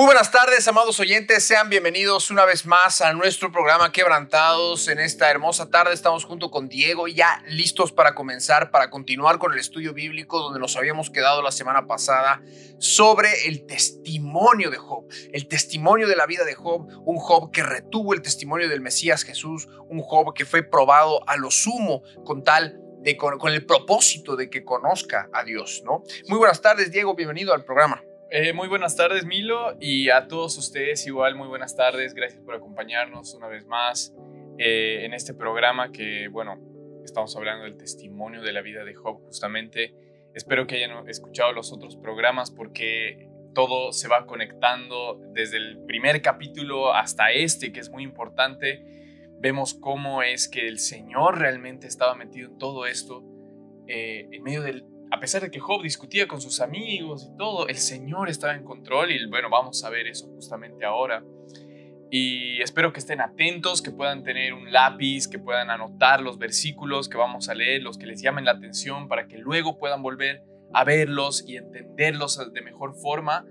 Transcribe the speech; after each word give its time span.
Muy 0.00 0.06
buenas 0.06 0.30
tardes, 0.30 0.66
amados 0.66 0.98
oyentes. 0.98 1.44
Sean 1.44 1.68
bienvenidos 1.68 2.30
una 2.30 2.46
vez 2.46 2.64
más 2.64 3.02
a 3.02 3.12
nuestro 3.12 3.52
programa 3.52 3.92
Quebrantados. 3.92 4.88
En 4.88 4.98
esta 4.98 5.30
hermosa 5.30 5.68
tarde 5.68 5.92
estamos 5.92 6.24
junto 6.24 6.50
con 6.50 6.70
Diego, 6.70 7.06
ya 7.06 7.42
listos 7.48 7.92
para 7.92 8.14
comenzar, 8.14 8.70
para 8.70 8.88
continuar 8.88 9.38
con 9.38 9.52
el 9.52 9.58
estudio 9.58 9.92
bíblico 9.92 10.38
donde 10.38 10.58
nos 10.58 10.74
habíamos 10.78 11.10
quedado 11.10 11.42
la 11.42 11.52
semana 11.52 11.86
pasada 11.86 12.40
sobre 12.78 13.46
el 13.46 13.66
testimonio 13.66 14.70
de 14.70 14.78
Job, 14.78 15.04
el 15.34 15.46
testimonio 15.48 16.08
de 16.08 16.16
la 16.16 16.24
vida 16.24 16.46
de 16.46 16.54
Job, 16.54 16.88
un 17.04 17.18
Job 17.18 17.50
que 17.50 17.62
retuvo 17.62 18.14
el 18.14 18.22
testimonio 18.22 18.70
del 18.70 18.80
Mesías 18.80 19.22
Jesús, 19.22 19.68
un 19.90 20.00
Job 20.00 20.32
que 20.32 20.46
fue 20.46 20.62
probado 20.62 21.28
a 21.28 21.36
lo 21.36 21.50
sumo 21.50 22.02
con 22.24 22.42
tal 22.42 22.80
de 23.02 23.18
con, 23.18 23.36
con 23.36 23.52
el 23.52 23.66
propósito 23.66 24.34
de 24.34 24.48
que 24.48 24.64
conozca 24.64 25.28
a 25.34 25.44
Dios, 25.44 25.82
¿no? 25.84 26.04
Muy 26.26 26.38
buenas 26.38 26.62
tardes, 26.62 26.90
Diego, 26.90 27.14
bienvenido 27.14 27.52
al 27.52 27.66
programa. 27.66 28.02
Eh, 28.32 28.52
muy 28.52 28.68
buenas 28.68 28.94
tardes, 28.94 29.26
Milo, 29.26 29.76
y 29.80 30.08
a 30.10 30.28
todos 30.28 30.56
ustedes 30.56 31.04
igual 31.04 31.34
muy 31.34 31.48
buenas 31.48 31.74
tardes. 31.74 32.14
Gracias 32.14 32.40
por 32.40 32.54
acompañarnos 32.54 33.34
una 33.34 33.48
vez 33.48 33.66
más 33.66 34.14
eh, 34.56 35.04
en 35.04 35.14
este 35.14 35.34
programa 35.34 35.90
que, 35.90 36.28
bueno, 36.28 36.56
estamos 37.04 37.34
hablando 37.34 37.64
del 37.64 37.76
testimonio 37.76 38.40
de 38.40 38.52
la 38.52 38.62
vida 38.62 38.84
de 38.84 38.94
Job 38.94 39.20
justamente. 39.24 39.96
Espero 40.32 40.68
que 40.68 40.76
hayan 40.76 41.08
escuchado 41.08 41.52
los 41.52 41.72
otros 41.72 41.96
programas 41.96 42.52
porque 42.52 43.28
todo 43.52 43.92
se 43.92 44.06
va 44.06 44.26
conectando 44.26 45.20
desde 45.32 45.56
el 45.56 45.84
primer 45.84 46.22
capítulo 46.22 46.94
hasta 46.94 47.32
este, 47.32 47.72
que 47.72 47.80
es 47.80 47.90
muy 47.90 48.04
importante. 48.04 48.84
Vemos 49.40 49.74
cómo 49.74 50.22
es 50.22 50.48
que 50.48 50.68
el 50.68 50.78
Señor 50.78 51.40
realmente 51.40 51.88
estaba 51.88 52.14
metido 52.14 52.48
en 52.48 52.58
todo 52.58 52.86
esto, 52.86 53.24
eh, 53.88 54.28
en 54.30 54.40
medio 54.44 54.62
del, 54.62 54.84
a 55.10 55.20
pesar 55.20 55.42
de 55.42 55.50
que 55.50 55.58
Job 55.58 55.82
discutía 55.82 56.28
con 56.28 56.40
sus 56.40 56.60
amigos 56.60 57.28
y 57.32 57.36
todo, 57.36 57.66
el 57.68 57.76
Señor 57.76 58.28
estaba 58.28 58.54
en 58.54 58.64
control 58.64 59.10
y 59.10 59.26
bueno, 59.28 59.48
vamos 59.50 59.82
a 59.84 59.90
ver 59.90 60.06
eso 60.06 60.26
justamente 60.28 60.84
ahora. 60.84 61.24
Y 62.12 62.60
espero 62.60 62.92
que 62.92 62.98
estén 62.98 63.20
atentos, 63.20 63.82
que 63.82 63.92
puedan 63.92 64.24
tener 64.24 64.52
un 64.52 64.72
lápiz, 64.72 65.28
que 65.28 65.38
puedan 65.38 65.70
anotar 65.70 66.20
los 66.20 66.38
versículos 66.38 67.08
que 67.08 67.16
vamos 67.16 67.48
a 67.48 67.54
leer, 67.54 67.82
los 67.82 67.98
que 67.98 68.06
les 68.06 68.20
llamen 68.20 68.44
la 68.44 68.52
atención, 68.52 69.08
para 69.08 69.28
que 69.28 69.38
luego 69.38 69.78
puedan 69.78 70.02
volver 70.02 70.42
a 70.72 70.84
verlos 70.84 71.44
y 71.46 71.56
entenderlos 71.56 72.52
de 72.52 72.62
mejor 72.62 72.94
forma. 72.94 73.46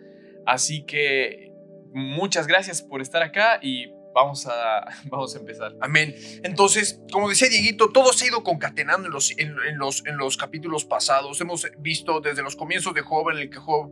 Así 0.46 0.84
que 0.84 1.54
muchas 1.94 2.48
gracias 2.48 2.82
por 2.82 3.02
estar 3.02 3.24
acá 3.24 3.60
y 3.62 3.94
vamos 4.14 4.48
a, 4.48 4.86
vamos 5.06 5.36
a 5.36 5.40
empezar. 5.40 5.76
Amén. 5.82 6.16
Entonces, 6.44 7.00
como 7.12 7.30
decía 7.30 7.50
Dieguito, 7.50 7.92
todo 7.92 8.14
se 8.14 8.26
ha 8.26 8.28
ido 8.30 8.44
concatenando 8.44 9.08
en 9.08 9.14
los, 9.14 9.32
en, 9.38 9.78
los, 9.78 10.06
en 10.06 10.18
los 10.18 10.38
capítulos 10.38 10.86
pasados. 10.86 11.40
Hemos 11.42 11.68
visto 11.78 12.22
desde 12.22 12.42
los 12.42 12.56
comienzos 12.56 12.94
de 12.94 13.02
Job, 13.02 13.30
en 13.30 13.38
el 13.38 13.50
que 13.50 13.58
Job 13.58 13.92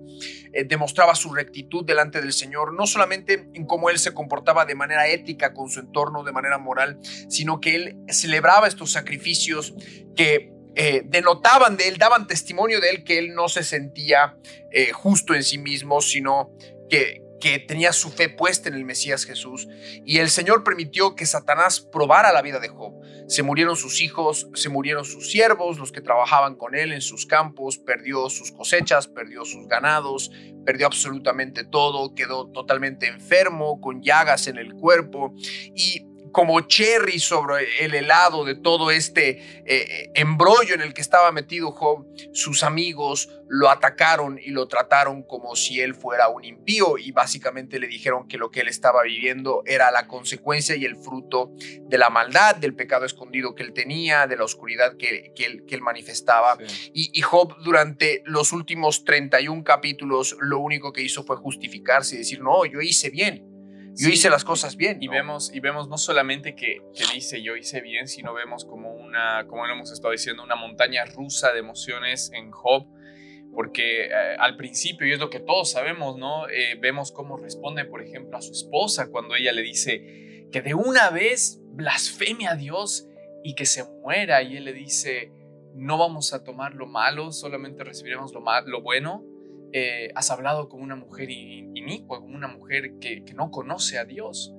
eh, 0.54 0.64
demostraba 0.64 1.16
su 1.16 1.34
rectitud 1.34 1.86
delante 1.86 2.22
del 2.22 2.34
Señor, 2.34 2.74
no 2.74 2.88
solamente 2.88 3.50
en 3.54 3.66
cómo 3.66 3.90
él 3.90 4.00
se 4.00 4.14
comportaba 4.14 4.66
de 4.66 4.76
manera 4.76 5.08
ética 5.08 5.54
con 5.54 5.70
su 5.70 5.80
entorno, 5.80 6.24
de 6.24 6.32
manera 6.32 6.58
moral, 6.58 7.00
sino 7.30 7.60
que 7.60 7.76
él 7.76 7.98
celebraba 8.10 8.68
estos 8.68 8.92
sacrificios 8.92 9.74
que 10.16 10.52
eh, 10.80 11.02
denotaban 11.06 11.76
de 11.76 11.88
él, 11.88 11.98
daban 11.98 12.28
testimonio 12.28 12.80
de 12.80 12.92
él 12.92 13.04
que 13.04 13.18
él 13.18 13.34
no 13.34 13.50
se 13.50 13.64
sentía 13.64 14.38
eh, 14.72 14.92
justo 14.92 15.34
en 15.34 15.44
sí 15.44 15.58
mismo, 15.58 16.02
sino 16.02 16.52
que, 16.88 17.24
que 17.40 17.60
tenía 17.60 17.94
su 17.94 18.10
fe 18.10 18.30
puesta 18.30 18.70
en 18.70 18.76
el 18.76 18.86
Mesías 18.86 19.26
Jesús. 19.26 19.68
Y 20.06 20.20
el 20.20 20.30
Señor 20.30 20.64
permitió 20.64 21.16
que 21.16 21.26
Satanás 21.26 21.80
probara 21.80 22.34
la 22.34 22.42
vida 22.42 22.60
de 22.60 22.70
Job. 22.70 22.94
Se 23.28 23.44
murieron 23.44 23.76
sus 23.76 24.02
hijos, 24.02 24.48
se 24.54 24.70
murieron 24.70 25.06
sus 25.06 25.30
siervos, 25.30 25.78
los 25.80 25.92
que 25.92 26.02
trabajaban 26.02 26.56
con 26.56 26.76
él 26.76 26.94
en 26.94 27.02
sus 27.02 27.26
campos, 27.26 27.78
perdió 27.78 28.30
sus 28.30 28.52
cosechas, 28.52 29.08
perdió 29.08 29.46
sus 29.46 29.68
ganados, 29.68 30.32
perdió 30.66 30.88
absolutamente 30.88 31.64
todo, 31.64 32.16
quedó 32.16 32.50
totalmente 32.52 33.08
enfermo, 33.08 33.80
con 33.82 34.02
llagas 34.02 34.48
en 34.48 34.58
el 34.58 34.74
cuerpo. 34.74 35.34
Y 35.76 36.06
como 36.32 36.62
cherry 36.62 37.20
sobre 37.20 37.84
el 37.84 37.94
helado 37.94 38.46
de 38.46 38.56
todo 38.56 38.92
este 38.92 39.64
eh, 39.66 40.12
embrollo 40.16 40.76
en 40.76 40.82
el 40.82 40.94
que 40.94 41.02
estaba 41.02 41.32
metido 41.32 41.72
Job, 41.72 42.06
sus 42.34 42.64
amigos 42.64 43.30
lo 43.50 43.70
atacaron 43.70 44.40
y 44.44 44.52
lo 44.52 44.68
trataron 44.68 45.24
como 45.24 45.56
si 45.56 45.80
él 45.80 45.96
fuera 45.96 46.28
un 46.28 46.44
impío 46.44 46.98
y 46.98 47.12
básicamente 47.12 47.80
le 47.80 47.88
dijeron 47.88 48.28
que 48.28 48.38
lo 48.38 48.52
que 48.52 48.62
él 48.62 48.68
estaba 48.68 49.04
viviendo 49.04 49.64
era 49.66 49.92
la 49.92 50.08
consecuencia 50.08 50.76
y 50.76 50.86
el 50.86 50.98
fruto 50.98 51.52
de 51.82 51.98
la 51.98 52.10
maldad, 52.10 52.56
del 52.56 52.76
pecado 52.76 53.06
escondido 53.06 53.56
que 53.56 53.64
él 53.64 53.74
tenía, 53.74 54.28
de 54.28 54.36
la 54.36 54.44
oscuridad 54.44 54.98
que, 54.98 55.32
que, 55.36 55.46
él, 55.46 55.66
que 55.66 55.76
él, 55.76 55.82
manifestaba. 55.82 56.58
Sí. 56.68 56.92
Y, 56.94 57.20
y 57.20 57.22
Job 57.22 57.56
durante 57.64 58.22
los 58.26 58.52
últimos 58.52 59.06
31 59.06 59.64
capítulos 59.64 60.36
lo 60.40 60.60
único 60.60 60.92
que 60.92 61.02
hizo 61.02 61.24
fue 61.24 61.38
justificarse 61.38 62.16
y 62.16 62.20
decir, 62.20 62.42
no, 62.42 62.66
yo 62.66 62.82
hice 62.82 63.10
bien 63.10 63.47
yo 63.98 64.08
sí, 64.08 64.14
hice 64.14 64.30
las 64.30 64.44
cosas 64.44 64.76
bien. 64.76 64.98
¿no? 64.98 65.04
Y, 65.04 65.08
vemos, 65.08 65.52
y 65.54 65.60
vemos 65.60 65.88
no 65.88 65.98
solamente 65.98 66.56
que, 66.56 66.82
que, 66.94 67.04
dice 67.14 67.42
yo 67.42 67.56
hice 67.56 67.82
bien, 67.82 68.08
sino 68.08 68.34
vemos 68.34 68.64
como 68.66 68.94
una, 68.94 69.46
como 69.48 69.66
lo 69.66 69.74
hemos 69.74 69.92
estado 69.92 70.12
diciendo, 70.12 70.44
una 70.44 70.56
montaña 70.56 71.04
rusa 71.06 71.52
de 71.52 71.60
emociones 71.60 72.32
en 72.34 72.52
Job, 72.52 72.88
porque 73.54 74.06
eh, 74.06 74.36
al 74.38 74.56
principio, 74.56 75.08
y 75.08 75.14
es 75.14 75.20
lo 75.20 75.30
que 75.30 75.40
todos 75.40 75.72
sabemos, 75.72 76.18
¿no? 76.18 76.48
Eh, 76.48 76.78
vemos 76.80 77.12
cómo 77.12 77.38
responde, 77.38 77.86
por 77.86 78.04
ejemplo, 78.04 78.38
a 78.38 78.42
su 78.42 78.52
esposa 78.52 79.10
cuando 79.10 79.36
ella 79.36 79.52
le 79.52 79.64
dice 79.64 80.48
que 80.52 80.62
de 80.62 80.76
una 80.76 81.10
vez 81.10 81.60
blasfeme 81.72 82.48
a 82.48 82.56
Dios 82.56 83.08
y 83.44 83.56
que 83.56 83.66
se 83.66 83.84
muera, 83.84 84.44
y 84.44 84.58
él 84.58 84.66
le 84.66 84.74
dice, 84.74 85.32
no 85.74 85.98
vamos 85.98 86.34
a 86.34 86.44
tomar 86.44 86.76
lo 86.76 86.86
malo, 86.86 87.32
solamente 87.32 87.84
recibiremos 87.84 88.32
lo, 88.34 88.42
mal, 88.42 88.66
lo 88.68 88.82
bueno 88.82 89.24
eh, 89.74 90.12
has 90.16 90.32
hablado 90.32 90.70
como 90.70 90.84
una 90.84 90.96
mujer 90.96 91.30
inicua, 91.30 92.20
como 92.20 92.36
una 92.36 92.48
mujer 92.48 93.00
que, 93.00 93.24
que, 93.24 93.34
no 93.34 93.52
conoce 93.52 93.98
a 93.98 94.06
Dios. 94.06 94.54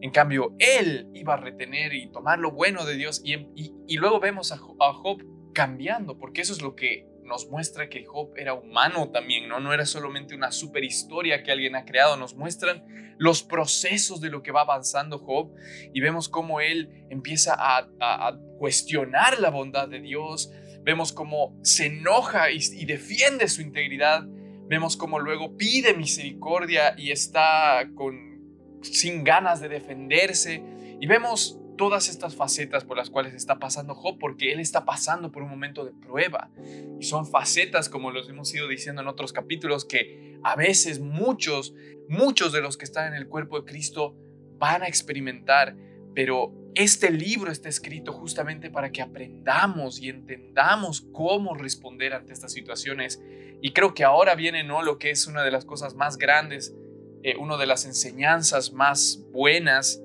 En 0.00 0.10
cambio, 0.10 0.54
él 0.58 1.08
iba 1.14 1.34
a 1.34 1.36
retener 1.38 1.94
y 1.94 2.10
tomar 2.10 2.38
lo 2.38 2.52
bueno 2.52 2.84
de 2.84 2.96
Dios 2.96 3.20
y, 3.24 3.34
y, 3.34 3.74
y 3.86 3.96
luego 3.96 4.20
vemos 4.20 4.52
a, 4.52 4.58
Job 4.58 5.22
cambiando, 5.52 6.18
porque 6.18 6.42
eso 6.42 6.52
es 6.52 6.62
lo 6.62 6.74
que 6.74 7.06
nos 7.22 7.48
muestra 7.50 7.88
que 7.88 8.04
Job 8.04 8.32
era 8.36 8.54
humano 8.54 9.10
también, 9.10 9.48
¿no? 9.48 9.58
No 9.58 9.72
era 9.72 9.84
solamente 9.84 10.34
una 10.34 10.52
super 10.52 10.84
historia 10.84 11.42
que 11.42 11.50
alguien 11.50 11.74
ha 11.74 11.84
creado, 11.84 12.16
nos 12.16 12.34
muestran 12.36 12.84
los 13.18 13.42
procesos 13.42 14.20
de 14.20 14.30
lo 14.30 14.42
que 14.42 14.52
va 14.52 14.60
avanzando 14.62 15.18
Job 15.18 15.52
y 15.92 16.00
vemos 16.00 16.28
cómo 16.28 16.60
él 16.60 17.06
empieza 17.10 17.54
a, 17.54 17.88
a, 18.00 18.28
a 18.28 18.38
cuestionar 18.58 19.40
la 19.40 19.50
bondad 19.50 19.88
de 19.88 20.00
Dios, 20.00 20.52
vemos 20.82 21.12
cómo 21.12 21.58
se 21.62 21.86
enoja 21.86 22.50
y, 22.50 22.58
y 22.74 22.84
defiende 22.84 23.48
su 23.48 23.60
integridad, 23.60 24.24
Vemos 24.68 24.96
como 24.96 25.18
luego 25.18 25.56
pide 25.56 25.94
misericordia 25.94 26.94
y 26.98 27.10
está 27.10 27.88
con, 27.94 28.80
sin 28.82 29.24
ganas 29.24 29.60
de 29.60 29.68
defenderse. 29.68 30.62
Y 31.00 31.06
vemos 31.06 31.58
todas 31.76 32.08
estas 32.08 32.34
facetas 32.34 32.84
por 32.84 32.96
las 32.96 33.10
cuales 33.10 33.34
está 33.34 33.58
pasando 33.58 33.94
Job, 33.94 34.18
porque 34.18 34.52
él 34.52 34.60
está 34.60 34.84
pasando 34.84 35.30
por 35.30 35.42
un 35.42 35.50
momento 35.50 35.84
de 35.84 35.92
prueba. 35.92 36.50
Y 36.98 37.04
son 37.04 37.26
facetas, 37.26 37.88
como 37.88 38.10
los 38.10 38.28
hemos 38.28 38.52
ido 38.54 38.66
diciendo 38.68 39.02
en 39.02 39.08
otros 39.08 39.32
capítulos, 39.32 39.84
que 39.84 40.38
a 40.42 40.56
veces 40.56 41.00
muchos, 41.00 41.74
muchos 42.08 42.52
de 42.52 42.60
los 42.60 42.76
que 42.76 42.84
están 42.84 43.08
en 43.08 43.14
el 43.14 43.28
cuerpo 43.28 43.60
de 43.60 43.70
Cristo 43.70 44.16
van 44.58 44.82
a 44.82 44.88
experimentar, 44.88 45.76
pero 46.16 46.50
este 46.74 47.10
libro 47.10 47.52
está 47.52 47.68
escrito 47.68 48.10
justamente 48.14 48.70
para 48.70 48.90
que 48.90 49.02
aprendamos 49.02 50.00
y 50.00 50.08
entendamos 50.08 51.06
cómo 51.12 51.54
responder 51.54 52.14
ante 52.14 52.32
estas 52.32 52.54
situaciones. 52.54 53.22
Y 53.60 53.72
creo 53.72 53.92
que 53.92 54.02
ahora 54.02 54.34
viene 54.34 54.64
¿no? 54.64 54.82
lo 54.82 54.98
que 54.98 55.10
es 55.10 55.26
una 55.26 55.44
de 55.44 55.50
las 55.50 55.66
cosas 55.66 55.94
más 55.94 56.16
grandes, 56.16 56.74
eh, 57.22 57.36
una 57.36 57.58
de 57.58 57.66
las 57.66 57.84
enseñanzas 57.84 58.72
más 58.72 59.26
buenas 59.30 60.02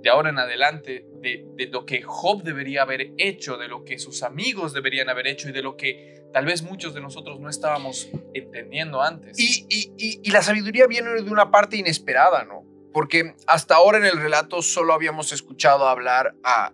de 0.00 0.10
ahora 0.10 0.30
en 0.30 0.38
adelante, 0.38 1.06
de, 1.20 1.44
lo 1.72 1.84
que 1.84 2.02
Job 2.02 2.44
debería 2.44 2.82
haber 2.82 3.10
hecho, 3.18 3.56
de 3.56 3.66
lo 3.66 3.84
que 3.84 3.98
sus 3.98 4.22
amigos 4.22 4.72
deberían 4.72 5.08
haber 5.08 5.26
hecho 5.26 5.48
y 5.48 5.52
de 5.52 5.62
lo 5.62 5.76
que 5.76 6.22
tal 6.32 6.46
vez 6.46 6.62
muchos 6.62 6.94
de 6.94 7.00
nosotros 7.00 7.40
no 7.40 7.48
estábamos 7.48 8.08
entendiendo 8.32 9.02
antes. 9.02 9.36
Y, 9.40 9.66
y, 9.68 10.20
y 10.22 10.30
la 10.30 10.42
sabiduría 10.42 10.86
viene 10.86 11.10
de 11.10 11.28
una 11.28 11.50
parte 11.50 11.76
inesperada, 11.76 12.44
¿no? 12.44 12.67
Porque 12.92 13.34
hasta 13.46 13.74
ahora 13.76 13.98
en 13.98 14.04
el 14.04 14.18
relato 14.20 14.62
solo 14.62 14.92
habíamos 14.94 15.32
escuchado 15.32 15.88
hablar 15.88 16.34
a... 16.44 16.72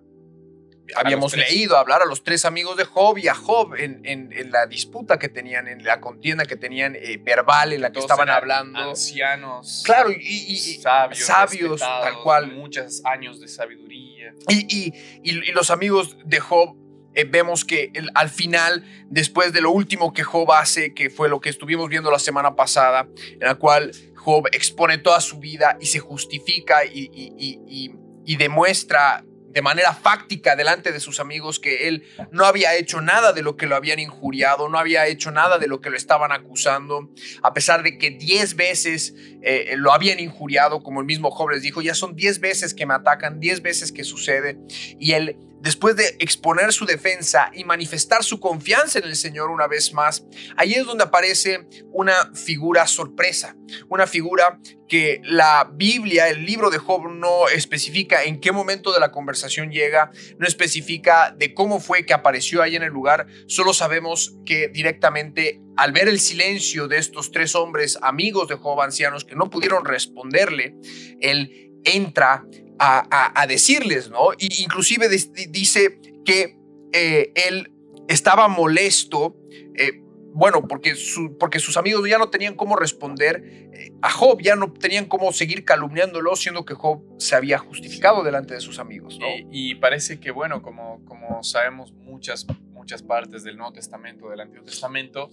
Habíamos 0.96 1.34
leído 1.34 1.78
hablar 1.78 2.02
a 2.02 2.05
los 2.05 2.22
tres 2.25 2.44
amigos 2.44 2.76
de 2.76 2.84
Job 2.84 3.16
y 3.16 3.26
a 3.28 3.34
Job 3.34 3.75
en, 3.76 4.02
en, 4.05 4.31
en 4.34 4.50
la 4.52 4.66
disputa 4.66 5.19
que 5.19 5.31
tenían, 5.31 5.66
en 5.66 5.82
la 5.82 5.99
contienda 5.99 6.44
que 6.44 6.56
tenían 6.56 6.94
eh, 6.94 7.16
verbal, 7.22 7.72
en 7.72 7.81
la 7.81 7.88
que 7.88 7.94
Todos 7.94 8.05
estaban 8.05 8.28
hablando. 8.28 8.78
Ancianos. 8.78 9.82
Claro, 9.87 10.11
y, 10.11 10.16
y, 10.20 10.52
y 10.52 10.56
sabios, 10.58 11.19
sabios 11.25 11.81
tal 11.81 12.20
cual. 12.22 12.52
Muchos 12.52 13.00
años 13.06 13.40
de 13.40 13.49
sabiduría. 13.49 14.34
Y, 14.50 14.93
y 15.22 15.52
los 15.52 15.70
amigos 15.70 16.19
de 16.26 16.40
Job 16.40 16.76
eh, 17.14 17.25
vemos 17.25 17.64
que 17.64 17.90
el- 17.94 18.11
al 18.14 18.28
final, 18.28 18.84
después 19.08 19.55
de 19.55 19.62
lo 19.62 19.70
último 19.70 20.12
que 20.12 20.22
Job 20.22 20.52
hace, 20.52 20.93
que 20.93 21.08
fue 21.08 21.31
lo 21.31 21.40
que 21.40 21.49
estuvimos 21.49 21.88
viendo 21.88 22.11
la 22.11 22.19
semana 22.19 22.56
pasada, 22.56 23.08
en 23.32 23.38
la 23.40 23.55
cual 23.55 23.90
Job 24.25 24.47
expone 24.53 24.97
toda 24.99 25.21
su 25.21 25.38
vida 25.38 25.76
y 25.81 25.87
se 25.87 25.99
justifica 25.99 26.85
y, 26.85 27.93
demuestra 28.38 29.23
de 29.50 29.62
manera 29.62 29.93
fáctica 29.93 30.56
delante 30.56 30.91
de 30.91 30.99
sus 30.99 31.21
amigos 31.21 31.61
que 31.61 31.87
él 31.87 32.05
no 32.32 32.44
había 32.44 32.75
hecho 32.75 33.00
nada 33.00 33.32
de 33.32 33.43
lo 33.43 33.56
que 33.56 33.67
lo 33.67 33.76
habían 33.76 34.00
injuriado, 34.00 34.69
no 34.69 34.79
había 34.79 35.06
hecho 35.06 35.31
nada 35.31 35.59
de 35.59 35.69
lo 35.69 35.81
que 35.81 35.91
lo 35.91 35.97
estaban 35.97 36.32
acusando, 36.32 37.11
a 37.43 37.53
pesar 37.55 37.85
de 37.85 37.97
que 37.99 38.11
diez 38.11 38.56
veces 38.56 39.15
eh, 39.43 39.75
lo 39.76 39.93
habían 39.93 40.19
injuriado, 40.19 40.82
como 40.82 41.00
el 41.00 41.06
mismo 41.06 41.31
Job 41.31 41.50
les 41.50 41.62
dijo, 41.62 41.82
ya 41.82 41.94
son 41.94 42.17
diez 42.17 42.41
veces 42.41 42.75
que 42.75 42.87
me 42.87 42.94
atacan, 42.94 43.38
diez 43.38 43.62
veces 43.62 43.93
que 43.93 44.03
sucede, 44.03 44.59
y 44.99 45.12
él, 45.12 45.37
después 45.64 45.96
de 45.96 46.14
exponer 46.19 46.75
su 46.75 46.84
defensa 46.84 47.50
y 47.55 47.64
manifestar 47.64 48.22
su 48.22 48.38
confianza 48.38 48.99
en 48.99 49.06
el 49.06 49.16
Señor 49.16 49.49
una 49.49 49.66
vez 49.66 49.94
más, 49.94 50.22
ahí 50.58 50.75
es 50.75 50.84
donde 50.84 51.05
aparece 51.05 51.66
una 51.90 52.31
figura 52.34 52.87
sorpresa, 52.87 53.56
una 53.88 54.06
figura 54.06 54.61
que 54.87 55.22
la 55.25 55.70
Biblia, 55.72 56.28
el 56.28 56.44
libro 56.44 56.69
de 56.69 56.76
Job, 56.76 57.08
no 57.08 57.49
especifica 57.49 58.25
en 58.25 58.40
qué 58.40 58.52
momento 58.52 58.93
de 58.93 59.00
la 59.00 59.11
conversación 59.11 59.72
llega, 59.72 60.11
no 60.38 60.46
especifica 60.46 61.34
de 61.34 61.55
cómo 61.55 61.81
fue 61.81 62.05
que 62.05 62.12
apareció 62.12 62.61
ahí 62.61 62.76
en 62.76 62.82
el 62.82 62.93
lugar, 62.93 63.26
solo 63.46 63.72
sabemos 63.72 64.37
que 64.44 64.69
directamente 64.69 65.62
al 65.78 65.93
ver 65.93 66.08
el 66.08 66.20
silencio 66.20 66.88
de 66.88 66.99
estos 66.99 67.31
tres 67.31 67.55
hombres, 67.55 67.99
amigos 68.02 68.49
de 68.49 68.56
Job, 68.56 68.82
ancianos, 68.82 69.25
que 69.25 69.34
no 69.34 69.49
pudieron 69.49 69.87
responderle, 69.87 70.76
él 71.22 71.72
entra 71.84 72.44
a, 72.79 73.47
decirles, 73.47 74.11
¿no? 74.11 74.32
Y 74.38 74.62
inclusive 74.62 75.09
dice 75.09 76.00
que 76.25 76.59
eh, 76.93 77.32
él 77.35 77.73
estaba 78.09 78.49
molesto, 78.49 79.37
eh, 79.76 80.00
bueno, 80.32 80.67
porque, 80.67 80.97
su- 80.97 81.38
porque 81.38 81.61
sus 81.61 81.76
amigos 81.76 82.09
ya 82.09 82.19
no 82.19 82.29
tenían 82.31 82.55
cómo 82.56 82.76
responder 82.76 83.43
eh, 83.73 83.93
a 84.03 84.11
Job, 84.11 84.41
ya 84.43 84.56
no 84.56 84.73
tenían 84.73 85.06
cómo 85.06 85.32
seguir 85.32 85.65
calumniándolo, 85.65 86.35
siendo 86.37 86.65
que 86.65 86.75
Job 86.75 87.03
se 87.19 87.37
había 87.37 87.59
justificado 87.59 88.23
delante 88.25 88.55
de 88.55 88.61
sus 88.61 88.79
amigos, 88.79 89.19
¿no? 89.21 89.26
Y, 89.50 89.76
parece 89.76 90.19
que, 90.19 90.31
bueno, 90.31 90.62
como, 90.62 91.05
como 91.05 91.43
sabemos 91.43 91.93
muchas, 91.93 92.47
muchas 92.73 93.03
partes 93.03 93.44
del 93.44 93.56
Nuevo 93.56 93.73
Testamento, 93.73 94.29
del 94.31 94.41
Antiguo 94.41 94.65
Testamento, 94.65 95.31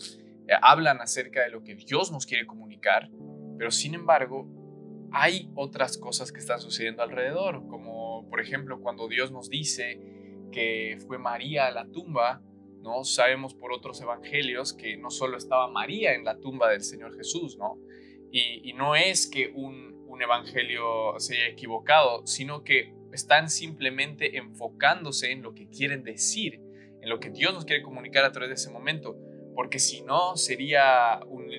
hablan 0.62 1.00
acerca 1.00 1.44
de 1.44 1.50
lo 1.50 1.64
que 1.64 1.76
Dios 1.76 2.12
nos 2.12 2.26
quiere 2.26 2.46
comunicar, 2.46 3.10
pero 3.58 3.72
sin 3.72 3.94
embargo, 3.94 4.48
hay 5.12 5.50
otras 5.56 5.98
cosas 5.98 6.32
que 6.32 6.40
están 6.40 6.60
sucediendo 6.60 7.04
alrededor, 7.04 7.68
como 7.68 8.28
por 8.30 8.40
ejemplo 8.40 8.80
cuando 8.82 9.08
Dios 9.08 9.32
nos 9.32 9.50
dice 9.50 10.00
que 10.52 10.98
fue 11.08 11.18
María 11.18 11.68
a 11.68 11.72
la 11.72 11.86
tumba, 11.86 12.42
¿no? 12.82 13.04
Sabemos 13.04 13.54
por 13.54 13.72
otros 13.74 14.02
evangelios 14.02 14.74
que 14.74 14.98
no 14.98 15.10
solo 15.10 15.38
estaba 15.38 15.70
María 15.70 16.14
en 16.14 16.24
la 16.24 16.40
tumba 16.40 16.70
del 16.70 16.82
Señor 16.82 17.16
Jesús, 17.16 17.58
¿no? 17.58 17.78
Y, 18.34 18.72
no 18.74 18.96
es 18.96 19.28
que 19.28 19.52
un, 19.54 20.06
un 20.08 20.22
evangelio 20.22 21.20
se 21.20 21.36
haya 21.36 21.48
equivocado, 21.48 22.26
sino 22.26 22.64
que 22.64 22.94
están 23.12 23.50
simplemente 23.50 24.38
enfocándose 24.38 25.32
en 25.32 25.42
lo 25.42 25.54
que 25.54 25.68
quieren 25.68 26.04
decir, 26.04 26.62
en 27.02 27.10
lo 27.10 27.20
que 27.20 27.30
Dios 27.30 27.54
nos 27.54 27.66
quiere 27.66 27.82
comunicar 27.82 28.24
a 28.24 28.32
través 28.32 28.50
de 28.50 28.56
ese 28.56 28.72
momento, 28.72 29.18
porque 29.54 29.80
si 29.80 30.02
no 30.04 30.38
sería, 30.38 31.20
un, 31.28 31.52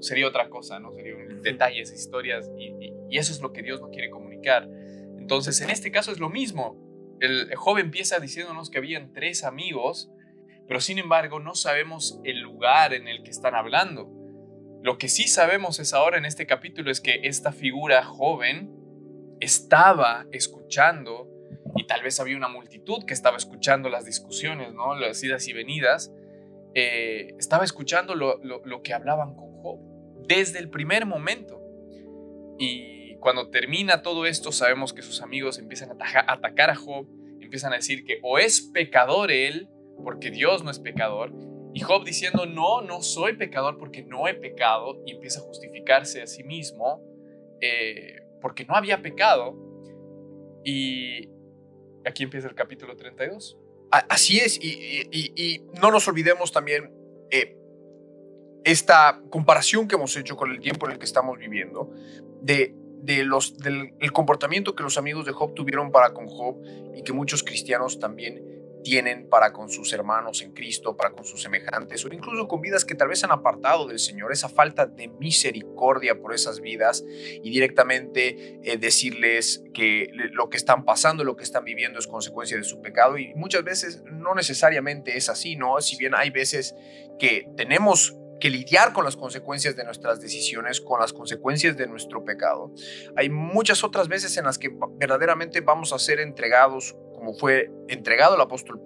sería 0.00 0.26
otra 0.28 0.48
cosa, 0.48 0.78
¿no? 0.80 0.92
Serían 0.92 1.42
detalles, 1.42 1.92
historias, 1.92 2.50
y, 2.58 2.66
y- 2.84 2.92
y 3.10 3.18
eso 3.18 3.32
es 3.32 3.40
lo 3.40 3.52
que 3.52 3.62
Dios 3.62 3.80
nos 3.80 3.90
quiere 3.90 4.10
comunicar. 4.10 4.68
Entonces, 5.18 5.60
en 5.60 5.70
este 5.70 5.90
caso 5.90 6.12
es 6.12 6.18
lo 6.18 6.28
mismo. 6.28 6.76
El 7.20 7.54
joven 7.56 7.86
empieza 7.86 8.18
diciéndonos 8.20 8.68
que 8.70 8.78
habían 8.78 9.12
tres 9.12 9.42
amigos, 9.44 10.10
pero 10.68 10.80
sin 10.80 10.98
embargo 10.98 11.38
no 11.40 11.54
sabemos 11.54 12.20
el 12.24 12.40
lugar 12.40 12.92
en 12.94 13.08
el 13.08 13.22
que 13.22 13.30
están 13.30 13.54
hablando. 13.54 14.10
Lo 14.82 14.98
que 14.98 15.08
sí 15.08 15.26
sabemos 15.28 15.78
es 15.80 15.94
ahora 15.94 16.18
en 16.18 16.24
este 16.26 16.46
capítulo 16.46 16.90
es 16.90 17.00
que 17.00 17.20
esta 17.24 17.52
figura 17.52 18.04
joven 18.04 18.70
estaba 19.40 20.26
escuchando 20.32 21.28
y 21.76 21.86
tal 21.86 22.02
vez 22.02 22.20
había 22.20 22.36
una 22.36 22.48
multitud 22.48 23.04
que 23.06 23.14
estaba 23.14 23.36
escuchando 23.36 23.88
las 23.88 24.04
discusiones, 24.04 24.72
¿no? 24.74 24.94
Las 24.94 25.22
idas 25.22 25.46
y 25.48 25.52
venidas. 25.52 26.12
eh, 26.78 27.34
estaba 27.38 27.64
escuchando 27.64 28.14
lo, 28.14 28.36
lo- 28.44 28.60
lo 28.66 28.82
que 28.82 28.92
hablaban 28.92 29.34
con 29.34 29.45
Desde 30.26 30.58
el 30.58 30.70
primer 30.70 31.06
momento. 31.06 31.60
Y 32.58 33.16
cuando 33.16 33.50
termina 33.50 34.02
todo 34.02 34.26
esto, 34.26 34.52
sabemos 34.52 34.92
que 34.92 35.02
sus 35.02 35.22
amigos 35.22 35.58
empiezan 35.58 35.90
a 35.90 36.32
atacar 36.32 36.70
a 36.70 36.74
Job, 36.76 37.06
empiezan 37.40 37.72
a 37.72 37.76
decir 37.76 38.04
que 38.04 38.18
o 38.22 38.38
es 38.38 38.60
pecador 38.72 39.30
él, 39.30 39.68
porque 40.02 40.30
Dios 40.30 40.62
no 40.64 40.70
es 40.70 40.78
pecador, 40.78 41.32
y 41.74 41.80
Job 41.80 42.04
diciendo, 42.04 42.46
no, 42.46 42.80
no 42.82 43.02
soy 43.02 43.36
pecador 43.36 43.78
porque 43.78 44.02
no 44.02 44.26
he 44.28 44.34
pecado, 44.34 45.02
y 45.06 45.12
empieza 45.12 45.40
a 45.40 45.42
justificarse 45.42 46.22
a 46.22 46.26
sí 46.26 46.42
mismo 46.44 47.02
eh, 47.60 48.16
porque 48.40 48.64
no 48.64 48.74
había 48.74 49.02
pecado. 49.02 49.54
Y 50.64 51.28
aquí 52.04 52.22
empieza 52.24 52.48
el 52.48 52.54
capítulo 52.54 52.96
32. 52.96 53.58
A- 53.92 53.98
Así 54.08 54.38
es, 54.38 54.58
y 54.62 55.62
no 55.80 55.90
nos 55.90 56.08
olvidemos 56.08 56.52
también 56.52 56.92
eh, 57.30 57.56
esta 58.66 59.22
comparación 59.30 59.86
que 59.86 59.94
hemos 59.94 60.16
hecho 60.16 60.36
con 60.36 60.50
el 60.50 60.58
tiempo 60.58 60.86
en 60.86 60.92
el 60.92 60.98
que 60.98 61.04
estamos 61.04 61.38
viviendo, 61.38 61.88
de, 62.42 62.74
de 63.00 63.22
los, 63.22 63.56
del 63.58 63.94
el 64.00 64.12
comportamiento 64.12 64.74
que 64.74 64.82
los 64.82 64.98
amigos 64.98 65.24
de 65.24 65.30
Job 65.30 65.54
tuvieron 65.54 65.92
para 65.92 66.12
con 66.12 66.26
Job 66.26 66.56
y 66.92 67.04
que 67.04 67.12
muchos 67.12 67.44
cristianos 67.44 68.00
también 68.00 68.42
tienen 68.82 69.28
para 69.28 69.52
con 69.52 69.70
sus 69.70 69.92
hermanos 69.92 70.42
en 70.42 70.52
Cristo, 70.52 70.96
para 70.96 71.10
con 71.10 71.24
sus 71.24 71.42
semejantes, 71.42 72.04
o 72.04 72.08
incluso 72.12 72.48
con 72.48 72.60
vidas 72.60 72.84
que 72.84 72.96
tal 72.96 73.06
vez 73.06 73.22
han 73.22 73.30
apartado 73.30 73.86
del 73.86 74.00
Señor, 74.00 74.32
esa 74.32 74.48
falta 74.48 74.86
de 74.86 75.06
misericordia 75.08 76.20
por 76.20 76.34
esas 76.34 76.60
vidas 76.60 77.04
y 77.06 77.50
directamente 77.50 78.58
eh, 78.64 78.78
decirles 78.78 79.62
que 79.74 80.10
lo 80.32 80.48
que 80.48 80.56
están 80.56 80.84
pasando, 80.84 81.22
lo 81.22 81.36
que 81.36 81.44
están 81.44 81.64
viviendo 81.64 82.00
es 82.00 82.08
consecuencia 82.08 82.56
de 82.56 82.64
su 82.64 82.80
pecado 82.80 83.16
y 83.16 83.32
muchas 83.34 83.62
veces 83.62 84.02
no 84.10 84.34
necesariamente 84.34 85.16
es 85.16 85.28
así, 85.28 85.54
¿no? 85.54 85.80
Si 85.80 85.96
bien 85.96 86.16
hay 86.16 86.30
veces 86.30 86.74
que 87.18 87.48
tenemos 87.56 88.16
que 88.40 88.50
lidiar 88.50 88.92
con 88.92 89.04
las 89.04 89.16
consecuencias 89.16 89.76
de 89.76 89.84
nuestras 89.84 90.20
decisiones, 90.20 90.80
con 90.80 91.00
las 91.00 91.12
consecuencias 91.12 91.76
de 91.76 91.86
nuestro 91.86 92.24
pecado. 92.24 92.72
Hay 93.16 93.30
muchas 93.30 93.82
otras 93.84 94.08
veces 94.08 94.36
en 94.36 94.44
las 94.44 94.58
que 94.58 94.70
verdaderamente 94.98 95.60
vamos 95.60 95.92
a 95.92 95.98
ser 95.98 96.20
entregados, 96.20 96.96
como 97.14 97.34
fue 97.34 97.70
entregado 97.88 98.34
el 98.34 98.40
apóstol 98.40 98.82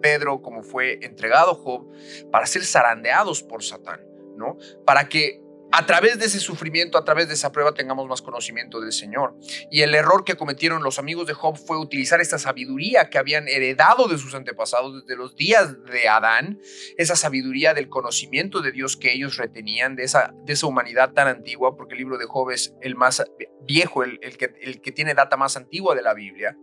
Pedro, 0.00 0.42
como 0.42 0.62
fue 0.62 0.98
entregado 1.02 1.54
Job, 1.54 1.90
para 2.30 2.46
ser 2.46 2.64
zarandeados 2.64 3.42
por 3.42 3.62
Satán, 3.62 4.00
¿no? 4.36 4.56
Para 4.84 5.08
que 5.08 5.43
a 5.76 5.86
través 5.86 6.20
de 6.20 6.26
ese 6.26 6.38
sufrimiento, 6.38 6.96
a 6.96 7.04
través 7.04 7.26
de 7.26 7.34
esa 7.34 7.50
prueba, 7.50 7.74
tengamos 7.74 8.06
más 8.06 8.22
conocimiento 8.22 8.80
del 8.80 8.92
Señor. 8.92 9.34
Y 9.72 9.82
el 9.82 9.92
error 9.96 10.22
que 10.22 10.36
cometieron 10.36 10.84
los 10.84 11.00
amigos 11.00 11.26
de 11.26 11.34
Job 11.34 11.56
fue 11.56 11.78
utilizar 11.78 12.20
esta 12.20 12.38
sabiduría 12.38 13.10
que 13.10 13.18
habían 13.18 13.48
heredado 13.48 14.06
de 14.06 14.16
sus 14.16 14.36
antepasados 14.36 15.02
desde 15.02 15.16
los 15.16 15.34
días 15.34 15.84
de 15.86 16.08
Adán, 16.08 16.60
esa 16.96 17.16
sabiduría 17.16 17.74
del 17.74 17.88
conocimiento 17.88 18.60
de 18.60 18.70
Dios 18.70 18.96
que 18.96 19.12
ellos 19.12 19.36
retenían, 19.36 19.96
de 19.96 20.04
esa, 20.04 20.32
de 20.44 20.52
esa 20.52 20.68
humanidad 20.68 21.12
tan 21.12 21.26
antigua, 21.26 21.74
porque 21.76 21.94
el 21.94 21.98
libro 21.98 22.18
de 22.18 22.26
Job 22.26 22.52
es 22.52 22.72
el 22.80 22.94
más 22.94 23.24
viejo, 23.66 24.04
el, 24.04 24.20
el 24.22 24.36
que, 24.36 24.54
el 24.60 24.80
que 24.80 24.92
tiene 24.92 25.14
data 25.14 25.36
más 25.36 25.56
antigua 25.56 25.96
de 25.96 26.02
la 26.02 26.14
Biblia. 26.14 26.56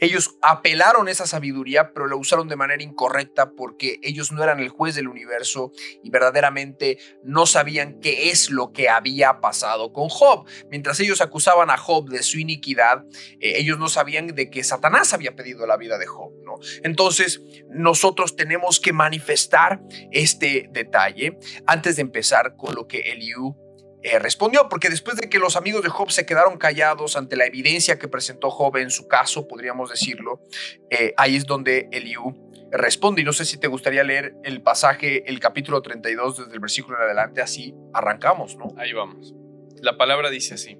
Ellos 0.00 0.36
apelaron 0.42 1.08
esa 1.08 1.26
sabiduría, 1.26 1.92
pero 1.92 2.06
la 2.06 2.16
usaron 2.16 2.48
de 2.48 2.56
manera 2.56 2.82
incorrecta 2.82 3.52
porque 3.52 3.98
ellos 4.02 4.32
no 4.32 4.42
eran 4.42 4.60
el 4.60 4.68
juez 4.68 4.94
del 4.94 5.08
universo 5.08 5.72
y 6.02 6.10
verdaderamente 6.10 6.98
no 7.22 7.46
sabían 7.46 8.00
qué 8.00 8.30
es 8.30 8.50
lo 8.50 8.72
que 8.72 8.88
había 8.88 9.40
pasado 9.40 9.92
con 9.92 10.08
Job. 10.08 10.46
Mientras 10.70 11.00
ellos 11.00 11.20
acusaban 11.20 11.70
a 11.70 11.76
Job 11.76 12.08
de 12.08 12.22
su 12.22 12.38
iniquidad, 12.38 13.04
eh, 13.40 13.54
ellos 13.56 13.78
no 13.78 13.88
sabían 13.88 14.28
de 14.28 14.50
que 14.50 14.64
Satanás 14.64 15.12
había 15.12 15.36
pedido 15.36 15.66
la 15.66 15.76
vida 15.76 15.98
de 15.98 16.06
Job, 16.06 16.32
¿no? 16.44 16.54
Entonces, 16.82 17.40
nosotros 17.70 18.36
tenemos 18.36 18.80
que 18.80 18.92
manifestar 18.92 19.80
este 20.12 20.68
detalle 20.72 21.38
antes 21.66 21.96
de 21.96 22.02
empezar 22.02 22.56
con 22.56 22.74
lo 22.74 22.86
que 22.86 23.00
Eliú 23.00 23.65
eh, 24.08 24.20
respondió, 24.20 24.68
porque 24.68 24.88
después 24.88 25.16
de 25.16 25.28
que 25.28 25.40
los 25.40 25.56
amigos 25.56 25.82
de 25.82 25.88
Job 25.88 26.12
se 26.12 26.24
quedaron 26.24 26.58
callados 26.58 27.16
ante 27.16 27.34
la 27.34 27.44
evidencia 27.44 27.98
que 27.98 28.06
presentó 28.06 28.50
Job 28.50 28.76
en 28.76 28.92
su 28.92 29.08
caso, 29.08 29.48
podríamos 29.48 29.90
decirlo, 29.90 30.44
eh, 30.90 31.12
ahí 31.16 31.34
es 31.34 31.44
donde 31.44 31.88
Eliú 31.90 32.52
responde. 32.70 33.22
Y 33.22 33.24
no 33.24 33.32
sé 33.32 33.44
si 33.44 33.58
te 33.58 33.66
gustaría 33.66 34.04
leer 34.04 34.36
el 34.44 34.62
pasaje, 34.62 35.28
el 35.28 35.40
capítulo 35.40 35.82
32, 35.82 36.38
desde 36.38 36.52
el 36.52 36.60
versículo 36.60 36.98
en 36.98 37.02
adelante, 37.02 37.42
así 37.42 37.74
arrancamos, 37.92 38.56
¿no? 38.56 38.72
Ahí 38.78 38.92
vamos. 38.92 39.34
La 39.82 39.96
palabra 39.96 40.30
dice 40.30 40.54
así. 40.54 40.78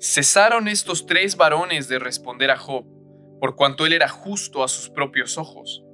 Cesaron 0.00 0.66
estos 0.66 1.04
tres 1.04 1.36
varones 1.36 1.88
de 1.88 1.98
responder 1.98 2.52
a 2.52 2.56
Job, 2.56 2.86
por 3.38 3.54
cuanto 3.54 3.84
él 3.84 3.92
era 3.92 4.08
justo 4.08 4.64
a 4.64 4.68
sus 4.68 4.88
propios 4.88 5.36
ojos. 5.36 5.84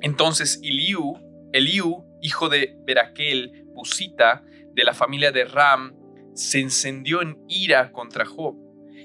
Entonces 0.00 0.58
Eliú, 0.64 1.14
Eliú, 1.52 2.04
hijo 2.22 2.48
de 2.48 2.74
Beraquel, 2.84 3.66
Busita, 3.66 4.42
de 4.74 4.84
la 4.84 4.94
familia 4.94 5.32
de 5.32 5.44
Ram, 5.44 5.94
se 6.34 6.60
encendió 6.60 7.22
en 7.22 7.38
ira 7.48 7.92
contra 7.92 8.24
Job. 8.24 8.56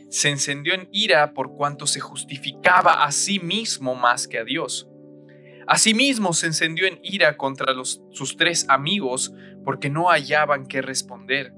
se 0.10 0.30
encendió 0.30 0.74
en 0.74 0.88
ira 0.92 1.34
por 1.34 1.56
cuanto 1.56 1.88
se 1.88 2.00
justificaba 2.00 3.04
a 3.04 3.12
sí 3.12 3.40
mismo 3.40 3.96
más 3.96 4.28
que 4.28 4.38
a 4.38 4.44
Dios. 4.46 4.88
Asimismo 5.68 6.34
se 6.34 6.46
encendió 6.48 6.86
en 6.86 7.00
ira 7.02 7.38
contra 7.38 7.74
sus 8.12 8.38
tres 8.38 8.66
amigos 8.70 9.34
porque 9.64 9.90
no 9.90 10.10
hallaban 10.10 10.68
qué 10.68 10.82
responder, 10.82 11.54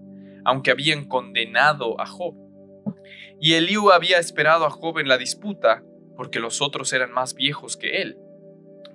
aunque 0.46 0.72
habían 0.72 1.06
condenado 1.06 2.00
a 2.00 2.06
Job. 2.06 2.36
Y 3.40 3.54
Eliú 3.54 3.92
había 3.92 4.18
esperado 4.18 4.66
a 4.66 4.70
Job 4.70 5.00
en 5.00 5.10
la 5.10 5.18
disputa, 5.18 5.84
porque 6.16 6.40
los 6.40 6.62
otros 6.62 6.94
eran 6.94 7.12
más 7.12 7.36
viejos 7.36 7.76
que 7.76 8.02
él. 8.02 8.18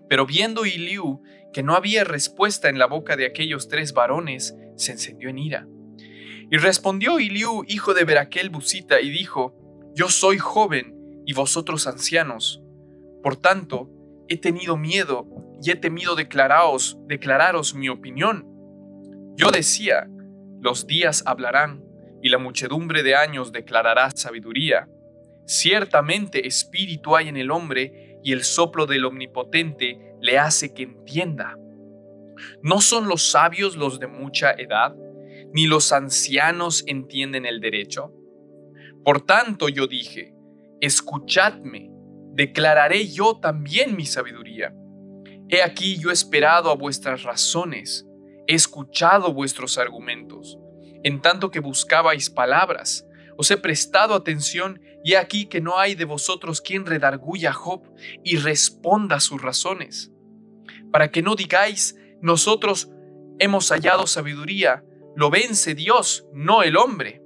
Pero 0.09 0.27
viendo 0.27 0.65
Eliú 0.65 1.23
que 1.53 1.63
no 1.63 1.75
había 1.75 2.05
respuesta 2.05 2.71
en 2.71 2.79
la 2.79 2.87
boca 2.87 3.17
de 3.17 3.27
aquellos 3.27 3.69
tres 3.69 3.93
varones, 3.93 4.57
se 4.77 4.93
encendió 4.93 5.29
en 5.29 5.39
ira. 5.39 5.67
Y 6.51 6.57
respondió 6.59 7.19
Eliú, 7.19 7.65
hijo 7.67 7.95
de 7.95 8.05
Beraquel 8.05 8.51
Busita, 8.51 9.01
y 9.01 9.11
dijo, 9.11 9.55
Yo 9.95 10.09
soy 10.09 10.39
joven 10.39 11.23
y 11.25 11.33
vosotros 11.33 11.87
ancianos. 11.87 12.63
Por 13.23 13.37
tanto, 13.37 13.89
he 14.29 14.37
tenido 14.37 14.77
miedo 14.77 15.27
y 15.63 15.71
he 15.71 15.77
temido 15.77 16.15
declaraos, 16.15 16.99
declararos 17.07 17.75
mi 17.75 17.89
opinión. 17.89 18.47
Yo 19.37 19.51
decía, 19.51 20.09
los 20.61 20.87
días 20.87 21.23
hablarán 21.27 21.85
y 22.23 22.29
la 22.29 22.39
muchedumbre 22.39 23.03
de 23.03 23.15
años 23.15 23.53
declarará 23.53 24.11
sabiduría. 24.11 24.89
Ciertamente 25.47 26.47
espíritu 26.47 27.17
hay 27.17 27.29
en 27.29 27.37
el 27.37 27.51
hombre 27.51 28.19
y 28.23 28.33
el 28.33 28.45
soplo 28.45 28.87
del 28.87 29.05
omnipotente 29.05 30.15
le 30.21 30.39
hace 30.39 30.73
que 30.73 30.85
entienda. 30.85 31.57
¿No 32.63 32.81
son 32.81 33.09
los 33.09 33.31
sabios 33.31 33.77
los 33.77 34.01
de 34.01 34.07
mucha 34.07 34.53
edad? 34.53 34.95
¿Ni 35.53 35.67
los 35.67 35.93
ancianos 35.93 36.85
entienden 36.87 37.47
el 37.47 37.61
derecho? 37.61 38.13
Por 39.05 39.23
tanto 39.23 39.69
yo 39.69 39.87
dije, 39.87 40.35
escuchadme 40.81 41.93
declararé 42.35 43.09
yo 43.09 43.39
también 43.41 43.97
mi 43.97 44.07
sabiduría. 44.07 44.75
He 45.49 45.63
aquí 45.63 45.99
yo 45.99 46.11
he 46.11 46.13
esperado 46.13 46.71
a 46.71 46.75
vuestras 46.75 47.23
razones, 47.23 48.07
he 48.47 48.55
escuchado 48.55 49.35
vuestros 49.35 49.79
argumentos, 49.79 50.59
en 51.05 51.21
tanto 51.21 51.51
que 51.51 51.61
buscabais 51.61 52.31
palabras, 52.31 53.07
os 53.37 53.51
he 53.51 53.57
prestado 53.57 54.15
atención 54.15 54.81
y 55.05 55.13
he 55.13 55.19
aquí 55.19 55.47
que 55.47 55.61
no 55.61 55.79
hay 55.79 55.95
de 55.95 56.05
vosotros 56.05 56.61
quien 56.61 56.87
redarguya 56.87 57.51
a 57.51 57.55
Job 57.55 57.83
y 58.25 58.37
responda 58.37 59.21
sus 59.21 59.43
razones, 59.43 60.11
para 60.91 61.11
que 61.11 61.23
no 61.23 61.35
digáis, 61.35 61.97
nosotros 62.23 62.91
hemos 63.39 63.69
hallado 63.71 64.07
sabiduría, 64.07 64.85
lo 65.15 65.29
vence 65.29 65.75
Dios, 65.75 66.27
no 66.33 66.63
el 66.63 66.77
hombre. 66.77 67.23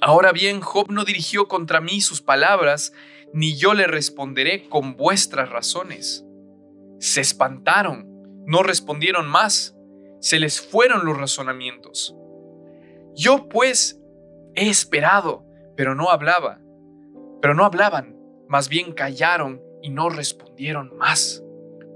Ahora 0.00 0.32
bien, 0.32 0.60
Job 0.60 0.90
no 0.90 1.04
dirigió 1.04 1.48
contra 1.48 1.80
mí 1.80 2.00
sus 2.00 2.22
palabras, 2.22 2.92
ni 3.32 3.56
yo 3.56 3.74
le 3.74 3.86
responderé 3.86 4.68
con 4.68 4.96
vuestras 4.96 5.50
razones. 5.50 6.24
Se 7.00 7.20
espantaron, 7.20 8.06
no 8.46 8.62
respondieron 8.62 9.28
más, 9.28 9.76
se 10.20 10.38
les 10.38 10.60
fueron 10.60 11.04
los 11.04 11.18
razonamientos. 11.18 12.14
Yo 13.14 13.48
pues 13.48 14.00
he 14.54 14.70
esperado, 14.70 15.44
pero 15.76 15.94
no 15.94 16.10
hablaba, 16.10 16.60
pero 17.42 17.54
no 17.54 17.64
hablaban, 17.64 18.16
más 18.48 18.68
bien 18.68 18.92
callaron 18.92 19.60
y 19.82 19.90
no 19.90 20.08
respondieron 20.08 20.96
más. 20.96 21.43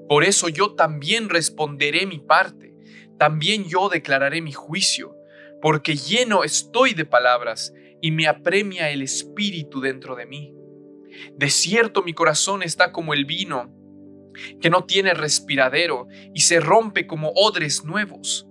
Por 0.08 0.24
eso 0.24 0.48
yo 0.48 0.74
también 0.74 1.28
responderé 1.28 2.06
mi 2.06 2.18
parte, 2.18 2.74
también 3.18 3.64
yo 3.64 3.88
declararé 3.88 4.40
mi 4.40 4.52
juicio, 4.52 5.16
porque 5.60 5.96
lleno 5.96 6.44
estoy 6.44 6.94
de 6.94 7.04
palabras 7.04 7.72
y 8.00 8.10
me 8.10 8.26
apremia 8.26 8.90
el 8.90 9.02
espíritu 9.02 9.80
dentro 9.80 10.16
de 10.16 10.26
mí. 10.26 10.54
De 11.36 11.50
cierto 11.50 12.02
mi 12.02 12.14
corazón 12.14 12.62
está 12.62 12.92
como 12.92 13.12
el 13.12 13.24
vino, 13.24 13.74
que 14.60 14.70
no 14.70 14.84
tiene 14.84 15.14
respiradero 15.14 16.06
y 16.32 16.40
se 16.40 16.60
rompe 16.60 17.06
como 17.06 17.32
odres 17.34 17.84
nuevos. 17.84 18.46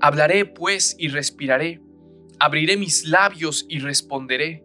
Hablaré 0.00 0.44
pues 0.44 0.94
y 0.98 1.08
respiraré, 1.08 1.80
abriré 2.38 2.76
mis 2.76 3.04
labios 3.04 3.66
y 3.68 3.78
responderé. 3.78 4.64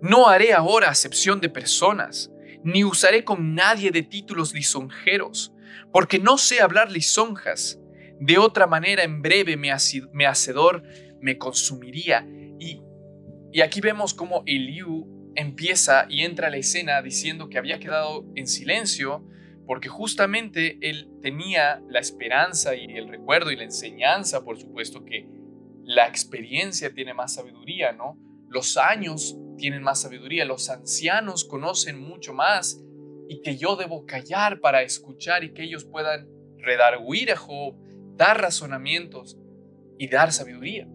No 0.00 0.28
haré 0.28 0.52
ahora 0.52 0.90
acepción 0.90 1.40
de 1.40 1.48
personas, 1.48 2.30
ni 2.62 2.84
usaré 2.84 3.24
con 3.24 3.54
nadie 3.54 3.90
de 3.90 4.02
títulos 4.02 4.54
lisonjeros, 4.54 5.52
porque 5.92 6.18
no 6.18 6.38
sé 6.38 6.60
hablar 6.60 6.90
lisonjas. 6.90 7.80
De 8.20 8.38
otra 8.38 8.66
manera, 8.66 9.04
en 9.04 9.22
breve 9.22 9.56
mi, 9.56 9.70
hacedor 9.70 10.82
me 11.20 11.38
consumiría. 11.38 12.26
Y, 12.58 12.82
y 13.52 13.60
aquí 13.60 13.80
vemos 13.80 14.14
cómo 14.14 14.42
Eliú 14.46 15.32
empieza 15.34 16.06
y 16.08 16.22
entra 16.22 16.48
a 16.48 16.50
la 16.50 16.56
escena 16.56 17.00
diciendo 17.00 17.48
que 17.48 17.58
había 17.58 17.78
quedado 17.78 18.26
en 18.34 18.48
silencio 18.48 19.24
porque 19.66 19.88
justamente 19.88 20.78
él 20.80 21.10
tenía 21.20 21.82
la 21.88 22.00
esperanza 22.00 22.74
y 22.74 22.86
el 22.96 23.06
recuerdo 23.08 23.50
y 23.52 23.56
la 23.56 23.64
enseñanza, 23.64 24.42
por 24.42 24.58
supuesto, 24.58 25.04
que 25.04 25.28
la 25.84 26.08
experiencia 26.08 26.92
tiene 26.92 27.14
más 27.14 27.34
sabiduría, 27.34 27.92
¿no? 27.92 28.18
Los 28.48 28.78
años 28.78 29.36
tienen 29.58 29.82
más 29.82 30.00
sabiduría, 30.00 30.44
los 30.46 30.70
ancianos 30.70 31.44
conocen 31.44 32.00
mucho 32.00 32.32
más 32.32 32.82
y 33.28 33.42
que 33.42 33.56
yo 33.56 33.76
debo 33.76 34.06
callar 34.06 34.60
para 34.60 34.82
escuchar 34.82 35.44
y 35.44 35.52
que 35.52 35.62
ellos 35.62 35.84
puedan 35.84 36.28
redarguir 36.58 37.30
a 37.30 37.36
Job, 37.36 37.76
dar 38.16 38.40
razonamientos 38.40 39.36
y 39.98 40.08
dar 40.08 40.32
sabiduría. 40.32 40.88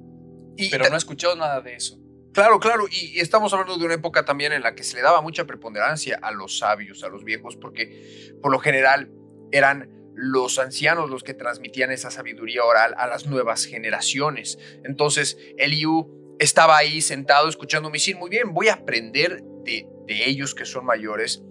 Pero 0.71 0.89
no 0.89 0.95
he 0.95 0.97
escuchado 0.97 1.35
nada 1.35 1.61
de 1.61 1.75
eso. 1.75 1.99
Claro, 2.33 2.59
claro, 2.59 2.85
y, 2.89 3.19
estamos 3.19 3.53
hablando 3.53 3.77
de 3.77 3.85
una 3.85 3.93
época 3.93 4.25
también 4.25 4.53
en 4.53 4.63
la 4.63 4.73
que 4.73 4.83
se 4.83 4.95
le 4.95 5.03
daba 5.03 5.21
mucha 5.21 5.45
preponderancia 5.45 6.17
a 6.21 6.31
los 6.31 6.57
sabios, 6.57 7.03
a 7.03 7.09
los 7.09 7.23
viejos, 7.23 7.55
porque 7.57 8.33
por 8.41 8.51
lo 8.51 8.57
general 8.57 9.11
eran 9.51 9.89
los 10.15 10.57
ancianos 10.57 11.09
los 11.09 11.23
que 11.23 11.35
transmitían 11.35 11.91
esa 11.91 12.09
sabiduría 12.09 12.63
oral 12.63 12.95
a 12.97 13.07
las 13.07 13.27
nuevas 13.27 13.65
generaciones. 13.65 14.57
Entonces, 14.83 15.37
Eliú 15.57 16.35
estaba 16.39 16.77
ahí 16.77 17.01
sentado 17.01 17.47
escuchando 17.49 17.89
decir, 17.91 18.15
muy 18.17 18.31
bien, 18.31 18.53
voy 18.53 18.67
a 18.67 18.73
aprender 18.73 19.43
de, 19.63 19.87
de 20.07 20.29
ellos 20.29 20.55
que 20.55 20.65
son 20.65 20.85
mayores, 20.85 21.43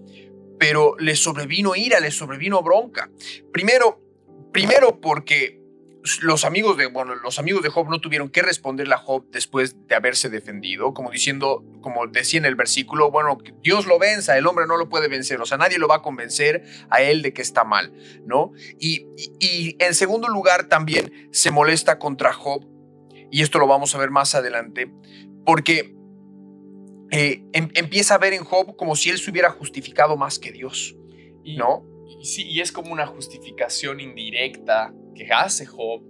pero 0.63 0.95
le 1.01 1.17
sobrevino 1.17 1.75
ira, 1.75 1.99
le 1.99 2.13
sobrevino 2.13 2.63
bronca. 2.63 3.11
Primero, 3.53 4.01
primero 4.53 5.01
porque 5.01 5.61
los 6.21 6.45
amigos 6.45 6.77
de, 6.77 6.87
bueno, 6.87 7.17
los 7.17 7.41
amigos 7.41 7.65
de 7.65 7.69
Job 7.69 7.91
no 7.91 8.01
tuvieron 8.01 8.29
que 8.29 8.43
responderle 8.43 8.95
a 8.95 8.99
Job 8.99 9.25
después 9.33 9.75
de 9.89 9.97
haberse 9.97 10.31
defendido, 10.31 10.95
como 10.95 11.11
diciendo, 11.11 11.65
como 11.81 12.07
decía 12.07 12.39
en 12.39 12.45
el 12.45 12.55
versículo, 12.55 13.11
bueno, 13.11 13.39
Dios 13.61 13.87
lo 13.87 13.99
venza, 13.99 14.39
el 14.39 14.47
hombre 14.47 14.69
no 14.69 14.77
lo 14.77 14.89
puede 14.89 15.09
vencer, 15.09 15.41
o 15.41 15.47
sea, 15.47 15.59
nadie 15.59 15.81
lo 15.81 15.89
va 15.89 15.97
a 15.97 16.03
convencer 16.03 16.63
a 16.91 17.03
él 17.03 17.23
de 17.23 17.33
que 17.33 17.43
está 17.43 17.65
mal, 17.65 17.93
¿no? 18.25 18.53
Y, 18.79 19.09
y, 19.41 19.75
en 19.81 19.95
segundo 19.95 20.29
lugar 20.29 20.69
también 20.69 21.29
se 21.33 21.51
molesta 21.51 21.99
contra 21.99 22.33
Job, 22.33 22.65
y 23.33 23.43
esto 23.43 23.59
lo 23.59 23.67
vamos 23.67 23.97
a 23.97 23.99
ver 23.99 24.13
más 24.13 24.37
adelante, 24.37 24.93
porque 25.45 25.97
eh, 27.13 27.45
em, 27.53 27.69
empieza 27.75 28.15
a 28.15 28.19
ver 28.19 28.33
en 28.33 28.43
Job 28.43 28.75
como 28.75 28.97
si 28.97 29.11
él 29.11 29.19
se 29.19 29.31
hubiera 29.31 29.51
justificado 29.51 30.17
más 30.17 30.39
que 30.39 30.51
Dios, 30.51 30.97
¿no? 31.45 31.87
Y, 32.09 32.25
sí, 32.25 32.49
y 32.49 32.61
es 32.61 32.73
como 32.73 32.91
una 32.91 33.07
justificación 33.07 34.01
indirecta 34.01 34.95
que 35.15 35.31
hace 35.31 35.67
Job 35.67 36.03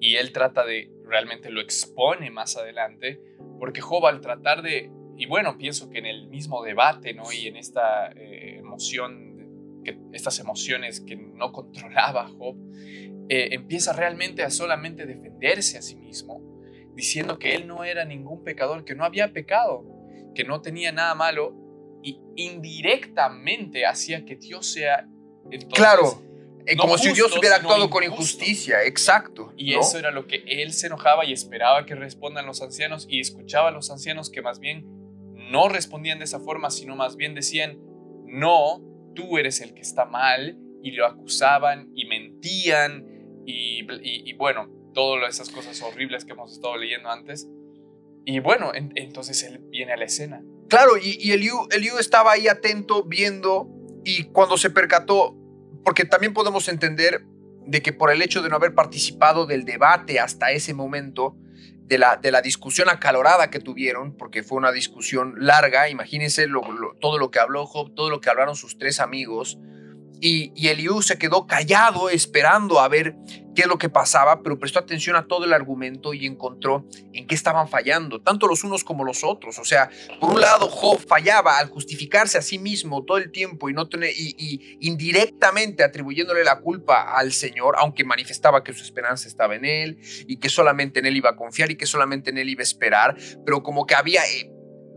y 0.00 0.16
él 0.16 0.32
trata 0.32 0.64
de, 0.64 0.90
realmente 1.04 1.50
lo 1.50 1.60
expone 1.60 2.30
más 2.30 2.56
adelante, 2.56 3.20
porque 3.58 3.82
Job 3.82 4.06
al 4.06 4.22
tratar 4.22 4.62
de, 4.62 4.90
y 5.18 5.26
bueno, 5.26 5.58
pienso 5.58 5.90
que 5.90 5.98
en 5.98 6.06
el 6.06 6.28
mismo 6.28 6.64
debate, 6.64 7.12
¿no? 7.12 7.30
Y 7.30 7.46
en 7.46 7.56
esta 7.56 8.10
eh, 8.12 8.56
emoción, 8.60 9.82
que, 9.84 9.98
estas 10.14 10.38
emociones 10.38 11.02
que 11.02 11.16
no 11.16 11.52
controlaba 11.52 12.26
Job, 12.28 12.56
eh, 13.28 13.50
empieza 13.52 13.92
realmente 13.92 14.42
a 14.42 14.48
solamente 14.48 15.04
defenderse 15.04 15.76
a 15.76 15.82
sí 15.82 15.96
mismo, 15.96 16.40
diciendo 16.94 17.38
que 17.38 17.54
él 17.54 17.66
no 17.66 17.84
era 17.84 18.06
ningún 18.06 18.42
pecador, 18.42 18.86
que 18.86 18.94
no 18.94 19.04
había 19.04 19.34
pecado, 19.34 19.99
que 20.34 20.44
no 20.44 20.60
tenía 20.60 20.92
nada 20.92 21.14
malo, 21.14 21.54
y 22.02 22.20
indirectamente 22.36 23.86
hacía 23.86 24.24
que 24.24 24.36
Dios 24.36 24.66
sea... 24.66 25.06
claro 25.72 26.22
eh, 26.66 26.76
como 26.76 26.98
si 26.98 27.12
Dios 27.12 27.36
hubiera 27.36 27.56
actuado 27.56 27.88
con 27.90 28.04
injusticia, 28.04 28.84
exacto. 28.84 29.52
Y 29.56 29.74
eso 29.74 29.98
era 29.98 30.10
lo 30.10 30.26
que 30.26 30.44
él 30.46 30.72
se 30.72 30.88
enojaba 30.88 31.24
y 31.24 31.32
esperaba 31.32 31.86
que 31.86 31.94
respondan 31.94 32.46
los 32.46 32.62
ancianos 32.62 33.06
y 33.08 33.20
escuchaba 33.20 33.68
a 33.68 33.72
los 33.72 33.90
ancianos 33.90 34.30
que 34.30 34.42
más 34.42 34.60
bien 34.60 34.84
no 35.50 35.68
respondían 35.68 36.18
de 36.18 36.24
esa 36.24 36.38
forma, 36.38 36.70
sino 36.70 36.96
más 36.96 37.16
bien 37.16 37.34
decían, 37.34 37.78
no, 38.26 38.82
tú 39.14 39.38
eres 39.38 39.60
el 39.60 39.74
que 39.74 39.80
está 39.80 40.04
mal 40.04 40.58
y 40.82 40.92
lo 40.92 41.06
acusaban 41.06 41.90
y 41.94 42.04
mentían 42.06 43.06
y, 43.46 44.32
bueno, 44.34 44.68
todas 44.94 45.34
esas 45.34 45.50
cosas 45.50 45.80
horribles 45.82 46.24
que 46.24 46.32
hemos 46.32 46.52
estado 46.52 46.76
leyendo 46.76 47.10
antes. 47.10 47.48
Y 48.24 48.40
bueno, 48.40 48.72
entonces 48.74 49.42
él 49.42 49.60
viene 49.70 49.92
a 49.92 49.96
la 49.96 50.04
escena. 50.04 50.42
Claro, 50.68 50.96
y, 50.96 51.18
y 51.20 51.32
Eliú, 51.32 51.66
Eliú 51.70 51.98
estaba 51.98 52.32
ahí 52.32 52.48
atento, 52.48 53.04
viendo, 53.04 53.68
y 54.04 54.24
cuando 54.24 54.56
se 54.56 54.70
percató, 54.70 55.36
porque 55.84 56.04
también 56.04 56.32
podemos 56.32 56.68
entender 56.68 57.24
de 57.66 57.82
que 57.82 57.92
por 57.92 58.10
el 58.10 58.22
hecho 58.22 58.42
de 58.42 58.48
no 58.48 58.56
haber 58.56 58.74
participado 58.74 59.46
del 59.46 59.64
debate 59.64 60.20
hasta 60.20 60.52
ese 60.52 60.74
momento, 60.74 61.36
de 61.90 61.98
la, 61.98 62.16
de 62.16 62.30
la 62.30 62.40
discusión 62.40 62.88
acalorada 62.88 63.50
que 63.50 63.58
tuvieron, 63.58 64.16
porque 64.16 64.44
fue 64.44 64.58
una 64.58 64.70
discusión 64.70 65.34
larga, 65.38 65.88
imagínense 65.88 66.46
todo 67.00 67.18
lo 67.18 67.30
que 67.32 67.40
habló 67.40 67.66
Job, 67.66 67.94
todo 67.96 68.10
lo 68.10 68.20
que 68.20 68.30
hablaron 68.30 68.54
sus 68.54 68.78
tres 68.78 69.00
amigos, 69.00 69.58
y, 70.20 70.52
y 70.54 70.68
Eliú 70.68 71.02
se 71.02 71.18
quedó 71.18 71.46
callado 71.46 72.10
esperando 72.10 72.80
a 72.80 72.88
ver 72.88 73.16
qué 73.54 73.62
es 73.62 73.68
lo 73.68 73.78
que 73.78 73.88
pasaba, 73.88 74.42
pero 74.42 74.58
prestó 74.58 74.78
atención 74.78 75.16
a 75.16 75.26
todo 75.26 75.44
el 75.44 75.52
argumento 75.52 76.14
y 76.14 76.26
encontró 76.26 76.86
en 77.12 77.26
qué 77.26 77.34
estaban 77.34 77.68
fallando, 77.68 78.20
tanto 78.20 78.46
los 78.46 78.64
unos 78.64 78.84
como 78.84 79.04
los 79.04 79.24
otros. 79.24 79.58
O 79.58 79.64
sea, 79.64 79.90
por 80.20 80.30
un 80.30 80.40
lado, 80.40 80.68
Job 80.68 80.98
fallaba 81.06 81.58
al 81.58 81.68
justificarse 81.68 82.38
a 82.38 82.42
sí 82.42 82.58
mismo 82.58 83.04
todo 83.04 83.18
el 83.18 83.30
tiempo 83.30 83.68
y, 83.68 83.72
no 83.72 83.88
tener, 83.88 84.10
y, 84.16 84.78
indirectamente 84.80 85.82
atribuyéndole 85.84 86.44
la 86.44 86.60
culpa 86.60 87.16
al 87.16 87.32
Señor, 87.32 87.74
aunque 87.78 88.04
manifestaba 88.04 88.62
que 88.62 88.72
su 88.72 88.84
esperanza 88.84 89.28
estaba 89.28 89.56
en 89.56 89.64
Él 89.64 89.98
y 90.26 90.36
que 90.36 90.48
solamente 90.48 91.00
en 91.00 91.06
Él 91.06 91.16
iba 91.16 91.30
a 91.30 91.36
confiar 91.36 91.70
y 91.70 91.76
que 91.76 91.86
solamente 91.86 92.30
en 92.30 92.38
Él 92.38 92.48
iba 92.48 92.60
a 92.60 92.62
esperar, 92.62 93.16
pero 93.44 93.62
como 93.62 93.86
que 93.86 93.94
había 93.94 94.22
eh, 94.22 94.50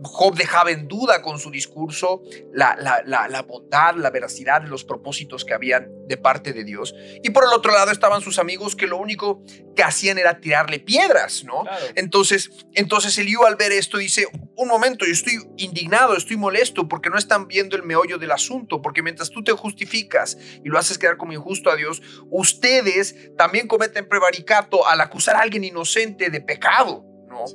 Job 0.04 0.36
dejaba 0.36 0.72
en 0.72 0.88
duda 0.88 1.22
con 1.22 1.40
su 1.40 1.50
discurso 1.50 2.22
la, 2.52 2.76
la, 3.06 3.42
bondad, 3.42 3.96
la 3.96 4.10
veracidad 4.10 4.62
de 4.62 4.68
los 4.68 4.84
propósitos 4.84 5.46
que 5.46 5.54
habían 5.54 5.88
de 6.08 6.18
parte 6.18 6.54
de 6.54 6.64
Dios. 6.64 6.94
Y 7.24 7.30
por 7.30 7.44
el 7.44 7.52
otro 7.54 7.72
lado 7.72 7.92
estaban 7.92 8.22
sus 8.22 8.40
amigos 8.40 8.76
que 8.76 8.88
lo 8.88 8.98
único 8.98 9.44
que 9.76 9.84
hacían 9.84 10.18
era 10.18 10.40
tirarle 10.40 10.80
piedras, 10.80 11.44
¿no? 11.44 11.64
Entonces, 11.96 12.52
entonces 12.74 13.18
Eliú 13.18 13.44
al 13.44 13.56
ver 13.56 13.72
esto 13.72 13.98
dice, 13.98 14.28
un 14.56 14.68
momento, 14.68 15.06
yo 15.06 15.12
estoy 15.12 15.40
indignado, 15.58 16.16
estoy 16.16 16.38
molesto 16.38 16.88
porque 16.88 17.10
no 17.10 17.18
están 17.18 17.48
viendo 17.48 17.76
el 17.76 17.84
meollo 17.84 18.18
del 18.18 18.32
asunto, 18.32 18.82
porque 18.82 19.02
mientras 19.02 19.30
tú 19.30 19.44
te 19.44 19.52
justificas 19.52 20.38
y 20.64 20.70
lo 20.70 20.78
haces 20.78 20.98
quedar 20.98 21.18
como 21.18 21.34
injusto 21.34 21.70
a 21.70 21.76
Dios, 21.76 22.02
ustedes 22.30 23.36
también 23.38 23.68
cometen 23.68 24.08
prevaricato 24.08 24.88
al 24.88 25.02
acusar 25.02 25.36
a 25.36 25.42
alguien 25.42 25.64
inocente 25.64 26.30
de 26.30 26.42
pecado. 26.42 27.06
¿no? 27.28 27.46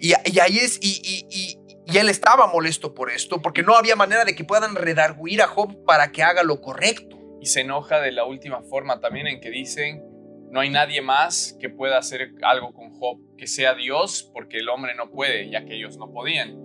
Y, 0.00 0.14
ahí 0.40 0.58
es, 0.58 0.78
y, 0.80 1.26
y 1.30 1.65
él 1.94 2.08
estaba 2.08 2.48
molesto 2.48 2.94
por 2.94 3.10
esto, 3.10 3.40
porque 3.40 3.62
no 3.62 3.76
había 3.76 3.94
manera 3.94 4.24
de 4.24 4.34
que 4.34 4.44
puedan 4.44 4.74
redarguir 4.74 5.40
a 5.40 5.46
Job 5.46 5.84
para 5.84 6.10
que 6.10 6.22
haga 6.22 6.42
lo 6.42 6.60
correcto. 6.60 7.16
Y 7.40 7.46
se 7.46 7.60
enoja 7.60 8.00
de 8.00 8.10
la 8.10 8.24
última 8.24 8.62
forma 8.62 8.98
también 9.00 9.28
en 9.28 9.40
que 9.40 9.50
dicen, 9.50 10.02
no 10.50 10.60
hay 10.60 10.70
nadie 10.70 11.00
más 11.00 11.56
que 11.60 11.68
pueda 11.68 11.98
hacer 11.98 12.32
algo 12.42 12.72
con 12.72 12.90
Job, 12.90 13.18
que 13.36 13.46
sea 13.46 13.74
Dios, 13.74 14.30
porque 14.32 14.58
el 14.58 14.68
hombre 14.68 14.94
no 14.96 15.10
puede, 15.10 15.48
ya 15.48 15.64
que 15.64 15.76
ellos 15.76 15.96
no 15.96 16.12
podían. 16.12 16.56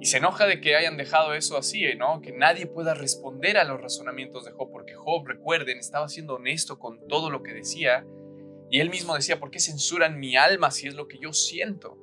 Y 0.00 0.06
se 0.06 0.16
enoja 0.16 0.46
de 0.46 0.62
que 0.62 0.76
hayan 0.76 0.96
dejado 0.96 1.34
eso 1.34 1.58
así, 1.58 1.84
¿no? 1.96 2.22
Que 2.22 2.32
nadie 2.32 2.66
pueda 2.66 2.94
responder 2.94 3.58
a 3.58 3.64
los 3.64 3.82
razonamientos 3.82 4.46
de 4.46 4.52
Job, 4.52 4.70
porque 4.72 4.94
Job, 4.94 5.26
recuerden, 5.26 5.78
estaba 5.78 6.08
siendo 6.08 6.36
honesto 6.36 6.78
con 6.78 7.06
todo 7.06 7.28
lo 7.28 7.42
que 7.42 7.52
decía. 7.52 8.06
Y 8.70 8.80
él 8.80 8.88
mismo 8.88 9.14
decía, 9.14 9.38
¿por 9.38 9.50
qué 9.50 9.60
censuran 9.60 10.18
mi 10.18 10.36
alma 10.36 10.70
si 10.70 10.86
es 10.86 10.94
lo 10.94 11.06
que 11.06 11.18
yo 11.18 11.34
siento? 11.34 11.98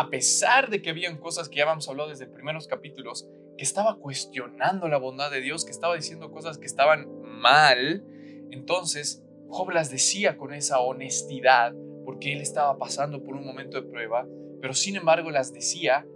A 0.00 0.08
pesar 0.08 0.70
de 0.70 0.80
que 0.80 0.88
habían 0.88 1.18
cosas 1.18 1.50
que 1.50 1.56
ya 1.56 1.64
habíamos 1.64 1.86
hablado 1.86 2.08
desde 2.08 2.26
primeros 2.26 2.66
capítulos, 2.66 3.28
que 3.58 3.64
estaba 3.64 3.98
cuestionando 3.98 4.88
la 4.88 4.96
bondad 4.96 5.30
de 5.30 5.42
Dios, 5.42 5.66
que 5.66 5.72
estaba 5.72 5.94
diciendo 5.94 6.30
cosas 6.30 6.56
que 6.56 6.64
estaban 6.64 7.06
mal, 7.20 8.02
entonces 8.50 9.22
Job 9.48 9.72
las 9.72 9.90
decía 9.90 10.38
con 10.38 10.54
esa 10.54 10.80
honestidad, 10.80 11.74
porque 12.06 12.32
él 12.32 12.40
estaba 12.40 12.78
pasando 12.78 13.22
por 13.22 13.36
un 13.36 13.44
momento 13.44 13.78
de 13.78 13.90
prueba, 13.90 14.26
pero 14.62 14.72
sin 14.72 14.96
embargo 14.96 15.30
las 15.30 15.52
decía, 15.52 16.06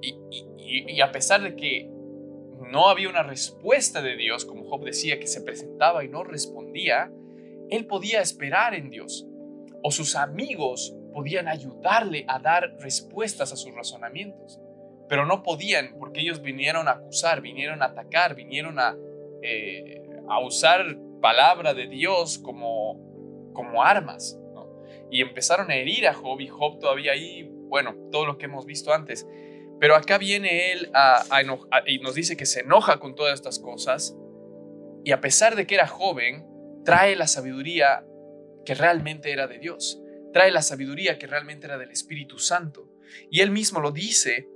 y, 0.00 1.00
a 1.00 1.10
pesar 1.10 1.42
de 1.42 1.56
que 1.56 1.90
no 2.70 2.90
había 2.90 3.08
una 3.08 3.24
respuesta 3.24 4.02
de 4.02 4.14
Dios, 4.14 4.44
como 4.44 4.70
Job 4.70 4.84
decía, 4.84 5.18
que 5.18 5.26
se 5.26 5.40
presentaba 5.40 6.04
y 6.04 6.08
no 6.08 6.22
respondía, 6.22 7.12
él 7.70 7.86
podía 7.86 8.20
esperar 8.20 8.72
en 8.74 8.88
Dios. 8.88 9.26
O 9.82 9.90
sus 9.90 10.14
amigos 10.14 10.94
podían 11.12 11.48
ayudarle 11.48 12.24
a 12.28 12.38
dar 12.38 12.74
respuestas 12.78 13.52
a 13.52 13.56
sus 13.56 13.74
razonamientos, 13.74 14.60
pero 15.08 15.26
no 15.26 15.42
podían 15.42 15.96
porque 15.98 16.20
ellos 16.20 16.40
vinieron 16.40 16.88
a 16.88 16.92
acusar, 16.92 17.40
vinieron 17.40 17.82
a 17.82 17.86
atacar, 17.86 18.34
vinieron 18.34 18.78
a, 18.78 18.96
eh, 19.42 20.02
a 20.28 20.40
usar 20.40 20.96
palabra 21.20 21.74
de 21.74 21.86
Dios 21.86 22.38
como, 22.38 23.52
como 23.52 23.82
armas. 23.82 24.38
Y 25.10 25.22
empezaron 25.22 25.70
a 25.70 25.74
herir 25.74 26.06
a 26.06 26.14
Job 26.14 26.40
y 26.40 26.46
Job 26.46 26.78
todavía 26.78 27.12
ahí, 27.12 27.48
bueno, 27.68 27.96
todo 28.12 28.26
lo 28.26 28.38
que 28.38 28.46
hemos 28.46 28.64
visto 28.64 28.92
antes. 28.92 29.26
Pero 29.80 29.96
acá 29.96 30.18
viene 30.18 30.72
él 30.72 30.90
a, 30.94 31.24
y 31.86 31.98
nos 31.98 32.14
dice 32.14 32.36
que 32.36 32.46
se 32.46 32.60
enoja 32.60 33.00
con 33.00 33.14
todas 33.14 33.34
estas 33.34 33.58
cosas 33.58 34.16
y 35.04 35.12
a 35.12 35.20
pesar 35.20 35.56
de 35.56 35.66
que 35.66 35.74
era 35.74 35.86
joven, 35.86 36.46
trae 36.84 37.16
la 37.16 37.26
sabiduría 37.26 38.04
que 38.64 38.74
realmente 38.74 39.32
era 39.32 39.46
de 39.46 39.58
Dios 39.58 39.99
trae 40.32 40.50
la 40.50 40.62
sabiduría 40.62 41.18
que 41.18 41.26
realmente 41.26 41.66
era 41.66 41.78
del 41.78 41.90
Espíritu 41.90 42.38
Santo. 42.38 42.88
Y 43.30 43.40
él 43.40 43.50
mismo 43.50 43.80
lo 43.80 43.92
dice 43.92 44.48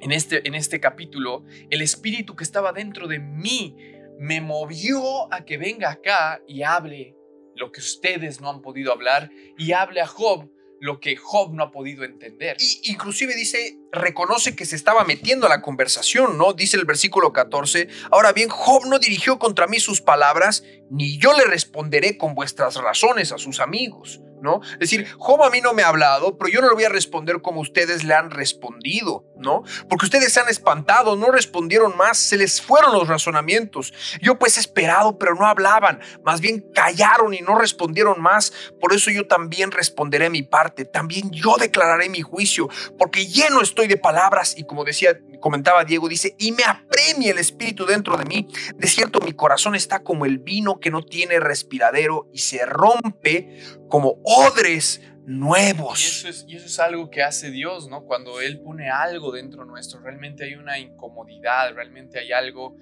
en 0.00 0.12
este, 0.12 0.46
en 0.46 0.54
este 0.54 0.80
capítulo, 0.80 1.44
el 1.70 1.82
Espíritu 1.82 2.36
que 2.36 2.44
estaba 2.44 2.72
dentro 2.72 3.06
de 3.06 3.18
mí 3.18 3.76
me 4.18 4.40
movió 4.40 5.32
a 5.32 5.44
que 5.44 5.58
venga 5.58 5.90
acá 5.90 6.42
y 6.46 6.62
hable 6.62 7.16
lo 7.56 7.72
que 7.72 7.80
ustedes 7.80 8.40
no 8.40 8.50
han 8.50 8.62
podido 8.62 8.92
hablar 8.92 9.30
y 9.58 9.72
hable 9.72 10.00
a 10.00 10.06
Job 10.06 10.50
lo 10.80 10.98
que 10.98 11.14
Job 11.14 11.52
no 11.52 11.64
ha 11.64 11.70
podido 11.70 12.04
entender. 12.04 12.56
Y 12.58 12.90
inclusive 12.90 13.34
dice, 13.36 13.78
reconoce 13.92 14.56
que 14.56 14.64
se 14.64 14.76
estaba 14.76 15.04
metiendo 15.04 15.46
a 15.46 15.50
la 15.50 15.60
conversación, 15.60 16.38
¿no? 16.38 16.54
Dice 16.54 16.78
el 16.78 16.86
versículo 16.86 17.32
14, 17.32 17.88
ahora 18.10 18.32
bien, 18.32 18.48
Job 18.48 18.86
no 18.86 18.98
dirigió 18.98 19.38
contra 19.38 19.66
mí 19.66 19.78
sus 19.78 20.00
palabras, 20.00 20.64
ni 20.90 21.18
yo 21.18 21.36
le 21.36 21.44
responderé 21.44 22.16
con 22.16 22.34
vuestras 22.34 22.76
razones 22.76 23.30
a 23.30 23.38
sus 23.38 23.60
amigos. 23.60 24.22
¿No? 24.40 24.60
Es 24.74 24.78
decir, 24.78 25.06
Job 25.18 25.42
a 25.42 25.50
mí 25.50 25.60
no 25.60 25.72
me 25.72 25.82
ha 25.82 25.88
hablado, 25.88 26.36
pero 26.38 26.50
yo 26.50 26.60
no 26.60 26.68
le 26.68 26.74
voy 26.74 26.84
a 26.84 26.88
responder 26.88 27.42
como 27.42 27.60
ustedes 27.60 28.04
le 28.04 28.14
han 28.14 28.30
respondido, 28.30 29.24
¿no? 29.36 29.62
Porque 29.88 30.06
ustedes 30.06 30.32
se 30.32 30.40
han 30.40 30.48
espantado, 30.48 31.16
no 31.16 31.30
respondieron 31.30 31.96
más, 31.96 32.18
se 32.18 32.36
les 32.36 32.60
fueron 32.60 32.92
los 32.92 33.08
razonamientos. 33.08 33.92
Yo 34.20 34.38
pues 34.38 34.56
he 34.56 34.60
esperado, 34.60 35.18
pero 35.18 35.34
no 35.34 35.46
hablaban, 35.46 36.00
más 36.24 36.40
bien 36.40 36.64
callaron 36.74 37.34
y 37.34 37.40
no 37.40 37.58
respondieron 37.58 38.20
más. 38.20 38.52
Por 38.80 38.92
eso 38.92 39.10
yo 39.10 39.26
también 39.26 39.70
responderé 39.70 40.30
mi 40.30 40.42
parte, 40.42 40.84
también 40.84 41.30
yo 41.30 41.56
declararé 41.56 42.08
mi 42.08 42.22
juicio, 42.22 42.68
porque 42.98 43.26
lleno 43.26 43.60
estoy 43.60 43.86
de 43.86 43.96
palabras 43.96 44.54
y 44.56 44.64
como 44.64 44.84
decía, 44.84 45.18
comentaba 45.40 45.84
Diego, 45.84 46.08
dice, 46.08 46.34
y 46.38 46.52
me 46.52 46.64
apremia 46.64 47.32
el 47.32 47.38
espíritu 47.38 47.86
dentro 47.86 48.16
de 48.16 48.24
mí. 48.24 48.46
De 48.76 48.86
cierto, 48.86 49.20
mi 49.20 49.32
corazón 49.32 49.74
está 49.74 50.02
como 50.02 50.26
el 50.26 50.38
vino 50.38 50.78
que 50.78 50.90
no 50.90 51.02
tiene 51.02 51.40
respiradero 51.40 52.28
y 52.32 52.38
se 52.38 52.64
rompe 52.66 53.60
como 53.88 54.20
odres 54.24 55.02
nuevos. 55.26 56.02
Y 56.02 56.06
eso, 56.06 56.28
es, 56.28 56.44
y 56.48 56.56
eso 56.56 56.66
es 56.66 56.78
algo 56.78 57.10
que 57.10 57.22
hace 57.22 57.50
Dios, 57.50 57.88
¿no? 57.88 58.04
Cuando 58.04 58.40
Él 58.40 58.60
pone 58.60 58.90
algo 58.90 59.32
dentro 59.32 59.64
nuestro, 59.64 60.00
realmente 60.00 60.44
hay 60.44 60.54
una 60.54 60.78
incomodidad, 60.78 61.74
realmente 61.74 62.18
hay 62.18 62.32
algo 62.32 62.76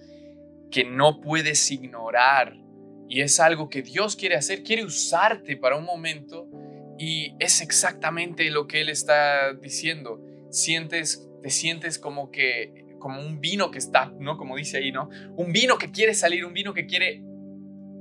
que 0.71 0.85
no 0.85 1.21
puedes 1.21 1.71
ignorar. 1.71 2.55
Y 3.09 3.23
es 3.23 3.41
algo 3.41 3.71
que 3.71 3.83
Dios 3.83 4.17
quiere 4.17 4.37
hacer, 4.37 4.63
quiere 4.63 4.85
usarte 4.85 5.57
para 5.57 5.77
un 5.77 5.85
momento 5.85 6.47
y 6.99 7.35
es 7.39 7.61
exactamente 7.61 8.51
lo 8.51 8.67
que 8.67 8.81
Él 8.81 8.89
está 8.89 9.55
diciendo. 9.55 10.21
Sientes, 10.51 11.28
te 11.43 11.51
sientes 11.51 11.99
como 11.99 12.31
que, 12.31 12.97
como 12.99 13.21
un 13.21 13.41
vino 13.41 13.71
que 13.71 13.79
está, 13.79 14.13
¿no? 14.19 14.37
Como 14.37 14.57
dice 14.57 14.79
ahí, 14.79 14.93
¿no? 14.93 15.09
Un 15.37 15.53
vino 15.53 15.79
que 15.79 15.91
quiere 15.91 16.15
salir, 16.15 16.45
un 16.45 16.53
vino 16.53 16.75
que 16.75 16.87
quiere 16.87 17.23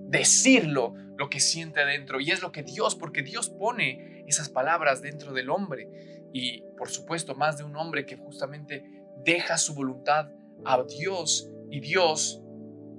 decirlo, 0.10 0.94
lo 1.18 1.30
que 1.30 1.40
siente 1.40 1.82
adentro. 1.82 2.20
Y 2.20 2.32
es 2.32 2.42
lo 2.42 2.52
que 2.52 2.64
Dios, 2.64 2.96
porque 2.96 3.24
Dios 3.24 3.50
pone 3.50 4.24
esas 4.28 4.50
palabras 4.50 5.02
dentro 5.02 5.34
del 5.34 5.50
hombre. 5.50 5.90
Y 6.34 6.64
por 6.78 6.90
supuesto, 6.90 7.36
más 7.36 7.58
de 7.58 7.64
un 7.64 7.76
hombre 7.76 8.06
que 8.06 8.16
justamente 8.16 8.84
deja 9.24 9.58
su 9.58 9.74
voluntad 9.74 10.30
a 10.66 10.84
Dios 10.84 11.50
y 11.72 11.80
Dios 11.80 12.42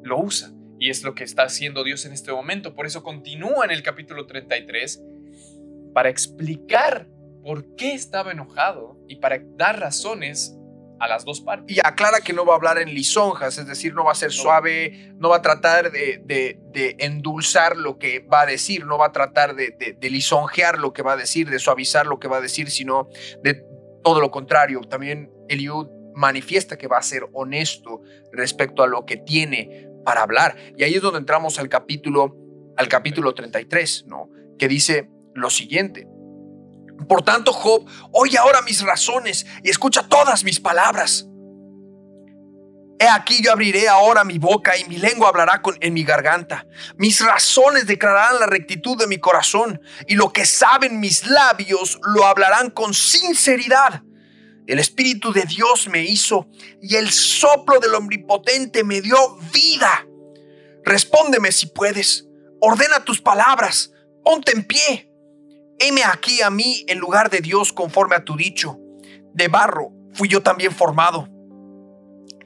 lo 0.03 0.20
usa. 0.20 0.53
Y 0.81 0.90
es 0.90 1.03
lo 1.03 1.14
que 1.14 1.24
está 1.24 1.44
haciendo 1.44 1.85
Dios 1.85 2.05
en 2.05 2.12
este 2.12 2.33
momento. 2.33 2.74
Por 2.74 2.87
eso 2.87 3.03
continúa 3.03 3.64
en 3.64 3.70
el 3.70 3.83
capítulo 3.83 4.27
33 4.27 5.03
para 5.92 6.09
explicar 6.09 7.09
por 7.42 7.74
qué 7.74 7.94
estaba 7.94 8.33
enojado 8.33 8.97
y 9.08 9.16
para 9.16 9.40
dar 9.56 9.80
razones 9.80 10.58
a 11.00 11.08
las 11.08 11.24
dos 11.24 11.40
partes. 11.40 11.76
Y 11.76 11.80
aclara 11.82 12.20
que 12.20 12.32
no 12.32 12.44
va 12.44 12.54
a 12.54 12.56
hablar 12.56 12.78
en 12.78 12.92
lisonjas, 12.92 13.58
es 13.58 13.66
decir, 13.66 13.94
no 13.94 14.04
va 14.04 14.12
a 14.12 14.16
ser 14.16 14.32
suave, 14.32 15.12
no 15.16 15.28
va 15.28 15.36
a 15.36 15.42
tratar 15.42 15.90
de, 15.92 16.20
de, 16.24 16.96
endulzar 16.98 17.76
lo 17.76 17.98
que 17.98 18.20
va 18.20 18.42
a 18.42 18.46
decir, 18.46 18.86
no 18.86 18.98
va 18.98 19.06
a 19.06 19.12
tratar 19.12 19.54
de, 19.54 19.70
de, 19.98 20.10
lisonjear 20.10 20.78
lo 20.78 20.92
que 20.92 21.02
va 21.02 21.12
a 21.12 21.16
decir, 21.16 21.48
de 21.50 21.58
suavizar 21.58 22.06
lo 22.06 22.18
que 22.18 22.28
va 22.28 22.38
a 22.38 22.40
decir, 22.40 22.70
sino 22.70 23.08
de 23.42 23.62
todo 24.02 24.20
lo 24.20 24.30
contrario. 24.30 24.80
También 24.80 25.30
Eliud 25.48 25.88
manifiesta 26.14 26.76
que 26.76 26.88
va 26.88 26.98
a 26.98 27.02
ser 27.02 27.28
honesto 27.32 28.02
respecto 28.32 28.82
a 28.82 28.86
lo 28.86 29.06
que 29.06 29.16
tiene 29.16 29.88
para 30.04 30.22
hablar. 30.22 30.56
Y 30.76 30.82
ahí 30.82 30.94
es 30.94 31.02
donde 31.02 31.20
entramos 31.20 31.58
al 31.58 31.68
capítulo, 31.68 32.36
al 32.76 32.88
capítulo 32.88 33.34
33, 33.34 34.06
¿no? 34.08 34.30
Que 34.58 34.68
dice 34.68 35.08
lo 35.34 35.50
siguiente. 35.50 36.08
Por 37.06 37.22
tanto, 37.22 37.52
Job, 37.52 37.87
oye 38.12 38.38
ahora 38.38 38.62
mis 38.62 38.82
razones 38.82 39.46
y 39.62 39.70
escucha 39.70 40.08
todas 40.08 40.44
mis 40.44 40.61
palabras. 40.61 41.26
He 43.00 43.08
aquí 43.08 43.40
yo 43.42 43.52
abriré 43.52 43.88
ahora 43.88 44.24
mi 44.24 44.38
boca 44.38 44.76
y 44.76 44.84
mi 44.87 44.96
lengua 44.96 45.28
hablará 45.28 45.62
en 45.80 45.94
mi 45.94 46.02
garganta. 46.02 46.66
Mis 46.96 47.20
razones 47.24 47.87
declararán 47.87 48.40
la 48.40 48.46
rectitud 48.46 48.98
de 48.98 49.06
mi 49.06 49.18
corazón 49.18 49.80
y 50.08 50.16
lo 50.16 50.32
que 50.32 50.44
saben 50.44 50.98
mis 50.98 51.24
labios 51.26 52.00
lo 52.02 52.26
hablarán 52.26 52.70
con 52.70 52.94
sinceridad. 52.94 54.02
El 54.66 54.80
Espíritu 54.80 55.32
de 55.32 55.42
Dios 55.42 55.88
me 55.88 56.02
hizo 56.02 56.48
y 56.82 56.96
el 56.96 57.11
soplo 57.11 57.78
del 57.78 57.94
Omnipotente 57.94 58.82
me 58.82 59.00
dio 59.00 59.37
vida. 59.52 60.04
Respóndeme 60.84 61.52
si 61.52 61.66
puedes. 61.66 62.26
Ordena 62.61 63.04
tus 63.04 63.20
palabras. 63.20 63.92
Ponte 64.24 64.52
en 64.52 64.64
pie. 64.64 65.07
Heme 65.78 66.02
aquí 66.04 66.42
a 66.42 66.50
mí 66.50 66.84
en 66.88 66.98
lugar 66.98 67.30
de 67.30 67.40
Dios 67.40 67.72
conforme 67.72 68.16
a 68.16 68.24
tu 68.24 68.36
dicho. 68.36 68.78
De 69.32 69.48
barro 69.48 69.92
fui 70.12 70.28
yo 70.28 70.42
también 70.42 70.72
formado 70.72 71.28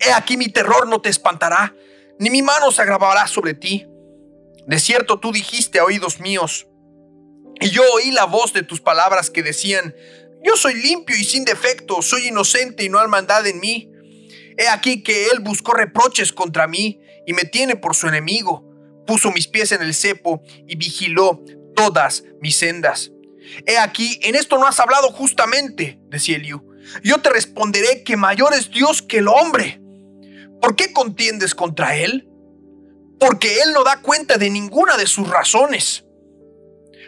He 0.05 0.13
aquí 0.13 0.37
mi 0.37 0.49
terror 0.49 0.89
no 0.89 1.01
te 1.01 1.09
espantará, 1.09 1.75
ni 2.19 2.29
mi 2.29 2.43
mano 2.43 2.73
se 2.73 2.83
agravará 2.83 3.29
sobre 3.29 3.55
ti. 3.55 3.87
De 4.67 4.81
cierto 4.81 5.21
tú 5.21 5.31
dijiste 5.31 5.79
a 5.79 5.85
oídos 5.85 6.19
míos, 6.19 6.67
y 7.61 7.71
yo 7.71 7.83
oí 7.95 8.11
la 8.11 8.25
voz 8.25 8.53
de 8.53 8.65
tus 8.65 8.81
palabras 8.81 9.31
que 9.31 9.45
decían, 9.45 9.95
yo 10.43 10.57
soy 10.57 10.75
limpio 10.75 11.17
y 11.17 11.23
sin 11.23 11.45
defecto, 11.45 12.03
soy 12.03 12.29
inocente 12.29 12.83
y 12.83 12.89
no 12.89 12.99
hay 12.99 13.07
maldad 13.07 13.47
en 13.47 13.61
mí. 13.61 13.93
He 14.59 14.67
aquí 14.69 15.05
que 15.05 15.27
él 15.27 15.39
buscó 15.39 15.73
reproches 15.73 16.33
contra 16.33 16.67
mí 16.67 17.01
y 17.25 17.33
me 17.33 17.45
tiene 17.45 17.77
por 17.77 17.95
su 17.95 18.09
enemigo. 18.09 18.69
Puso 19.07 19.31
mis 19.31 19.47
pies 19.47 19.71
en 19.71 19.83
el 19.83 19.95
cepo 19.95 20.43
y 20.67 20.77
vigiló 20.77 21.45
todas 21.77 22.25
mis 22.41 22.57
sendas. 22.57 23.12
He 23.67 23.79
aquí, 23.79 24.19
en 24.23 24.35
esto 24.35 24.59
no 24.59 24.67
has 24.67 24.81
hablado 24.81 25.11
justamente, 25.13 25.99
decía 26.09 26.37
Eliú. 26.37 26.63
Yo 27.03 27.19
te 27.19 27.31
responderé 27.31 28.03
que 28.03 28.17
mayor 28.17 28.55
es 28.55 28.71
Dios 28.71 29.03
que 29.03 29.19
el 29.19 29.29
hombre. 29.29 29.81
¿Por 30.61 30.77
qué 30.77 30.93
contiendes 30.93 31.55
contra 31.55 31.97
Él? 31.97 32.29
Porque 33.19 33.61
Él 33.63 33.73
no 33.73 33.85
da 33.85 34.01
cuenta 34.01 34.37
de 34.37 34.51
ninguna 34.51 34.97
de 34.97 35.07
sus 35.07 35.29
razones. 35.29 36.05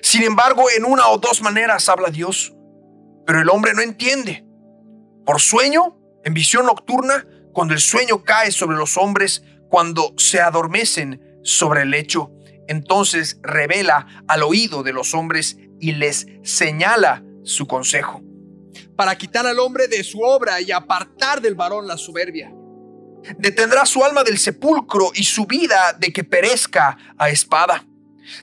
Sin 0.03 0.23
embargo, 0.23 0.67
en 0.77 0.85
una 0.85 1.09
o 1.09 1.19
dos 1.19 1.41
maneras 1.41 1.89
habla 1.89 2.11
Dios, 2.11 2.55
pero 3.27 3.41
el 3.41 3.49
hombre 3.49 3.73
no 3.75 3.83
entiende. 3.83 4.45
Por 5.25 5.41
sueño, 5.41 5.99
en 6.25 6.35
visión 6.35 6.67
nocturna, 6.67 7.27
cuando 7.53 7.75
el 7.75 7.81
sueño 7.81 8.23
cae 8.23 8.53
sobre 8.53 8.77
los 8.77 8.97
hombres, 8.97 9.43
cuando 9.69 10.15
se 10.19 10.41
adormecen 10.41 11.41
sobre 11.43 11.83
el 11.83 11.91
lecho, 11.91 12.31
entonces 12.69 13.39
revela 13.43 14.25
al 14.29 14.43
oído 14.43 14.83
de 14.83 14.93
los 14.93 15.15
hombres 15.15 15.57
y 15.81 15.93
les 15.93 16.27
señala 16.43 17.25
su 17.45 17.67
consejo. 17.67 18.23
Para 18.97 19.17
quitar 19.17 19.47
al 19.47 19.59
hombre 19.59 19.89
de 19.89 20.03
su 20.05 20.21
obra 20.21 20.61
y 20.61 20.73
apartar 20.73 21.41
del 21.41 21.55
varón 21.55 21.87
la 21.87 21.97
soberbia 21.97 22.53
detendrá 23.39 23.87
su 23.87 24.05
alma 24.05 24.25
del 24.25 24.39
sepulcro 24.39 25.11
y 25.15 25.25
su 25.25 25.47
vida 25.47 25.97
de 25.99 26.13
que 26.13 26.25
perezca 26.25 26.97
a 27.19 27.31
espada. 27.31 27.87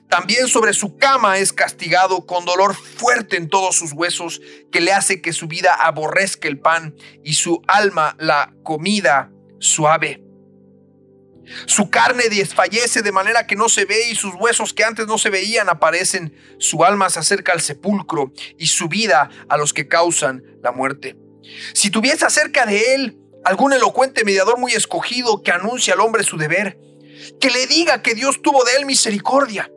También 0.08 0.46
sobre 0.46 0.74
su 0.74 0.96
cama 0.96 1.38
es 1.38 1.52
castigado 1.52 2.24
con 2.24 2.44
dolor 2.44 2.74
fuerte 2.74 3.36
en 3.36 3.48
todos 3.48 3.76
sus 3.76 3.92
huesos, 3.92 4.40
que 4.70 4.80
le 4.80 4.92
hace 4.92 5.20
que 5.20 5.32
su 5.32 5.48
vida 5.48 5.74
aborrezca 5.74 6.46
el 6.46 6.60
pan 6.60 6.94
y 7.24 7.34
su 7.34 7.62
alma 7.66 8.14
la 8.18 8.54
comida 8.62 9.32
suave. 9.58 10.21
Su 11.66 11.90
carne 11.90 12.28
desfallece 12.28 13.02
de 13.02 13.12
manera 13.12 13.46
que 13.46 13.56
no 13.56 13.68
se 13.68 13.84
ve 13.84 14.08
y 14.08 14.14
sus 14.14 14.34
huesos 14.34 14.72
que 14.72 14.84
antes 14.84 15.06
no 15.06 15.18
se 15.18 15.30
veían 15.30 15.68
aparecen. 15.68 16.34
Su 16.58 16.84
alma 16.84 17.10
se 17.10 17.20
acerca 17.20 17.52
al 17.52 17.60
sepulcro 17.60 18.32
y 18.58 18.66
su 18.68 18.88
vida 18.88 19.30
a 19.48 19.56
los 19.56 19.72
que 19.72 19.88
causan 19.88 20.42
la 20.62 20.72
muerte. 20.72 21.16
Si 21.74 21.90
tuviese 21.90 22.24
acerca 22.24 22.66
de 22.66 22.94
él 22.94 23.18
algún 23.44 23.72
elocuente 23.72 24.24
mediador 24.24 24.58
muy 24.58 24.72
escogido 24.72 25.42
que 25.42 25.50
anuncie 25.50 25.92
al 25.92 26.00
hombre 26.00 26.22
su 26.22 26.36
deber, 26.36 26.78
que 27.40 27.50
le 27.50 27.66
diga 27.66 28.02
que 28.02 28.14
Dios 28.14 28.40
tuvo 28.42 28.64
de 28.64 28.76
él 28.76 28.86
misericordia, 28.86 29.70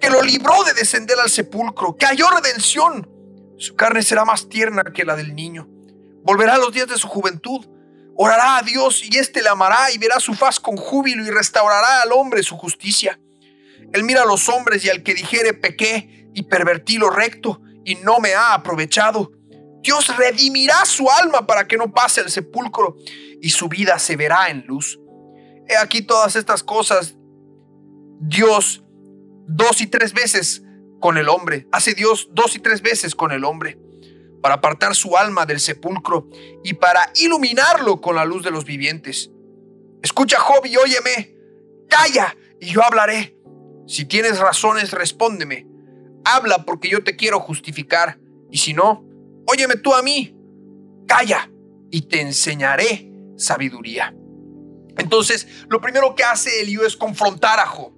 que 0.00 0.10
lo 0.10 0.22
libró 0.22 0.64
de 0.64 0.74
descender 0.74 1.18
al 1.18 1.30
sepulcro, 1.30 1.96
que 1.96 2.06
halló 2.06 2.28
redención. 2.30 3.08
Su 3.56 3.76
carne 3.76 4.02
será 4.02 4.24
más 4.24 4.48
tierna 4.48 4.82
que 4.92 5.04
la 5.04 5.16
del 5.16 5.34
niño. 5.34 5.68
Volverá 6.22 6.54
a 6.54 6.58
los 6.58 6.72
días 6.72 6.88
de 6.88 6.98
su 6.98 7.08
juventud. 7.08 7.64
Orará 8.16 8.58
a 8.58 8.62
Dios 8.62 9.02
y 9.04 9.16
éste 9.18 9.42
le 9.42 9.48
amará 9.48 9.90
y 9.92 9.98
verá 9.98 10.20
su 10.20 10.34
faz 10.34 10.60
con 10.60 10.76
júbilo 10.76 11.24
y 11.24 11.30
restaurará 11.30 12.02
al 12.02 12.12
hombre 12.12 12.42
su 12.42 12.56
justicia. 12.56 13.18
Él 13.92 14.04
mira 14.04 14.22
a 14.22 14.26
los 14.26 14.48
hombres 14.48 14.84
y 14.84 14.90
al 14.90 15.02
que 15.02 15.14
dijere 15.14 15.52
pequé 15.52 16.28
y 16.32 16.44
pervertí 16.44 16.96
lo 16.96 17.10
recto 17.10 17.60
y 17.84 17.96
no 17.96 18.18
me 18.18 18.34
ha 18.34 18.54
aprovechado. 18.54 19.32
Dios 19.82 20.16
redimirá 20.16 20.84
su 20.84 21.10
alma 21.10 21.46
para 21.46 21.66
que 21.66 21.76
no 21.76 21.92
pase 21.92 22.20
al 22.20 22.30
sepulcro 22.30 22.96
y 23.42 23.50
su 23.50 23.68
vida 23.68 23.98
se 23.98 24.16
verá 24.16 24.48
en 24.48 24.64
luz. 24.66 24.98
He 25.68 25.76
aquí 25.76 26.02
todas 26.02 26.36
estas 26.36 26.62
cosas. 26.62 27.16
Dios 28.20 28.84
dos 29.46 29.80
y 29.80 29.86
tres 29.86 30.12
veces 30.12 30.62
con 31.00 31.18
el 31.18 31.28
hombre. 31.28 31.66
Hace 31.72 31.94
Dios 31.94 32.28
dos 32.32 32.54
y 32.54 32.60
tres 32.60 32.80
veces 32.80 33.14
con 33.14 33.32
el 33.32 33.44
hombre 33.44 33.83
para 34.44 34.56
apartar 34.56 34.94
su 34.94 35.16
alma 35.16 35.46
del 35.46 35.58
sepulcro 35.58 36.28
y 36.62 36.74
para 36.74 37.10
iluminarlo 37.14 38.02
con 38.02 38.14
la 38.14 38.26
luz 38.26 38.44
de 38.44 38.50
los 38.50 38.66
vivientes. 38.66 39.30
Escucha, 40.02 40.38
Job, 40.38 40.66
y 40.66 40.76
óyeme. 40.76 41.34
Calla 41.88 42.36
y 42.60 42.66
yo 42.66 42.84
hablaré. 42.84 43.38
Si 43.86 44.04
tienes 44.04 44.38
razones, 44.38 44.90
respóndeme. 44.90 45.66
Habla 46.26 46.66
porque 46.66 46.90
yo 46.90 47.02
te 47.02 47.16
quiero 47.16 47.40
justificar. 47.40 48.18
Y 48.50 48.58
si 48.58 48.74
no, 48.74 49.06
óyeme 49.46 49.76
tú 49.76 49.94
a 49.94 50.02
mí, 50.02 50.36
calla 51.08 51.50
y 51.90 52.02
te 52.02 52.20
enseñaré 52.20 53.10
sabiduría. 53.38 54.14
Entonces, 54.98 55.48
lo 55.70 55.80
primero 55.80 56.14
que 56.14 56.24
hace 56.24 56.60
Eliú 56.60 56.82
es 56.82 56.98
confrontar 56.98 57.60
a 57.60 57.66
Job, 57.66 57.94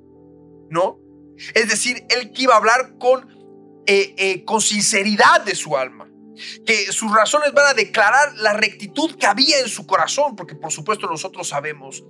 ¿no? 0.70 1.00
Es 1.54 1.68
decir, 1.68 2.06
él 2.08 2.30
que 2.30 2.42
iba 2.42 2.54
a 2.54 2.58
hablar 2.58 2.98
con, 3.00 3.82
eh, 3.88 4.14
eh, 4.16 4.44
con 4.44 4.60
sinceridad 4.60 5.44
de 5.44 5.56
su 5.56 5.76
alma, 5.76 5.95
que 6.64 6.92
sus 6.92 7.12
razones 7.12 7.52
van 7.52 7.66
a 7.66 7.74
declarar 7.74 8.34
la 8.36 8.52
rectitud 8.52 9.16
que 9.16 9.26
había 9.26 9.58
en 9.60 9.68
su 9.68 9.86
corazón, 9.86 10.36
porque 10.36 10.54
por 10.54 10.72
supuesto 10.72 11.06
nosotros 11.06 11.48
sabemos 11.48 12.04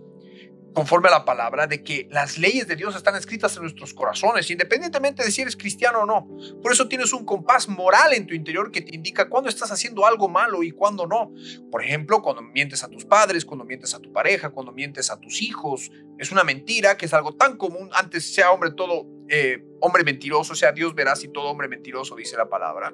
conforme 0.76 1.08
a 1.08 1.12
la 1.12 1.24
palabra, 1.24 1.66
de 1.66 1.82
que 1.82 2.06
las 2.10 2.36
leyes 2.36 2.68
de 2.68 2.76
Dios 2.76 2.94
están 2.94 3.16
escritas 3.16 3.56
en 3.56 3.62
nuestros 3.62 3.94
corazones, 3.94 4.50
independientemente 4.50 5.24
de 5.24 5.30
si 5.30 5.40
eres 5.40 5.56
cristiano 5.56 6.00
o 6.00 6.04
no. 6.04 6.28
Por 6.60 6.70
eso 6.70 6.86
tienes 6.86 7.14
un 7.14 7.24
compás 7.24 7.66
moral 7.66 8.12
en 8.12 8.26
tu 8.26 8.34
interior 8.34 8.70
que 8.70 8.82
te 8.82 8.94
indica 8.94 9.30
cuándo 9.30 9.48
estás 9.48 9.72
haciendo 9.72 10.04
algo 10.04 10.28
malo 10.28 10.62
y 10.62 10.72
cuándo 10.72 11.06
no. 11.06 11.32
Por 11.70 11.82
ejemplo, 11.82 12.20
cuando 12.20 12.42
mientes 12.42 12.84
a 12.84 12.90
tus 12.90 13.06
padres, 13.06 13.46
cuando 13.46 13.64
mientes 13.64 13.94
a 13.94 14.00
tu 14.00 14.12
pareja, 14.12 14.50
cuando 14.50 14.70
mientes 14.70 15.10
a 15.10 15.18
tus 15.18 15.40
hijos. 15.40 15.90
Es 16.18 16.30
una 16.30 16.44
mentira 16.44 16.98
que 16.98 17.06
es 17.06 17.14
algo 17.14 17.34
tan 17.34 17.56
común. 17.56 17.88
Antes 17.94 18.34
sea 18.34 18.52
hombre 18.52 18.72
todo, 18.72 19.06
eh, 19.30 19.64
hombre 19.80 20.04
mentiroso, 20.04 20.54
sea 20.54 20.72
Dios 20.72 20.94
verás 20.94 21.24
y 21.24 21.28
todo 21.28 21.46
hombre 21.46 21.68
mentiroso, 21.68 22.14
dice 22.16 22.36
la 22.36 22.50
palabra. 22.50 22.92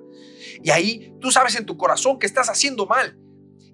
Y 0.62 0.70
ahí 0.70 1.12
tú 1.20 1.32
sabes 1.32 1.56
en 1.56 1.66
tu 1.66 1.76
corazón 1.76 2.20
que 2.20 2.26
estás 2.26 2.48
haciendo 2.48 2.86
mal. 2.86 3.18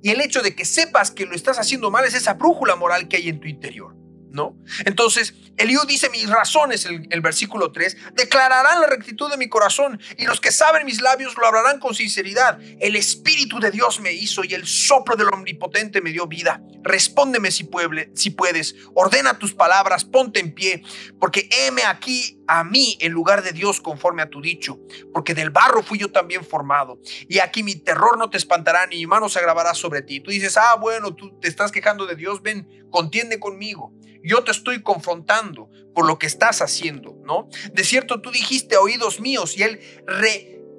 Y 0.00 0.12
el 0.12 0.22
hecho 0.22 0.40
de 0.40 0.54
que 0.54 0.64
sepas 0.64 1.10
que 1.10 1.26
lo 1.26 1.34
estás 1.34 1.58
haciendo 1.58 1.90
mal 1.90 2.06
es 2.06 2.14
esa 2.14 2.32
brújula 2.32 2.74
moral 2.74 3.06
que 3.06 3.18
hay 3.18 3.28
en 3.28 3.38
tu 3.38 3.48
interior. 3.48 3.97
¿No? 4.30 4.56
Entonces, 4.84 5.34
Eliú 5.56 5.80
dice 5.86 6.08
mis 6.10 6.28
razones, 6.28 6.84
el, 6.86 7.06
el, 7.10 7.20
versículo 7.20 7.72
3, 7.72 7.96
declararán 8.14 8.80
la 8.80 8.86
rectitud 8.86 9.30
de 9.30 9.36
mi 9.36 9.48
corazón 9.48 10.00
y 10.16 10.24
los 10.26 10.40
que 10.40 10.52
saben 10.52 10.86
mis 10.86 11.00
labios 11.00 11.36
lo 11.36 11.46
hablarán 11.46 11.80
con 11.80 11.94
sinceridad. 11.94 12.58
El 12.78 12.94
Espíritu 12.94 13.58
de 13.58 13.70
Dios 13.70 14.00
me 14.00 14.12
hizo 14.12 14.44
y 14.44 14.54
el 14.54 14.66
soplo 14.66 15.16
del 15.16 15.28
Omnipotente 15.28 16.00
me 16.00 16.12
dio 16.12 16.26
vida. 16.26 16.62
Respóndeme 16.82 17.50
si, 17.50 17.64
pueble, 17.64 18.12
si 18.14 18.30
puedes, 18.30 18.76
ordena 18.94 19.38
tus 19.38 19.54
palabras, 19.54 20.04
ponte 20.04 20.40
en 20.40 20.54
pie, 20.54 20.82
porque 21.18 21.48
heme 21.50 21.82
aquí 21.84 22.40
a 22.46 22.62
mí 22.62 22.96
en 23.00 23.12
lugar 23.12 23.42
de 23.42 23.52
Dios 23.52 23.80
conforme 23.80 24.22
a 24.22 24.30
tu 24.30 24.40
dicho, 24.40 24.78
porque 25.12 25.34
del 25.34 25.50
barro 25.50 25.82
fui 25.82 25.98
yo 25.98 26.12
también 26.12 26.44
formado. 26.44 27.00
Y 27.28 27.40
aquí 27.40 27.62
mi 27.62 27.74
terror 27.74 28.16
no 28.16 28.30
te 28.30 28.36
espantará, 28.36 28.86
ni 28.86 28.96
mi 28.96 29.06
mano 29.06 29.28
se 29.28 29.38
agravará 29.40 29.74
sobre 29.74 30.02
ti. 30.02 30.20
Tú 30.20 30.30
dices, 30.30 30.56
ah, 30.56 30.76
bueno, 30.76 31.14
tú 31.14 31.38
te 31.40 31.48
estás 31.48 31.72
quejando 31.72 32.06
de 32.06 32.14
Dios, 32.14 32.42
ven, 32.42 32.86
contiende 32.90 33.40
conmigo 33.40 33.97
yo 34.28 34.44
te 34.44 34.50
estoy 34.50 34.82
confrontando 34.82 35.70
por 35.94 36.06
lo 36.06 36.18
que 36.18 36.26
estás 36.26 36.60
haciendo, 36.60 37.16
¿no? 37.24 37.48
De 37.72 37.82
cierto, 37.82 38.20
tú 38.20 38.30
dijiste 38.30 38.76
oídos 38.76 39.20
míos 39.20 39.56
y 39.56 39.62
él 39.62 39.80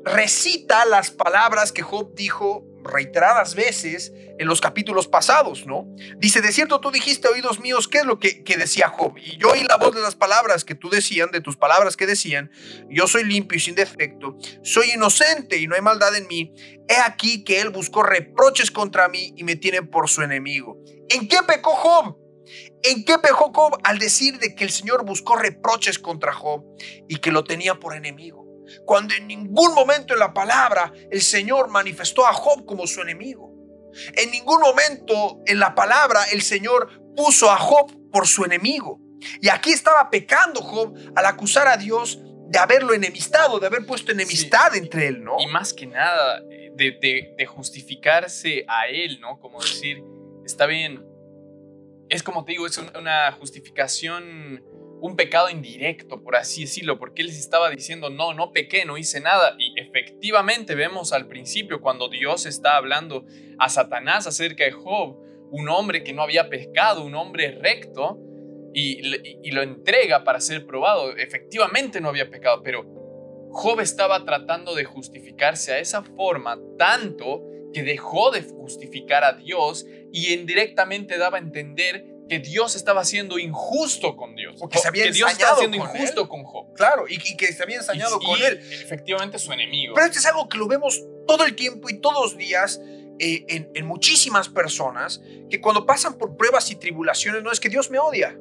recita 0.06 0.86
las 0.86 1.10
palabras 1.10 1.72
que 1.72 1.82
Job 1.82 2.14
dijo 2.14 2.64
reiteradas 2.84 3.56
veces 3.56 4.14
en 4.38 4.48
los 4.48 4.62
capítulos 4.62 5.08
pasados, 5.08 5.66
¿no? 5.66 5.86
Dice, 6.18 6.42
de 6.42 6.52
cierto 6.52 6.80
tú 6.80 6.92
dijiste 6.92 7.28
oídos 7.28 7.60
míos, 7.60 7.88
¿qué 7.88 7.98
es 8.00 8.06
lo 8.06 8.20
que, 8.20 8.44
que, 8.44 8.56
decía 8.56 8.88
Job? 8.88 9.18
Y 9.18 9.38
yo 9.38 9.50
oí 9.50 9.64
la 9.68 9.78
voz 9.78 9.96
de 9.96 10.02
las 10.02 10.16
palabras 10.16 10.64
que 10.64 10.76
tú 10.76 10.90
decían, 10.90 11.32
de 11.32 11.42
tus 11.42 11.58
palabras 11.58 11.98
que 11.98 12.06
decían, 12.06 12.52
yo 12.88 13.08
soy 13.08 13.26
limpio 13.26 13.58
y 13.58 13.60
sin 13.60 13.76
defecto, 13.76 14.38
soy 14.64 14.92
inocente 14.92 15.58
y 15.58 15.68
no 15.68 15.76
hay 15.76 15.82
maldad 15.82 16.16
en 16.16 16.28
mí. 16.28 16.54
He 16.88 16.98
aquí 16.98 17.44
que 17.44 17.60
él 17.60 17.70
buscó 17.70 18.04
reproches 18.04 18.72
contra 18.72 19.10
mí 19.10 19.34
y 19.36 19.44
me 19.44 19.56
tiene 19.56 19.82
por 19.82 20.08
su 20.08 20.22
enemigo. 20.22 20.78
¿En 21.10 21.28
qué 21.28 21.38
pecó 21.46 21.72
Job? 21.72 22.29
¿En 22.84 23.04
qué 23.04 23.18
pecó 23.20 23.52
Job 23.54 23.78
al 23.84 24.00
decir 24.00 24.40
de 24.40 24.56
que 24.56 24.64
el 24.64 24.70
Señor 24.70 25.06
buscó 25.06 25.36
reproches 25.36 26.00
contra 26.00 26.34
Job 26.34 26.64
y 27.08 27.18
que 27.18 27.32
lo 27.32 27.44
tenía 27.44 27.76
por 27.76 27.96
enemigo? 27.96 28.48
Cuando 28.86 29.16
en 29.16 29.28
ningún 29.28 29.74
momento 29.74 30.14
en 30.14 30.20
la 30.20 30.34
palabra 30.34 30.94
el 31.12 31.22
Señor 31.22 31.70
manifestó 31.70 32.26
a 32.26 32.34
Job 32.34 32.66
como 32.66 32.88
su 32.88 33.02
enemigo. 33.02 33.54
En 34.16 34.32
ningún 34.32 34.62
momento 34.62 35.40
en 35.46 35.60
la 35.60 35.76
palabra 35.76 36.24
el 36.32 36.42
Señor 36.42 36.90
puso 37.16 37.52
a 37.52 37.58
Job 37.58 37.92
por 38.12 38.28
su 38.28 38.46
enemigo. 38.46 39.00
Y 39.42 39.50
aquí 39.50 39.72
estaba 39.72 40.10
pecando 40.10 40.62
Job 40.62 40.96
al 41.16 41.26
acusar 41.26 41.68
a 41.68 41.78
Dios 41.78 42.20
de 42.50 42.58
haberlo 42.58 42.94
enemistado, 42.94 43.60
de 43.60 43.68
haber 43.68 43.86
puesto 43.86 44.12
enemistad 44.12 44.76
entre 44.76 45.08
él, 45.08 45.24
¿no? 45.24 45.36
Y 45.40 45.48
más 45.48 45.74
que 45.74 45.86
nada, 45.86 46.42
eh, 46.50 46.72
de, 46.74 47.36
de, 47.38 47.46
justificarse 47.46 48.66
a 48.68 48.88
él, 48.88 49.20
¿no? 49.20 49.40
Como 49.40 49.62
decir, 49.62 50.02
está 50.46 50.66
bien, 50.66 51.06
es 52.10 52.24
como 52.24 52.44
te 52.44 52.54
digo, 52.54 52.66
es 52.66 52.78
una 52.78 53.32
justificación, 53.34 54.64
un 55.02 55.16
pecado 55.16 55.50
indirecto, 55.50 56.22
por 56.22 56.36
así 56.36 56.62
decirlo, 56.62 57.00
porque 57.00 57.22
él 57.22 57.30
estaba 57.30 57.70
diciendo, 57.70 58.10
no, 58.10 58.34
no 58.34 58.52
pequé, 58.52 58.84
no 58.86 58.98
hice 58.98 59.22
nada. 59.22 59.56
Y 59.58 59.80
efectivamente 59.80 60.76
vemos 60.76 61.14
al 61.14 61.28
principio 61.28 61.82
cuando 61.82 62.10
Dios 62.10 62.46
está 62.46 62.76
hablando 62.76 63.26
a 63.60 63.70
Satanás 63.70 64.28
acerca 64.28 64.66
de 64.66 64.72
Job, 64.72 65.18
un 65.52 65.70
hombre 65.70 66.04
que 66.04 66.14
no 66.14 66.24
había 66.24 66.50
pecado, 66.50 67.06
un 67.06 67.16
hombre 67.16 67.52
recto, 67.52 68.20
y, 68.74 69.52
lo 69.52 69.62
entrega 69.62 70.24
para 70.24 70.40
ser 70.40 70.66
probado. 70.66 71.16
Efectivamente 71.18 72.02
no 72.02 72.10
había 72.10 72.30
pecado, 72.30 72.62
pero 72.64 72.86
Job 73.52 73.80
estaba 73.80 74.26
tratando 74.26 74.76
de 74.76 74.86
justificarse 74.86 75.74
a 75.74 75.80
esa 75.80 76.04
forma 76.04 76.60
tanto 76.78 77.44
que 77.74 77.84
dejó 77.84 78.32
de 78.32 78.44
justificar 78.44 79.24
a 79.24 79.34
Dios 79.34 79.86
y 80.12 80.34
indirectamente 80.34 81.18
daba 81.18 81.38
a 81.38 81.42
entender 81.42 82.06
que 82.30 82.40
Dios 82.40 82.76
estaba 82.76 83.04
siendo 83.04 83.40
injusto 83.40 84.16
con 84.16 84.36
Dios. 84.36 84.56
Porque 84.60 84.78
se 84.78 84.88
había 84.88 85.06
que 85.06 85.12
Dios 85.12 85.32
estaba 85.32 85.58
siendo 85.58 85.78
injusto 85.78 86.30
con 86.30 86.44
Job. 86.44 86.74
Claro, 86.76 87.06
y, 87.10 87.18
que 87.18 87.52
se 87.52 87.64
había 87.64 87.78
ensañado 87.78 88.20
con 88.20 88.40
él. 88.42 88.60
Efectivamente 88.72 89.40
su 89.40 89.52
enemigo. 89.52 89.96
Pero 89.96 90.06
esto 90.06 90.20
es 90.20 90.26
algo 90.26 90.48
que 90.48 90.58
lo 90.58 90.68
vemos 90.68 91.04
todo 91.28 91.44
el 91.44 91.56
tiempo 91.56 91.90
y 91.90 92.00
todos 92.00 92.32
los 92.32 92.38
días 92.38 92.80
eh, 93.20 93.46
en, 93.50 93.72
en 93.74 93.86
muchísimas 93.86 94.48
personas 94.48 95.22
que 95.50 95.60
cuando 95.60 95.86
pasan 95.86 96.18
por 96.18 96.38
pruebas 96.38 96.70
y 96.72 96.76
tribulaciones 96.76 97.44
no 97.44 97.52
es 97.52 97.60
que 97.60 97.70
Dios 97.70 97.90
me 97.90 98.00
odia. 98.00 98.38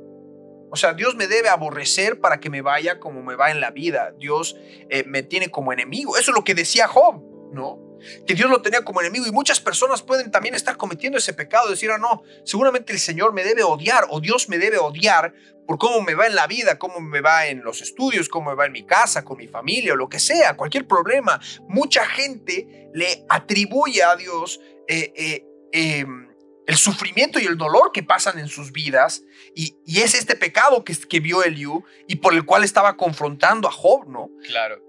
O 0.71 0.77
sea, 0.77 0.93
Dios 0.93 1.17
me 1.17 1.27
debe 1.27 1.49
aborrecer 1.49 2.21
para 2.21 2.41
que 2.41 2.51
me 2.51 2.61
vaya 2.61 3.01
como 3.01 3.23
me 3.23 3.37
va 3.37 3.51
en 3.51 3.61
la 3.61 3.71
vida. 3.71 4.13
Dios 4.19 4.57
eh, 4.91 5.03
me 5.05 5.23
tiene 5.23 5.51
como 5.51 5.73
enemigo. 5.73 6.19
Eso 6.19 6.31
es 6.31 6.37
lo 6.37 6.45
que 6.45 6.55
decía 6.55 6.87
Job, 6.89 7.23
¿no? 7.53 7.88
Que 8.27 8.35
Dios 8.35 8.51
lo 8.51 8.63
tenía 8.63 8.85
como 8.85 9.01
enemigo 9.01 9.27
y 9.27 9.33
muchas 9.33 9.61
personas 9.61 10.03
pueden 10.03 10.31
también 10.31 10.55
estar 10.55 10.77
cometiendo 10.77 11.19
ese 11.19 11.33
pecado, 11.33 11.71
decir, 11.71 11.91
ah, 11.91 11.99
no, 11.99 12.23
seguramente 12.45 12.93
el 12.93 12.99
Señor 12.99 13.33
me 13.33 13.45
debe 13.45 13.63
odiar 13.63 14.07
o 14.11 14.21
Dios 14.21 14.49
me 14.49 14.59
debe 14.59 14.79
odiar 14.79 15.35
por 15.67 15.79
cómo 15.79 16.01
me 16.01 16.15
va 16.15 16.27
en 16.27 16.35
la 16.35 16.47
vida, 16.47 16.79
cómo 16.79 16.99
me 16.99 17.21
va 17.21 17.47
en 17.47 17.63
los 17.63 17.83
estudios, 17.83 18.31
cómo 18.31 18.51
me 18.51 18.57
va 18.57 18.65
en 18.65 18.73
mi 18.73 18.87
casa, 18.87 19.23
con 19.23 19.37
mi 19.37 19.49
familia 19.49 19.93
o 19.93 19.97
lo 19.97 20.09
que 20.09 20.19
sea, 20.19 20.57
cualquier 20.57 20.87
problema. 20.87 21.39
Mucha 21.69 22.07
gente 22.07 22.89
le 22.95 23.27
atribuye 23.29 24.03
a 24.03 24.17
Dios 24.17 24.61
eh, 24.89 25.13
eh, 25.15 25.45
em, 25.73 26.29
el 26.67 26.77
sufrimiento 26.77 27.39
y 27.39 27.45
el 27.45 27.59
dolor 27.59 27.93
que 27.93 28.03
pasan 28.03 28.39
en 28.39 28.49
sus 28.49 28.73
vidas. 28.73 29.23
Y, 29.55 29.77
es 29.87 30.15
este 30.15 30.37
pecado 30.37 30.85
que, 30.85 30.97
que 30.97 31.21
vio 31.21 31.43
Eliú 31.43 31.85
y 32.07 32.17
por 32.17 32.33
el 32.33 32.47
cual 32.47 32.65
estaba 32.65 32.97
confrontando 32.97 33.69
a 33.69 33.71
Job, 33.71 34.09
¿no? 34.09 34.31
Claro. 34.47 34.88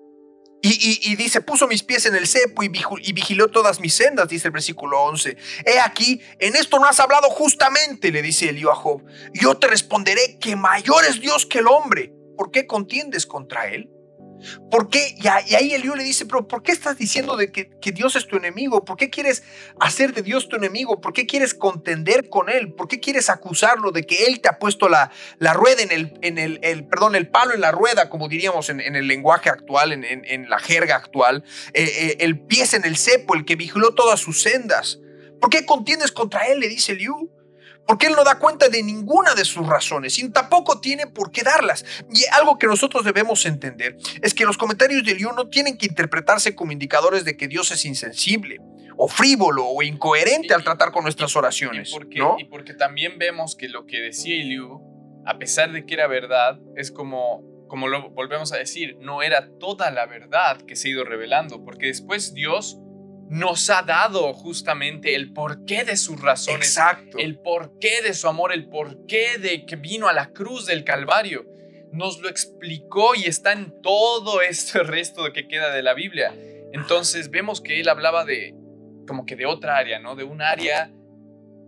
Y, 0.62 1.16
dice, 1.16 1.40
puso 1.40 1.68
mis 1.68 1.84
pies 1.84 2.06
en 2.06 2.16
el 2.16 2.28
cepo 2.28 2.64
y, 2.64 2.68
vigiló 2.68 3.48
todas 3.48 3.80
mis 3.80 3.94
sendas, 3.94 4.28
dice 4.28 4.50
el 4.50 4.52
versículo 4.52 5.02
11. 5.04 5.38
He 5.66 5.80
aquí, 5.80 6.22
en 6.40 6.56
esto 6.56 6.80
no 6.80 6.86
has 6.86 7.00
hablado 7.00 7.30
justamente, 7.30 8.12
le 8.12 8.22
dice 8.22 8.50
Eliú 8.50 8.70
a 8.70 8.76
Job. 8.76 9.04
Yo 9.34 9.58
te 9.58 9.68
responderé 9.68 10.38
que 10.40 10.56
mayor 10.58 11.06
es 11.06 11.22
Dios 11.22 11.46
que 11.46 11.60
el 11.60 11.68
hombre. 11.68 12.14
¿Por 12.38 12.52
qué 12.52 12.68
contiendes 12.68 13.26
contra 13.26 13.68
él? 13.68 13.90
¿Por 14.72 14.90
qué? 14.90 15.16
Y 15.18 15.28
ahí 15.28 15.74
Eliú 15.74 15.96
le 15.96 16.04
dice, 16.04 16.26
pero 16.26 16.48
¿por 16.48 16.64
qué 16.64 16.72
estás 16.72 16.98
diciendo 16.98 17.36
de 17.36 17.52
que, 17.52 17.70
Dios 17.92 18.16
es 18.16 18.28
tu 18.28 18.38
enemigo? 18.38 18.86
¿Por 18.86 18.98
qué 18.98 19.10
quieres 19.10 19.44
hacer 19.80 20.14
de 20.14 20.22
Dios 20.22 20.48
tu 20.48 20.56
enemigo? 20.56 21.02
¿Por 21.02 21.14
qué 21.14 21.26
quieres 21.26 21.54
contender 21.54 22.30
con 22.30 22.50
Él? 22.50 22.74
¿Por 22.74 22.88
qué 22.88 23.00
quieres 23.00 23.30
acusarlo 23.30 23.92
de 23.92 24.04
que 24.04 24.26
Él 24.26 24.42
te 24.42 24.50
ha 24.50 24.60
puesto 24.60 24.90
la, 24.90 25.12
rueda 25.54 25.82
en 25.82 25.92
el, 25.92 26.20
en 26.22 26.38
el, 26.38 26.88
perdón, 26.88 27.16
el 27.16 27.28
palo 27.30 27.54
en 27.54 27.62
la 27.62 27.72
rueda, 27.72 28.10
como 28.10 28.28
diríamos 28.28 28.70
en, 28.70 28.80
el 28.82 29.08
lenguaje 29.08 29.50
actual, 29.50 29.92
en, 29.92 30.50
la 30.50 30.60
jerga 30.60 30.96
actual, 30.96 31.44
eh, 31.74 31.84
eh, 31.84 32.18
el 32.20 32.40
pie 32.40 32.66
en 32.74 32.86
el 32.86 32.98
cepo, 32.98 33.36
el 33.36 33.46
que 33.46 33.56
vigiló 33.56 33.96
todas 33.96 34.20
sus 34.20 34.42
sendas? 34.42 35.00
¿Por 35.40 35.50
qué 35.50 35.66
contiendes 35.66 36.12
contra 36.12 36.48
Él? 36.48 36.60
Le 36.60 36.68
dice 36.68 36.92
Eliú 36.92 37.32
porque 37.90 38.06
él 38.06 38.14
no 38.16 38.24
da 38.24 38.38
cuenta 38.38 38.70
de 38.70 38.84
ninguna 38.84 39.34
de 39.34 39.44
sus 39.44 39.66
razones 39.66 40.20
y 40.20 40.30
tampoco 40.30 40.80
tiene 40.80 41.08
por 41.08 41.32
qué 41.32 41.42
darlas. 41.42 41.84
Y 42.14 42.24
algo 42.34 42.60
que 42.60 42.68
nosotros 42.68 43.04
debemos 43.04 43.48
entender 43.48 43.98
es 44.22 44.36
que 44.36 44.46
los 44.46 44.60
comentarios 44.60 45.04
de 45.04 45.14
Eliú 45.14 45.32
no 45.32 45.50
tienen 45.50 45.76
que 45.76 45.88
interpretarse 45.88 46.54
como 46.54 46.72
indicadores 46.72 47.26
de 47.26 47.36
que 47.36 47.48
Dios 47.48 47.72
es 47.72 47.86
insensible 47.86 48.60
o 48.96 49.08
frívolo 49.08 49.66
o 49.66 49.82
incoherente 49.82 50.54
al 50.54 50.64
tratar 50.64 50.92
con 50.92 51.02
nuestras 51.02 51.36
oraciones. 51.36 51.90
Y 51.90 51.94
porque, 51.94 52.20
y 52.38 52.44
porque 52.44 52.76
también 52.76 53.18
vemos 53.18 53.56
que 53.56 53.68
lo 53.70 53.88
que 53.88 53.98
decía 53.98 54.40
Eliú, 54.40 55.24
a 55.26 55.40
pesar 55.40 55.72
de 55.72 55.88
que 55.88 55.96
era 55.96 56.06
verdad, 56.06 56.60
es 56.76 56.92
como, 56.92 57.42
como 57.68 57.88
lo 57.88 58.12
volvemos 58.12 58.54
a 58.54 58.58
decir, 58.58 58.98
no 59.00 59.24
era 59.24 59.50
toda 59.58 59.90
la 59.90 60.06
verdad 60.06 60.62
que 60.62 60.76
se 60.76 60.90
ha 60.90 60.92
ido 60.92 61.06
revelando, 61.06 61.66
porque 61.66 61.88
después 61.88 62.36
Dios 62.36 62.78
nos 63.30 63.70
ha 63.70 63.84
dado 63.84 64.34
justamente 64.34 65.14
el 65.14 65.32
porqué 65.34 65.84
de 65.84 65.96
sus 65.98 66.20
razones, 66.20 66.68
Exacto. 66.68 67.20
el 67.20 67.38
porqué 67.40 68.02
de 68.02 68.16
su 68.16 68.28
amor, 68.28 68.52
el 68.52 68.68
porqué 68.68 69.38
de 69.38 69.68
que 69.68 69.76
vino 69.76 70.08
a 70.08 70.14
la 70.14 70.32
cruz 70.32 70.66
del 70.66 70.84
Calvario. 70.84 71.46
Nos 71.92 72.20
lo 72.20 72.30
explicó 72.30 73.14
y 73.16 73.26
está 73.26 73.54
en 73.54 73.82
todo 73.82 74.42
este 74.50 74.82
resto 74.82 75.32
que 75.32 75.48
queda 75.48 75.72
de 75.72 75.84
la 75.84 75.94
Biblia. 75.94 76.34
Entonces 76.74 77.30
vemos 77.30 77.62
que 77.62 77.80
él 77.80 77.90
hablaba 77.90 78.26
de 78.26 78.56
como 79.08 79.26
que 79.26 79.36
de 79.36 79.46
otra 79.46 79.78
área, 79.78 80.00
¿no? 80.00 80.16
De 80.16 80.24
un 80.24 80.42
área 80.42 80.92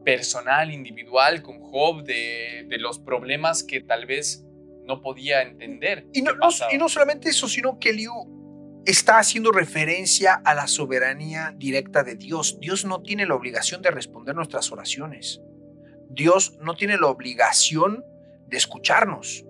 personal, 0.04 0.72
individual 0.72 1.44
con 1.44 1.60
Job, 1.60 2.04
de, 2.04 2.66
los 2.80 2.98
problemas 3.00 3.64
que 3.64 3.82
tal 3.82 4.08
vez 4.08 4.44
no 4.86 5.02
podía 5.02 5.44
entender. 5.44 6.08
Y 6.14 6.24
no, 6.24 6.32
y 6.72 6.78
no 6.78 6.90
solamente 6.90 7.30
eso, 7.30 7.48
sino 7.48 7.78
que 7.80 7.90
Eliú 7.90 8.41
está 8.86 9.20
haciendo 9.20 9.52
referencia 9.52 10.42
a 10.44 10.54
la 10.54 10.68
soberanía 10.68 11.54
directa 11.56 12.04
de 12.04 12.16
Dios. 12.16 12.60
Dios 12.60 12.86
no 12.86 13.02
tiene 13.02 13.26
la 13.26 13.36
obligación 13.36 13.82
de 13.82 13.92
responder 13.92 14.36
nuestras 14.36 14.72
oraciones. 14.72 15.42
Dios 16.10 16.58
no 16.62 16.76
tiene 16.76 16.98
la 16.98 17.08
obligación 17.08 18.04
de 18.48 18.58
escucharnos. 18.58 19.46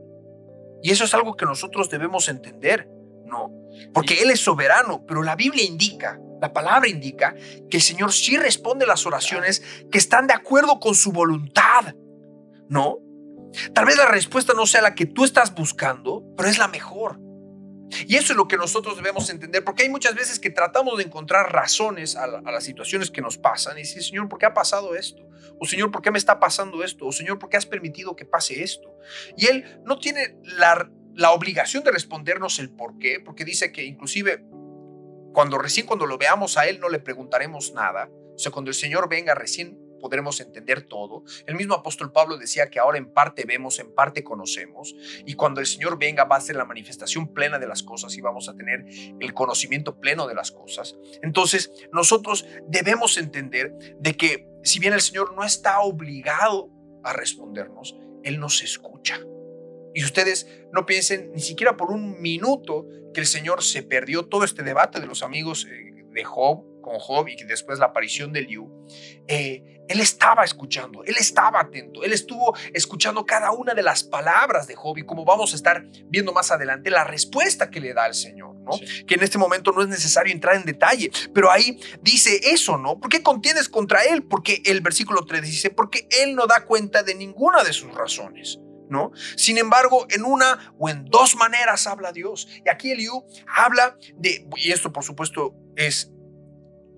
Y 0.83 0.91
eso 0.91 1.05
es 1.05 1.13
algo 1.13 1.35
que 1.35 1.45
nosotros 1.45 1.89
debemos 1.89 2.27
entender, 2.27 2.89
¿no? 3.25 3.51
Porque 3.93 4.21
Él 4.21 4.31
es 4.31 4.41
soberano, 4.41 5.05
pero 5.07 5.23
la 5.23 5.35
Biblia 5.35 5.63
indica, 5.63 6.19
la 6.41 6.53
palabra 6.53 6.89
indica, 6.89 7.35
que 7.69 7.77
el 7.77 7.83
Señor 7.83 8.11
sí 8.11 8.37
responde 8.37 8.85
las 8.85 9.05
oraciones 9.05 9.63
que 9.91 9.97
están 9.97 10.27
de 10.27 10.33
acuerdo 10.33 10.79
con 10.79 10.95
su 10.95 11.11
voluntad, 11.11 11.95
¿no? 12.67 12.97
Tal 13.73 13.85
vez 13.85 13.97
la 13.97 14.07
respuesta 14.07 14.53
no 14.53 14.65
sea 14.65 14.81
la 14.81 14.95
que 14.95 15.05
tú 15.05 15.23
estás 15.23 15.53
buscando, 15.53 16.23
pero 16.35 16.49
es 16.49 16.57
la 16.57 16.67
mejor. 16.67 17.19
Y 18.07 18.15
eso 18.15 18.33
es 18.33 18.37
lo 18.37 18.47
que 18.47 18.57
nosotros 18.57 18.95
debemos 18.95 19.29
entender, 19.29 19.63
porque 19.63 19.83
hay 19.83 19.89
muchas 19.89 20.15
veces 20.15 20.39
que 20.39 20.49
tratamos 20.49 20.97
de 20.97 21.03
encontrar 21.03 21.51
razones 21.51 22.15
a, 22.15 22.27
las 22.27 22.63
situaciones 22.63 23.11
que 23.11 23.21
nos 23.21 23.37
pasan 23.37 23.77
y 23.77 23.81
decir, 23.81 24.03
Señor, 24.03 24.29
¿por 24.29 24.39
qué 24.39 24.45
ha 24.45 24.53
pasado 24.53 24.95
esto? 24.95 25.27
O 25.59 25.65
Señor, 25.65 25.91
¿por 25.91 26.01
qué 26.01 26.11
me 26.11 26.17
está 26.17 26.39
pasando 26.39 26.83
esto? 26.83 27.05
O 27.05 27.11
Señor, 27.11 27.39
¿por 27.39 27.49
qué 27.49 27.57
has 27.57 27.65
permitido 27.65 28.15
que 28.15 28.25
pase 28.25 28.63
esto? 28.63 28.95
Y 29.37 29.47
Él 29.47 29.81
no 29.85 29.99
tiene 29.99 30.37
la, 30.43 30.89
obligación 31.31 31.83
de 31.83 31.91
respondernos 31.91 32.59
el 32.59 32.69
por 32.69 32.97
qué, 32.97 33.19
porque 33.19 33.45
dice 33.45 33.71
que 33.71 33.83
inclusive 33.83 34.43
cuando 35.33 35.57
recién 35.57 35.85
cuando 35.85 36.05
lo 36.05 36.17
veamos 36.17 36.57
a 36.57 36.67
Él 36.67 36.79
no 36.79 36.89
le 36.89 36.99
preguntaremos 36.99 37.73
nada. 37.73 38.09
O 38.35 38.39
sea, 38.39 38.51
cuando 38.51 38.69
el 38.69 38.75
Señor 38.75 39.07
venga 39.07 39.35
recién 39.35 39.77
podremos 40.01 40.39
entender 40.41 40.81
todo. 40.81 41.23
El 41.45 41.55
mismo 41.55 41.75
apóstol 41.75 42.11
Pablo 42.11 42.37
decía 42.37 42.69
que 42.69 42.79
ahora 42.79 42.97
en 42.97 43.13
parte 43.13 43.45
vemos, 43.45 43.79
en 43.79 43.93
parte 43.93 44.23
conocemos, 44.23 44.95
y 45.25 45.35
cuando 45.35 45.61
el 45.61 45.67
Señor 45.67 45.97
venga 45.97 46.25
va 46.25 46.37
a 46.37 46.41
ser 46.41 46.55
la 46.55 46.65
manifestación 46.65 47.33
plena 47.33 47.59
de 47.59 47.67
las 47.67 47.83
cosas 47.83 48.15
y 48.17 48.21
vamos 48.21 48.49
a 48.49 48.55
tener 48.55 48.85
el 49.19 49.33
conocimiento 49.33 49.99
pleno 49.99 50.27
de 50.27 50.35
las 50.35 50.51
cosas. 50.51 50.97
Entonces, 51.21 51.71
nosotros 51.93 52.45
debemos 52.67 53.17
entender 53.17 53.73
de 53.99 54.17
que 54.17 54.47
si 54.63 54.79
bien 54.79 54.93
el 54.93 55.01
Señor 55.01 55.33
no 55.35 55.43
está 55.43 55.79
obligado 55.81 56.69
a 57.03 57.13
respondernos, 57.13 57.95
Él 58.23 58.39
nos 58.39 58.61
escucha. 58.61 59.19
Y 59.93 60.03
ustedes 60.03 60.47
no 60.71 60.85
piensen 60.85 61.31
ni 61.33 61.41
siquiera 61.41 61.75
por 61.75 61.91
un 61.91 62.21
minuto 62.21 62.87
que 63.13 63.19
el 63.19 63.27
Señor 63.27 63.63
se 63.63 63.83
perdió 63.83 64.25
todo 64.25 64.43
este 64.43 64.63
debate 64.63 64.99
de 64.99 65.07
los 65.07 65.21
amigos 65.23 65.67
eh, 65.69 66.05
de 66.11 66.23
Job 66.23 66.65
con 66.81 66.99
Job 66.99 67.27
y 67.27 67.43
después 67.43 67.79
la 67.79 67.87
aparición 67.87 68.33
de 68.33 68.41
Liu, 68.41 68.87
eh, 69.27 69.80
él 69.91 69.99
estaba 69.99 70.43
escuchando, 70.43 71.03
él 71.03 71.15
estaba 71.19 71.59
atento, 71.59 72.03
él 72.03 72.13
estuvo 72.13 72.55
escuchando 72.73 73.25
cada 73.25 73.51
una 73.51 73.73
de 73.73 73.83
las 73.83 74.03
palabras 74.03 74.67
de 74.67 74.75
Job 74.75 74.97
y 74.97 75.03
como 75.03 75.25
vamos 75.25 75.51
a 75.53 75.55
estar 75.55 75.83
viendo 76.05 76.31
más 76.31 76.51
adelante, 76.51 76.89
la 76.89 77.03
respuesta 77.03 77.69
que 77.69 77.81
le 77.81 77.93
da 77.93 78.07
el 78.07 78.13
Señor, 78.13 78.55
¿no? 78.55 78.71
Que 79.05 79.15
en 79.15 79.23
este 79.23 79.37
momento 79.37 79.71
no 79.71 79.81
es 79.81 79.89
necesario 79.89 80.33
entrar 80.33 80.55
en 80.55 80.63
detalle, 80.63 81.11
pero 81.33 81.51
ahí 81.51 81.79
dice 82.01 82.39
eso, 82.43 82.77
¿no? 82.77 82.99
¿Por 82.99 83.09
qué 83.09 83.21
contienes 83.21 83.67
contra 83.67 84.03
él? 84.03 84.23
Porque 84.23 84.61
el 84.65 84.81
versículo 84.81 85.25
3 85.25 85.41
dice, 85.41 85.69
porque 85.69 86.07
él 86.21 86.35
no 86.35 86.47
da 86.47 86.65
cuenta 86.65 87.03
de 87.03 87.15
ninguna 87.15 87.63
de 87.63 87.73
sus 87.73 87.93
razones. 87.93 88.59
¿No? 88.89 89.13
Sin 89.37 89.57
embargo, 89.57 90.05
en 90.09 90.25
una 90.25 90.73
o 90.77 90.89
en 90.89 91.05
dos 91.05 91.37
maneras 91.37 91.87
habla 91.87 92.11
Dios. 92.11 92.49
Y 92.65 92.69
aquí 92.69 92.91
Eliú 92.91 93.25
habla 93.47 93.95
de, 94.17 94.45
y 94.57 94.73
esto 94.73 94.91
por 94.91 95.05
supuesto 95.05 95.55
es 95.77 96.11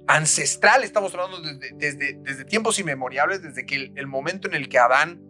ancestral, 0.08 0.84
estamos 0.84 1.14
hablando 1.14 1.42
desde, 1.42 2.14
desde, 2.20 2.46
tiempos 2.46 2.80
inmemoriales, 2.80 3.42
desde 3.42 3.66
que 3.66 3.92
el, 3.96 4.08
momento 4.08 4.48
en 4.48 4.56
el 4.56 4.70
que 4.70 4.80
Adán 4.80 5.22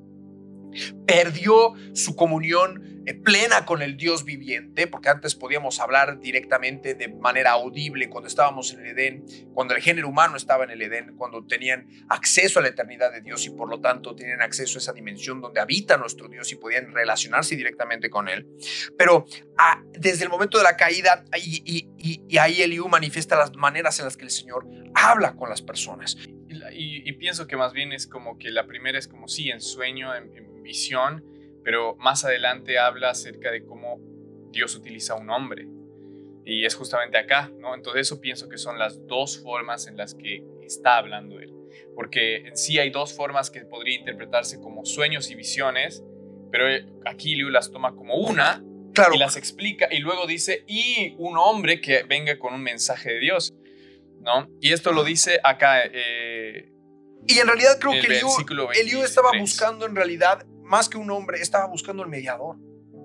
perdió 1.06 1.74
su 1.94 2.16
comunión 2.16 3.04
eh, 3.06 3.14
plena 3.14 3.66
con 3.66 3.82
el 3.82 3.98
Dios 3.98 4.24
viviente, 4.24 4.88
porque 4.88 5.10
antes 5.10 5.36
podíamos 5.36 5.80
hablar 5.80 6.20
directamente 6.20 6.96
de 6.96 7.10
manera 7.10 7.52
audible 7.52 8.10
cuando 8.10 8.28
estábamos 8.28 8.74
en 8.74 8.80
el 8.80 8.98
Edén, 8.98 9.26
cuando 9.54 9.76
el 9.76 9.82
género 9.82 10.08
humano 10.08 10.38
estaba 10.38 10.64
en 10.64 10.72
el 10.72 10.82
Edén, 10.82 11.16
cuando 11.18 11.46
tenían 11.46 11.88
acceso 12.08 12.60
a 12.60 12.62
la 12.62 12.70
eternidad 12.70 13.12
de 13.12 13.22
Dios 13.22 13.46
y 13.46 13.50
por 13.50 13.70
lo 13.70 13.82
tanto 13.82 14.16
tenían 14.16 14.42
acceso 14.42 14.78
a 14.78 14.82
esa 14.82 14.94
dimensión 14.94 15.42
donde 15.42 15.60
habita 15.60 15.98
nuestro 15.98 16.30
Dios 16.30 16.52
y 16.52 16.56
podían 16.56 16.94
relacionarse 16.94 17.56
directamente 17.56 18.10
con 18.10 18.30
Él. 18.30 18.48
Pero 18.98 19.26
ah, 19.58 19.82
desde 19.92 20.24
el 20.24 20.30
momento 20.30 20.58
de 20.58 20.64
la 20.64 20.78
caída, 20.78 21.26
y, 21.36 21.90
y 21.98 22.38
ahí 22.38 22.62
Eliú 22.62 22.88
manifiesta 22.88 23.36
las 23.36 23.54
maneras 23.56 24.00
en 24.00 24.06
las 24.06 24.16
que 24.16 24.24
el 24.24 24.32
Señor 24.32 24.66
habla 24.94 25.36
con 25.36 25.50
las 25.50 25.62
personas. 25.62 26.18
Y, 26.72 27.12
pienso 27.14 27.48
que 27.48 27.58
más 27.58 27.74
bien 27.74 27.92
es 27.94 28.08
como 28.08 28.38
que 28.38 28.52
la 28.52 28.66
primera 28.66 28.98
es 28.98 29.08
como 29.08 29.28
sí, 29.28 29.50
en 29.50 29.62
sueño, 29.62 30.14
en, 30.16 30.53
visión, 30.64 31.24
pero 31.64 31.96
más 31.98 32.26
adelante 32.26 32.80
habla 32.80 33.12
acerca 33.12 33.52
de 33.52 33.64
cómo 33.64 34.00
Dios 34.52 34.76
utiliza 34.76 35.16
un 35.16 35.30
hombre. 35.30 35.68
Y 36.46 36.66
es 36.66 36.76
justamente 36.76 37.18
acá, 37.18 37.52
¿no? 37.60 37.76
Entonces 37.76 38.02
eso 38.02 38.20
pienso 38.20 38.50
que 38.50 38.58
son 38.58 38.80
las 38.80 39.06
dos 39.08 39.40
formas 39.40 39.88
en 39.88 39.96
las 39.96 40.16
que 40.16 40.44
está 40.62 40.98
hablando 40.98 41.40
él. 41.40 41.54
Porque 41.96 42.48
en 42.48 42.58
sí 42.58 42.80
hay 42.80 42.90
dos 42.90 43.14
formas 43.14 43.50
que 43.50 43.62
podría 43.62 43.98
interpretarse 43.98 44.60
como 44.60 44.86
sueños 44.86 45.30
y 45.30 45.36
visiones, 45.36 46.04
pero 46.52 46.66
aquí 47.06 47.36
Liu 47.36 47.50
las 47.50 47.72
toma 47.72 47.96
como 47.96 48.16
una 48.16 48.64
claro. 48.94 49.16
y 49.16 49.20
las 49.20 49.38
explica 49.38 49.88
y 49.92 50.00
luego 50.00 50.28
dice, 50.28 50.64
y 50.68 51.16
un 51.18 51.38
hombre 51.38 51.80
que 51.82 52.04
venga 52.04 52.38
con 52.40 52.54
un 52.54 52.62
mensaje 52.62 53.14
de 53.14 53.20
Dios. 53.20 53.54
¿no? 54.24 54.50
Y 54.62 54.72
esto 54.74 54.92
lo 54.92 55.04
dice 55.04 55.40
acá. 55.44 55.84
Eh, 55.86 56.72
y 57.28 57.38
en 57.40 57.48
realidad 57.48 57.78
creo 57.80 57.94
que 57.94 58.22
Eliú, 58.80 59.04
estaba 59.04 59.32
buscando 59.38 59.86
en 59.86 59.96
realidad, 59.96 60.46
más 60.74 60.90
que 60.90 60.98
un 60.98 61.12
hombre, 61.12 61.40
estaba 61.40 61.68
buscando 61.68 62.02
el 62.02 62.10
mediador. 62.10 62.58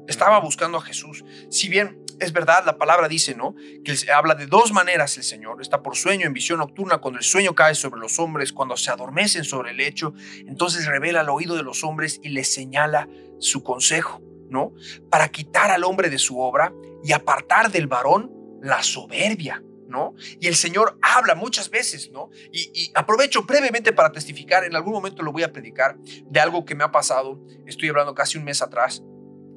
Estaba 0.07 0.41
buscando 0.41 0.79
a 0.79 0.81
Jesús. 0.81 1.23
Si 1.51 1.69
bien 1.69 2.03
es 2.19 2.33
verdad, 2.33 2.63
la 2.65 2.79
palabra 2.79 3.09
dice, 3.09 3.35
¿no? 3.35 3.55
Que 3.85 3.95
habla 4.11 4.35
de 4.35 4.47
dos 4.47 4.73
maneras 4.73 5.19
el 5.19 5.23
Señor. 5.23 5.61
Está 5.61 5.83
por 5.83 5.95
sueño, 5.95 6.27
en 6.27 6.33
visión 6.33 6.61
nocturna, 6.61 6.97
cuando 6.97 7.19
el 7.19 7.25
sueño 7.27 7.55
cae 7.55 7.75
sobre 7.75 8.01
los 8.01 8.19
hombres, 8.19 8.55
cuando 8.55 8.75
se 8.79 8.91
adormecen 8.91 9.45
sobre 9.45 9.73
el 9.73 9.77
lecho, 9.77 10.15
entonces 10.47 10.87
revela 10.87 11.21
al 11.21 11.29
oído 11.29 11.57
de 11.57 11.63
los 11.63 11.85
hombres 11.85 12.21
y 12.23 12.31
les 12.31 12.51
señala 12.51 13.07
su 13.39 13.63
consejo, 13.63 14.23
¿no? 14.49 14.73
Para 15.11 15.29
quitar 15.29 15.71
al 15.71 15.85
hombre 15.85 16.09
de 16.09 16.19
su 16.19 16.41
obra 16.41 16.73
y 17.05 17.13
apartar 17.13 17.71
del 17.71 17.87
varón 17.87 18.33
la 18.63 18.83
soberbia 18.83 19.63
¿no? 19.89 20.15
Y 20.41 20.47
el 20.47 20.55
Señor 20.55 20.99
habla 21.03 21.35
muchas 21.35 21.71
veces, 21.71 22.11
¿no? 22.13 22.31
Y, 22.53 22.93
aprovecho 22.95 23.43
brevemente 23.43 23.93
para 23.93 24.13
testificar, 24.13 24.65
en 24.65 24.77
algún 24.77 24.93
momento 24.93 25.23
lo 25.23 25.33
voy 25.33 25.43
a 25.43 25.53
predicar, 25.53 25.97
de 25.99 26.41
algo 26.41 26.65
que 26.65 26.75
me 26.75 26.85
ha 26.85 26.93
pasado, 26.93 27.41
estoy 27.67 27.89
hablando 27.89 28.15
casi 28.15 28.39
un 28.39 28.45
mes 28.45 28.63
atrás, 28.63 29.03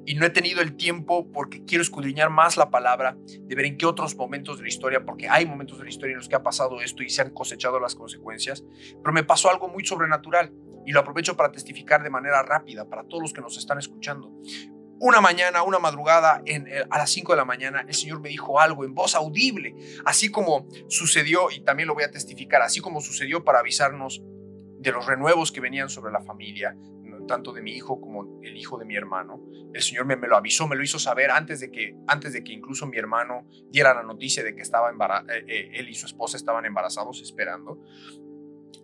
y 0.06 0.16
no 0.16 0.26
he 0.26 0.32
tenido 0.32 0.62
el 0.62 0.76
tiempo 0.76 1.32
porque 1.32 1.64
quiero 1.64 1.84
escudriñar 1.84 2.30
más 2.30 2.58
la 2.58 2.72
palabra, 2.72 3.18
de 3.26 3.56
ver 3.56 3.66
en 3.66 3.78
qué 3.78 3.86
otros 3.86 4.16
momentos 4.16 4.58
de 4.58 4.64
la 4.64 4.70
historia, 4.70 5.06
porque 5.06 5.30
hay 5.30 5.46
momentos 5.46 5.78
de 5.78 5.84
la 5.84 5.90
historia 5.90 6.14
en 6.14 6.18
los 6.18 6.30
que 6.30 6.36
ha 6.36 6.44
pasado 6.44 6.82
esto 6.82 7.04
y 7.04 7.10
se 7.10 7.22
han 7.22 7.32
cosechado 7.32 7.80
las 7.80 7.96
consecuencias, 7.96 8.64
pero 9.04 9.14
me 9.14 9.24
pasó 9.24 9.52
algo 9.52 9.68
muy 9.68 9.86
sobrenatural 9.86 10.52
y 10.86 10.92
lo 10.92 11.02
aprovecho 11.02 11.38
para 11.38 11.52
testificar 11.52 12.02
de 12.02 12.10
manera 12.10 12.42
rápida 12.42 12.90
para 12.90 13.04
todos 13.04 13.22
los 13.22 13.34
que 13.34 13.42
nos 13.42 13.58
están 13.58 13.78
escuchando 13.78 14.34
una 15.02 15.20
mañana, 15.20 15.64
una 15.64 15.80
madrugada, 15.80 16.44
en, 16.46 16.68
eh, 16.68 16.86
a 16.88 16.98
las 17.00 17.10
5 17.10 17.34
de 17.34 17.38
la 17.38 17.46
mañana, 17.46 17.84
el 17.88 17.94
Señor 17.96 18.22
me 18.22 18.30
dijo 18.30 18.60
algo 18.60 18.86
en 18.86 18.94
voz 18.94 19.16
audible, 19.16 19.74
así 20.06 20.30
como 20.30 20.68
sucedió, 20.90 21.50
y 21.50 21.62
también 21.62 21.88
lo 21.88 21.96
voy 21.96 22.04
a 22.04 22.12
testificar, 22.12 22.62
así 22.62 22.82
como 22.82 23.02
sucedió 23.02 23.44
para 23.44 23.60
avisarnos 23.60 24.22
de 24.80 24.92
los 24.92 25.08
renuevos 25.08 25.52
que 25.52 25.60
venían 25.60 25.90
sobre 25.90 26.12
la 26.12 26.22
familia, 26.22 26.78
tanto 27.28 27.52
de 27.52 27.64
mi 27.64 27.72
hijo 27.72 28.00
como 28.00 28.40
el 28.44 28.56
hijo 28.56 28.78
de 28.78 28.86
mi 28.86 28.96
hermano. 28.96 29.42
El 29.74 29.82
Señor 29.82 30.06
me, 30.06 30.16
lo 30.16 30.38
avisó, 30.38 30.68
me 30.68 30.76
lo 30.76 30.84
hizo 30.84 31.00
saber 31.00 31.32
antes 31.32 31.60
de 31.62 31.72
que, 31.72 31.96
antes 32.08 32.34
de 32.34 32.44
que 32.44 32.54
incluso 32.54 32.86
mi 32.86 32.98
hermano 32.98 33.48
diera 33.70 33.94
la 33.94 34.04
noticia 34.04 34.44
de 34.44 34.54
que 34.54 34.62
estaba 34.62 34.90
embarazado, 34.90 35.32
eh, 35.32 35.46
eh, 35.48 35.70
él 35.74 35.90
y 35.90 35.96
su 35.96 36.06
esposa 36.06 36.38
estaban 36.38 36.66
embarazados 36.66 37.22
esperando 37.22 37.80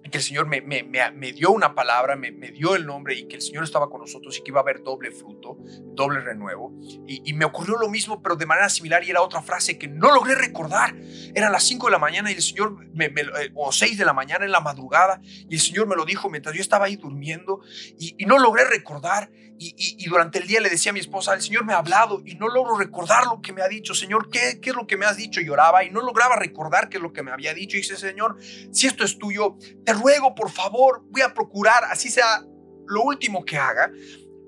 que 0.03 0.17
el 0.17 0.23
Señor 0.23 0.47
me, 0.47 0.62
me, 0.62 0.83
me, 0.83 1.33
dio 1.33 1.51
una 1.51 1.75
palabra, 1.75 2.15
me, 2.15 2.31
dio 2.31 2.75
el 2.75 2.86
nombre 2.86 3.15
y 3.15 3.27
que 3.27 3.36
el 3.36 3.41
Señor 3.41 3.63
estaba 3.63 3.89
con 3.89 4.01
nosotros 4.01 4.38
y 4.38 4.43
que 4.43 4.51
iba 4.51 4.60
a 4.60 4.63
haber 4.63 4.83
doble 4.83 5.12
fruto, 5.12 5.57
doble 5.93 6.21
renuevo. 6.21 6.73
Y, 7.07 7.33
me 7.33 7.45
ocurrió 7.45 7.77
lo 7.77 7.89
mismo, 7.89 8.21
pero 8.21 8.36
de 8.36 8.45
manera 8.45 8.69
similar 8.69 9.03
y 9.03 9.10
era 9.10 9.21
otra 9.21 9.41
frase 9.41 9.77
que 9.77 9.88
no 9.88 10.13
logré 10.13 10.36
recordar. 10.36 10.95
Eran 11.36 11.51
las 11.51 11.63
5 11.63 11.88
de 11.88 11.91
la 11.91 11.99
mañana 11.99 12.31
y 12.31 12.36
el 12.36 12.41
Señor, 12.41 12.77
eh, 12.99 13.51
o 13.53 13.71
6 13.71 13.97
de 13.97 14.05
la 14.05 14.13
mañana 14.13 14.45
en 14.45 14.51
la 14.51 14.62
madrugada, 14.62 15.21
y 15.23 15.55
el 15.55 15.62
Señor 15.62 15.88
me 15.88 15.95
lo 15.95 16.05
dijo 16.05 16.29
mientras 16.29 16.55
yo 16.55 16.62
estaba 16.62 16.86
ahí 16.86 16.95
durmiendo 16.95 17.62
y, 17.99 18.15
y 18.17 18.25
no 18.25 18.39
logré 18.39 18.65
recordar. 18.65 19.29
Y, 19.60 20.07
durante 20.07 20.38
el 20.38 20.47
día 20.47 20.62
le 20.62 20.69
decía 20.69 20.91
a 20.91 20.93
mi 20.93 20.99
esposa, 20.99 21.33
el 21.33 21.41
Señor 21.41 21.65
me 21.65 21.73
ha 21.73 21.77
hablado 21.77 22.21
y 22.23 22.36
no 22.36 22.47
logro 22.47 22.77
recordar 22.77 23.25
lo 23.25 23.41
que 23.41 23.53
me 23.53 23.63
ha 23.63 23.67
dicho. 23.67 23.95
Señor, 23.95 24.29
¿qué, 24.29 24.60
¿qué 24.62 24.69
es 24.69 24.75
lo 24.75 24.86
que 24.86 24.97
me 24.97 25.05
has 25.05 25.17
dicho? 25.17 25.41
Lloraba 25.41 25.83
y 25.83 25.89
no 25.89 26.01
lograba 26.01 26.36
recordar 26.36 26.89
qué 26.89 26.97
es 26.97 27.03
lo 27.03 27.12
que 27.12 27.23
me 27.23 27.31
había 27.31 27.55
dicho. 27.55 27.75
Y 27.75 27.81
dice, 27.81 27.97
Señor, 27.97 28.38
si 28.71 28.86
esto 28.86 29.03
es 29.03 29.17
tuyo, 29.17 29.57
te 29.88 29.93
ruego, 29.93 30.36
por 30.36 30.52
favor, 30.52 31.02
voy 31.12 31.21
a 31.21 31.34
procurar, 31.34 31.86
así 31.86 32.10
sea 32.10 32.43
lo 32.88 33.04
último 33.04 33.45
que 33.45 33.56
haga, 33.58 33.89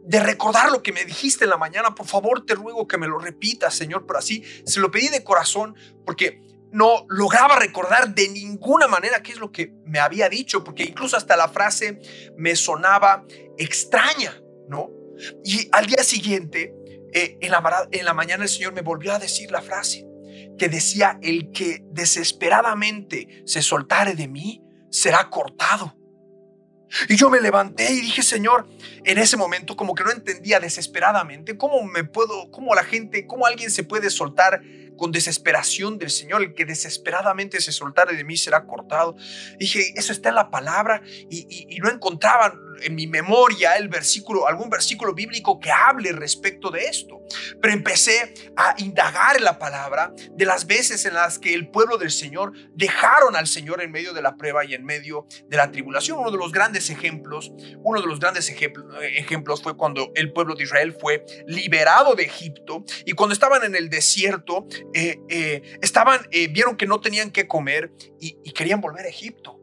de 0.04 0.20
recordar 0.20 0.70
lo 0.70 0.84
que 0.84 0.92
me 0.92 1.06
dijiste 1.06 1.46
en 1.46 1.50
la 1.50 1.56
mañana. 1.56 1.96
Por 1.96 2.08
favor, 2.08 2.46
te 2.46 2.56
ruego 2.56 2.90
que 2.90 2.98
me 2.98 3.08
lo 3.08 3.20
repitas, 3.20 3.74
Señor. 3.74 4.06
Pero 4.06 4.20
así 4.20 4.44
se 4.66 4.82
lo 4.82 4.92
pedí 4.92 5.08
de 5.08 5.24
corazón 5.24 5.78
porque 6.06 6.42
no 6.74 7.06
lograba 7.08 7.56
recordar 7.56 8.14
de 8.14 8.28
ninguna 8.28 8.90
manera 8.90 9.24
qué 9.24 9.32
es 9.32 9.40
lo 9.40 9.50
que 9.50 9.72
me 9.86 10.00
había 10.00 10.28
dicho, 10.28 10.62
porque 10.62 10.84
incluso 10.84 11.16
hasta 11.16 11.38
la 11.38 11.48
frase 11.48 12.02
me 12.36 12.58
sonaba 12.58 13.24
extraña, 13.58 14.42
¿no? 14.68 14.90
Y 15.46 15.70
al 15.72 15.86
día 15.86 16.04
siguiente, 16.04 16.76
eh, 17.14 17.38
en, 17.40 17.52
la, 17.52 17.88
en 17.94 18.04
la 18.04 18.14
mañana 18.14 18.44
el 18.44 18.50
Señor 18.50 18.74
me 18.74 18.82
volvió 18.82 19.14
a 19.14 19.20
decir 19.20 19.52
la 19.52 19.62
frase 19.62 20.06
que 20.58 20.68
decía, 20.68 21.18
el 21.22 21.54
que 21.54 21.82
desesperadamente 21.92 23.42
se 23.46 23.62
soltare 23.62 24.16
de 24.16 24.28
mí, 24.28 24.66
será 24.90 25.30
cortado. 25.30 25.96
Y 27.08 27.16
yo 27.16 27.30
me 27.30 27.40
levanté 27.40 27.92
y 27.92 28.02
dije, 28.02 28.24
Señor, 28.24 28.68
en 29.04 29.18
ese 29.20 29.38
momento 29.38 29.76
como 29.76 29.94
que 29.94 30.04
no 30.04 30.12
entendía 30.12 30.60
desesperadamente 30.60 31.58
cómo 31.58 31.84
me 31.84 32.04
puedo, 32.04 32.50
cómo 32.52 32.74
la 32.74 32.84
gente, 32.84 33.28
cómo 33.28 33.46
alguien 33.46 33.70
se 33.70 33.84
puede 33.84 34.10
soltar 34.10 34.62
con 35.00 35.12
desesperación 35.12 35.98
del 35.98 36.12
Señor, 36.12 36.44
el 36.44 36.54
que 36.54 36.66
desesperadamente 36.66 37.62
se 37.62 37.72
soltare 37.72 38.16
de 38.16 38.24
mí 38.26 38.36
será 38.38 38.66
cortado. 38.66 39.16
dije, 39.58 39.94
eso 39.96 40.12
está 40.12 40.30
en 40.30 40.36
la 40.36 40.52
palabra 40.52 41.02
y, 41.30 41.80
no 41.80 41.90
encontraban 41.90 42.60
en 42.82 42.96
mi 42.96 43.08
memoria 43.08 43.78
el 43.78 43.88
versículo, 43.88 44.48
algún 44.48 44.70
versículo 44.70 45.14
bíblico 45.14 45.60
que 45.60 45.72
hable 45.72 46.12
respecto 46.12 46.70
de 46.70 46.86
esto. 46.86 47.22
Pero 47.62 47.74
empecé 47.74 48.34
a 48.58 48.76
indagar 48.78 49.38
en 49.38 49.44
la 49.46 49.58
palabra 49.60 50.14
de 50.32 50.46
las 50.46 50.68
veces 50.68 51.06
en 51.06 51.14
las 51.14 51.40
que 51.40 51.54
el 51.54 51.70
pueblo 51.70 51.98
del 51.98 52.12
Señor 52.12 52.52
dejaron 52.74 53.36
al 53.36 53.48
Señor 53.48 53.82
en 53.82 53.92
medio 53.92 54.14
de 54.14 54.22
la 54.22 54.36
prueba 54.36 54.66
y 54.66 54.74
en 54.74 54.84
medio 54.84 55.26
de 55.48 55.58
la 55.58 55.72
tribulación. 55.72 56.20
Uno 56.20 56.32
de 56.32 56.38
los 56.38 56.52
grandes 56.52 56.90
ejemplos, 56.90 57.52
uno 57.84 58.02
de 58.02 58.08
los 58.08 58.20
grandes 58.20 58.50
ejemplos 58.50 59.62
fue 59.62 59.78
cuando 59.78 60.12
el 60.16 60.34
pueblo 60.34 60.56
de 60.56 60.64
Israel 60.64 60.96
fue 61.00 61.26
liberado 61.48 62.16
de 62.16 62.24
Egipto 62.24 62.84
y 63.06 63.14
cuando 63.14 63.34
estaban 63.34 63.64
en 63.64 63.76
el 63.76 63.90
desierto, 63.90 64.68
eh, 64.94 65.20
eh, 65.30 65.62
estaban, 65.82 66.22
eh, 66.32 66.48
vieron 66.48 66.78
que 66.78 66.88
no 66.88 67.00
tenían 67.00 67.32
que 67.32 67.48
comer 67.48 67.92
y 68.20 68.52
querían 68.52 68.82
volver 68.82 69.06
a 69.06 69.10
Egipto. 69.10 69.60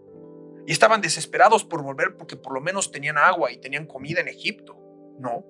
Y 0.67 0.73
estaban 0.73 1.01
desesperados 1.01 1.65
por 1.65 1.83
volver 1.83 2.17
porque 2.17 2.37
por 2.37 2.53
lo 2.53 2.61
menos 2.61 2.91
tenían 2.91 3.19
agua 3.19 3.53
y 3.53 3.59
tenían 3.59 3.87
comida 3.87 4.21
en 4.21 4.29
Egipto, 4.29 4.77
¿no? 5.21 5.45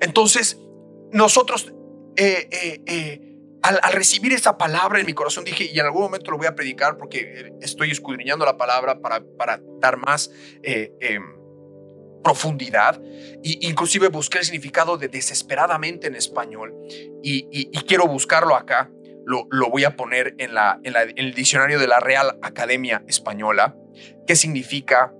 Entonces, 0.00 0.58
nosotros, 1.12 1.72
al, 3.62 3.92
recibir 3.92 4.32
esa 4.32 4.56
palabra 4.56 5.00
en 5.00 5.06
mi 5.06 5.12
corazón, 5.12 5.44
dije, 5.44 5.64
y 5.70 5.78
en 5.78 5.84
algún 5.84 6.02
momento 6.02 6.30
lo 6.30 6.38
voy 6.38 6.46
a 6.46 6.54
predicar 6.54 6.96
porque 6.96 7.52
estoy 7.60 7.90
escudriñando 7.90 8.46
la 8.46 8.56
palabra 8.56 9.00
para, 9.00 9.60
dar 9.80 9.98
más 9.98 10.30
em, 10.62 11.22
profundidad. 12.24 13.00
Y, 13.42 13.68
inclusive 13.68 14.08
busqué 14.08 14.38
el 14.38 14.44
significado 14.44 14.96
de 14.96 15.08
desesperadamente 15.08 16.08
en 16.08 16.16
español 16.16 16.74
y, 17.22 17.70
quiero 17.86 18.08
buscarlo 18.08 18.56
acá. 18.56 18.90
Lo, 19.26 19.46
voy 19.70 19.84
a 19.84 19.96
poner 19.96 20.34
en, 20.38 20.54
la, 20.54 20.80
en, 20.82 20.94
el 21.16 21.34
diccionario 21.34 21.78
de 21.78 21.86
la 21.86 22.00
Real 22.00 22.38
Academia 22.42 23.04
Española. 23.06 23.76
¿Qué 24.26 24.34
significa? 24.36 25.12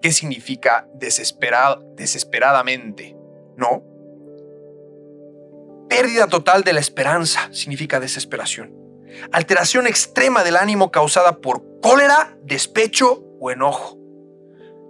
¿Qué 0.00 0.12
significa 0.12 0.86
desesperadamente? 0.94 3.16
¿No? 3.56 3.82
Pérdida 5.88 6.28
total 6.28 6.62
de 6.64 6.74
la 6.74 6.80
esperanza 6.80 7.48
significa 7.52 7.98
desesperación. 7.98 8.74
Alteración 9.32 9.86
extrema 9.86 10.44
del 10.44 10.56
ánimo 10.56 10.90
causada 10.90 11.38
por 11.38 11.80
cólera, 11.80 12.36
despecho 12.42 13.24
o 13.40 13.50
enojo. 13.50 13.96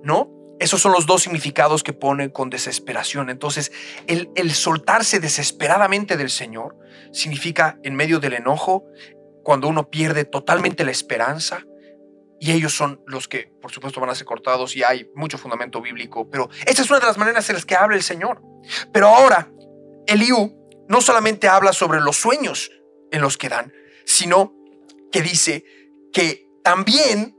¿No? 0.03 0.38
Esos 0.61 0.81
son 0.81 0.93
los 0.93 1.07
dos 1.07 1.23
significados 1.23 1.83
que 1.83 1.93
pone 1.93 2.33
con 2.33 2.51
desesperación. 2.51 3.31
Entonces, 3.31 3.73
el, 4.07 4.53
soltarse 4.53 5.21
desesperadamente 5.21 6.17
del 6.17 6.31
Señor 6.31 6.77
significa 7.13 7.79
en 7.83 7.95
medio 7.95 8.19
del 8.21 8.35
enojo, 8.35 8.85
cuando 9.45 9.69
uno 9.69 9.89
pierde 9.89 10.25
totalmente 10.25 10.85
la 10.85 10.91
esperanza, 10.91 11.65
y 12.41 12.53
ellos 12.53 12.73
son 12.73 13.03
los 13.07 13.27
que, 13.29 13.53
por 13.61 13.73
supuesto, 13.73 14.01
van 14.01 14.11
a 14.11 14.15
ser 14.15 14.27
cortados 14.27 14.77
y 14.77 14.83
hay 14.83 15.11
mucho 15.15 15.39
fundamento 15.39 15.81
bíblico, 15.81 16.29
pero 16.31 16.49
esta 16.67 16.83
es 16.83 16.91
una 16.91 17.01
de 17.01 17.07
las 17.07 17.19
maneras 17.19 17.49
en 17.49 17.57
las 17.57 17.65
que 17.65 17.75
habla 17.75 17.97
el 17.97 18.03
Señor. 18.03 18.43
Pero 18.93 19.09
ahora, 19.09 19.51
Eliú 20.07 20.57
no 20.89 21.01
solamente 21.01 21.49
habla 21.49 21.73
sobre 21.73 22.01
los 22.01 22.17
sueños 22.17 22.71
en 23.11 23.23
los 23.23 23.37
que 23.37 23.49
dan, 23.49 23.73
sino 24.05 24.55
que 25.11 25.23
dice 25.23 25.65
que 26.13 26.49
también 26.63 27.38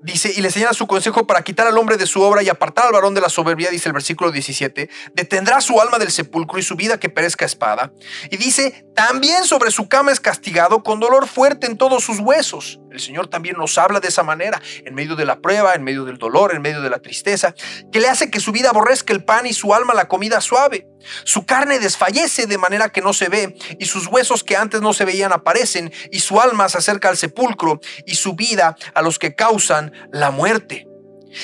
Dice, 0.00 0.32
y 0.34 0.40
le 0.40 0.50
señala 0.50 0.72
su 0.74 0.86
consejo 0.86 1.26
para 1.26 1.42
quitar 1.42 1.66
al 1.66 1.76
hombre 1.76 1.96
de 1.96 2.06
su 2.06 2.22
obra 2.22 2.42
y 2.42 2.48
apartar 2.48 2.86
al 2.86 2.92
varón 2.92 3.14
de 3.14 3.20
la 3.20 3.28
soberbia, 3.28 3.70
dice 3.70 3.88
el 3.88 3.92
versículo 3.92 4.30
17, 4.30 4.88
detendrá 5.14 5.60
su 5.60 5.80
alma 5.80 5.98
del 5.98 6.12
sepulcro 6.12 6.58
y 6.58 6.62
su 6.62 6.76
vida 6.76 7.00
que 7.00 7.08
perezca 7.08 7.44
espada. 7.44 7.92
Y 8.30 8.36
dice, 8.36 8.86
también 8.94 9.44
sobre 9.44 9.72
su 9.72 9.88
cama 9.88 10.12
es 10.12 10.20
castigado 10.20 10.84
con 10.84 11.00
dolor 11.00 11.26
fuerte 11.26 11.66
en 11.66 11.76
todos 11.76 12.04
sus 12.04 12.20
huesos. 12.20 12.78
El 12.90 13.00
Señor 13.00 13.28
también 13.28 13.56
nos 13.56 13.76
habla 13.76 14.00
de 14.00 14.08
esa 14.08 14.22
manera, 14.22 14.60
en 14.84 14.94
medio 14.94 15.14
de 15.14 15.26
la 15.26 15.40
prueba, 15.40 15.74
en 15.74 15.84
medio 15.84 16.04
del 16.04 16.18
dolor, 16.18 16.54
en 16.54 16.62
medio 16.62 16.80
de 16.80 16.90
la 16.90 17.00
tristeza, 17.00 17.54
que 17.92 18.00
le 18.00 18.08
hace 18.08 18.30
que 18.30 18.40
su 18.40 18.52
vida 18.52 18.70
aborrezca 18.70 19.12
el 19.12 19.24
pan 19.24 19.46
y 19.46 19.52
su 19.52 19.74
alma 19.74 19.94
la 19.94 20.08
comida 20.08 20.40
suave. 20.40 20.86
Su 21.24 21.44
carne 21.44 21.78
desfallece 21.78 22.46
de 22.46 22.58
manera 22.58 22.88
que 22.90 23.00
no 23.00 23.12
se 23.12 23.28
ve, 23.28 23.56
y 23.78 23.86
sus 23.86 24.06
huesos 24.06 24.42
que 24.42 24.56
antes 24.56 24.80
no 24.80 24.92
se 24.92 25.04
veían 25.04 25.32
aparecen, 25.32 25.92
y 26.10 26.20
su 26.20 26.40
alma 26.40 26.68
se 26.68 26.78
acerca 26.78 27.08
al 27.08 27.16
sepulcro, 27.16 27.80
y 28.06 28.14
su 28.14 28.34
vida 28.34 28.76
a 28.94 29.02
los 29.02 29.18
que 29.18 29.34
causan 29.34 29.92
la 30.12 30.30
muerte. 30.30 30.86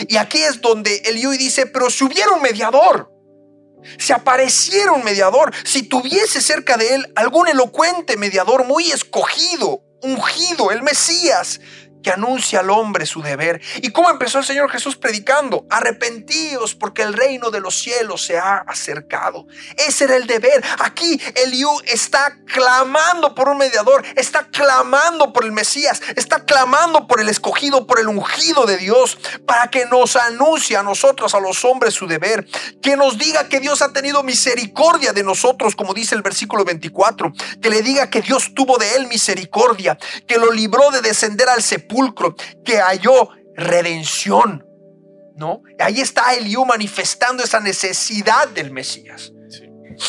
Y 0.09 0.17
aquí 0.17 0.39
es 0.43 0.61
donde 0.61 0.97
Eliú 1.05 1.31
dice, 1.33 1.67
pero 1.67 1.91
si 1.91 2.05
hubiera 2.05 2.33
un 2.33 2.43
mediador, 2.43 3.11
si 3.99 4.13
apareciera 4.13 4.93
un 4.93 5.05
mediador, 5.05 5.53
si 5.65 5.83
tuviese 5.83 6.41
cerca 6.41 6.77
de 6.77 6.95
él 6.95 7.13
algún 7.17 7.49
elocuente 7.49 8.17
mediador 8.17 8.65
muy 8.65 8.91
escogido, 8.91 9.83
ungido, 10.05 10.71
el 10.71 10.83
Mesías, 10.83 11.61
que 12.05 12.11
anuncia 12.11 12.61
al 12.61 12.71
hombre 12.71 13.07
su 13.07 13.23
deber. 13.23 13.61
¿Y 13.77 13.91
cómo 13.91 14.11
empezó 14.11 14.39
el 14.39 14.45
Señor 14.45 14.71
Jesús 14.71 14.97
predicando? 14.97 15.67
Arrepentíos 15.71 16.75
porque 16.75 17.03
el 17.03 17.15
reino 17.15 17.51
de 17.51 17.61
los 17.61 17.77
cielos 17.77 18.25
se 18.25 18.39
ha 18.39 18.59
acercado. 18.59 19.47
Ese 19.77 20.05
era 20.05 20.17
el 20.17 20.27
deber. 20.27 20.63
Aquí 20.81 21.21
Eliú 21.35 21.71
está 21.87 22.37
clamando 22.47 23.35
por 23.35 23.49
un 23.49 23.57
mediador, 23.57 24.05
está 24.15 24.47
clamando 24.49 25.33
por 25.33 25.45
el 25.45 25.53
Mesías, 25.53 26.03
está 26.15 26.45
clamando 26.45 27.09
por 27.09 27.21
el 27.21 27.29
escogido, 27.29 27.87
por 27.87 27.99
el 27.99 28.09
ungido 28.09 28.67
de 28.67 28.77
Dios, 28.77 29.19
para 29.47 29.69
que 29.69 29.87
nos 29.87 30.17
anuncie 30.17 30.77
a 30.77 30.83
nosotros, 30.83 31.35
a 31.35 31.41
los 31.41 31.65
hombres, 31.65 31.95
su 31.95 32.07
deber. 32.07 32.47
Que 32.83 32.97
nos 32.97 33.17
diga 33.17 33.49
que 33.49 33.61
Dios 33.61 33.81
ha 33.81 33.93
tenido 33.93 34.23
misericordia 34.23 35.15
de 35.15 35.23
nosotros, 35.23 35.75
como 35.75 35.95
dice 35.95 36.15
el 36.15 36.23
versículo 36.23 36.65
24. 36.65 37.33
Que 37.63 37.71
le 37.71 37.81
diga 37.83 38.11
que 38.11 38.21
Dios 38.21 38.53
tuvo 38.55 38.77
de 38.77 38.95
él 38.97 39.07
misericordia, 39.07 39.97
que 40.27 40.37
lo 40.37 40.53
libró 40.53 40.91
de 40.91 41.01
descender 41.01 41.49
al 41.49 41.63
sepulcro 41.63 41.94
que 42.65 42.79
halló 42.79 43.31
redención. 43.57 44.67
¿No? 45.37 45.63
Ahí 45.81 46.01
está 46.01 46.35
Eliú 46.35 46.65
manifestando 46.65 47.43
esa 47.43 47.59
necesidad 47.59 48.49
del 48.49 48.71
Mesías. 48.71 49.33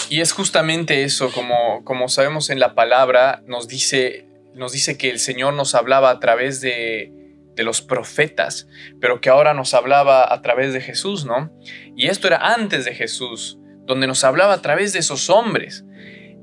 Y 0.09 0.21
es 0.21 0.33
justamente 0.33 1.03
eso, 1.03 1.31
como, 1.31 1.83
como 1.83 2.09
sabemos 2.09 2.49
en 2.49 2.59
la 2.59 2.75
palabra, 2.75 3.41
nos 3.47 3.67
dice, 3.67 4.27
nos 4.53 4.71
dice 4.71 4.97
que 4.97 5.09
el 5.09 5.19
Señor 5.19 5.53
nos 5.53 5.73
hablaba 5.73 6.11
a 6.11 6.19
través 6.19 6.61
de, 6.61 7.11
de 7.55 7.63
los 7.63 7.81
profetas, 7.81 8.67
pero 8.99 9.21
que 9.21 9.29
ahora 9.29 9.53
nos 9.53 9.73
hablaba 9.73 10.31
a 10.31 10.41
través 10.41 10.73
de 10.73 10.81
Jesús, 10.81 11.25
¿no? 11.25 11.51
Y 11.95 12.07
esto 12.07 12.27
era 12.27 12.53
antes 12.53 12.85
de 12.85 12.93
Jesús, 12.93 13.57
donde 13.85 14.07
nos 14.07 14.23
hablaba 14.23 14.53
a 14.53 14.61
través 14.61 14.93
de 14.93 14.99
esos 14.99 15.29
hombres. 15.29 15.85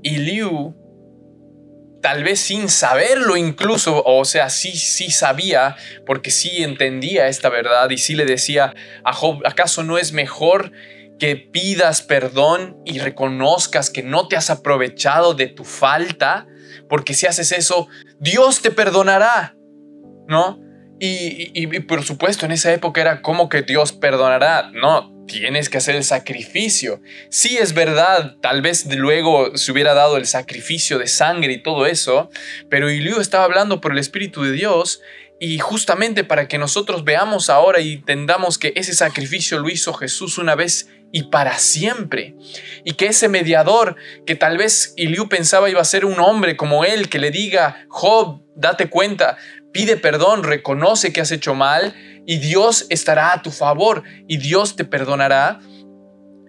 Y 0.02 0.16
Liu 0.18 0.74
tal 2.02 2.24
vez 2.24 2.40
sin 2.40 2.68
saberlo 2.68 3.36
incluso, 3.36 4.02
o 4.04 4.24
sea, 4.26 4.50
sí, 4.50 4.72
sí 4.72 5.10
sabía, 5.10 5.76
porque 6.04 6.30
sí 6.30 6.62
entendía 6.62 7.28
esta 7.28 7.48
verdad 7.48 7.88
y 7.90 7.96
sí 7.96 8.14
le 8.14 8.26
decía 8.26 8.74
¿acaso 9.04 9.84
no 9.84 9.96
es 9.96 10.12
mejor 10.12 10.72
que 11.18 11.36
pidas 11.36 12.02
perdón 12.02 12.76
y 12.84 12.98
reconozcas 12.98 13.88
que 13.88 14.02
no 14.02 14.28
te 14.28 14.36
has 14.36 14.50
aprovechado 14.50 15.34
de 15.34 15.46
tu 15.46 15.64
falta? 15.64 16.46
Porque 16.88 17.14
si 17.14 17.26
haces 17.26 17.52
eso, 17.52 17.88
Dios 18.18 18.60
te 18.60 18.70
perdonará, 18.72 19.54
¿no? 20.26 20.60
Y, 20.98 21.50
y, 21.54 21.80
por 21.80 22.04
supuesto, 22.04 22.46
en 22.46 22.52
esa 22.52 22.72
época 22.72 23.00
era 23.00 23.22
como 23.22 23.48
que 23.48 23.62
Dios 23.62 23.92
perdonará. 23.92 24.70
No, 24.72 25.11
tienes 25.26 25.68
que 25.68 25.78
hacer 25.78 25.96
el 25.96 26.04
sacrificio. 26.04 27.00
Sí 27.30 27.56
es 27.58 27.74
verdad, 27.74 28.36
tal 28.40 28.62
vez 28.62 28.86
luego 28.94 29.56
se 29.56 29.72
hubiera 29.72 29.94
dado 29.94 30.16
el 30.16 30.26
sacrificio 30.26 30.98
de 30.98 31.06
sangre 31.06 31.52
y 31.52 31.62
todo 31.62 31.86
eso, 31.86 32.30
pero 32.68 32.90
Iliu 32.90 33.20
estaba 33.20 33.44
hablando 33.44 33.80
por 33.80 33.92
el 33.92 33.98
Espíritu 33.98 34.42
de 34.42 34.52
Dios 34.52 35.00
y 35.40 35.58
justamente 35.58 36.22
para 36.22 36.46
que 36.46 36.58
nosotros 36.58 37.04
veamos 37.04 37.50
ahora 37.50 37.80
y 37.80 37.94
entendamos 37.94 38.58
que 38.58 38.72
ese 38.76 38.94
sacrificio 38.94 39.58
lo 39.58 39.68
hizo 39.68 39.92
Jesús 39.92 40.38
una 40.38 40.54
vez 40.54 40.88
y 41.10 41.24
para 41.24 41.58
siempre. 41.58 42.36
Y 42.84 42.92
que 42.94 43.06
ese 43.06 43.28
mediador 43.28 43.96
que 44.24 44.34
tal 44.34 44.56
vez 44.56 44.94
Iliu 44.96 45.28
pensaba 45.28 45.68
iba 45.68 45.80
a 45.80 45.84
ser 45.84 46.04
un 46.04 46.20
hombre 46.20 46.56
como 46.56 46.84
él, 46.84 47.08
que 47.08 47.18
le 47.18 47.30
diga, 47.30 47.86
Job, 47.88 48.40
date 48.54 48.88
cuenta, 48.88 49.36
pide 49.72 49.96
perdón, 49.96 50.42
reconoce 50.44 51.12
que 51.12 51.20
has 51.20 51.32
hecho 51.32 51.54
mal 51.54 51.94
y 52.26 52.38
Dios 52.38 52.86
estará 52.90 53.32
a 53.32 53.42
tu 53.42 53.50
favor 53.50 54.04
y 54.28 54.36
Dios 54.36 54.76
te 54.76 54.84
perdonará. 54.84 55.60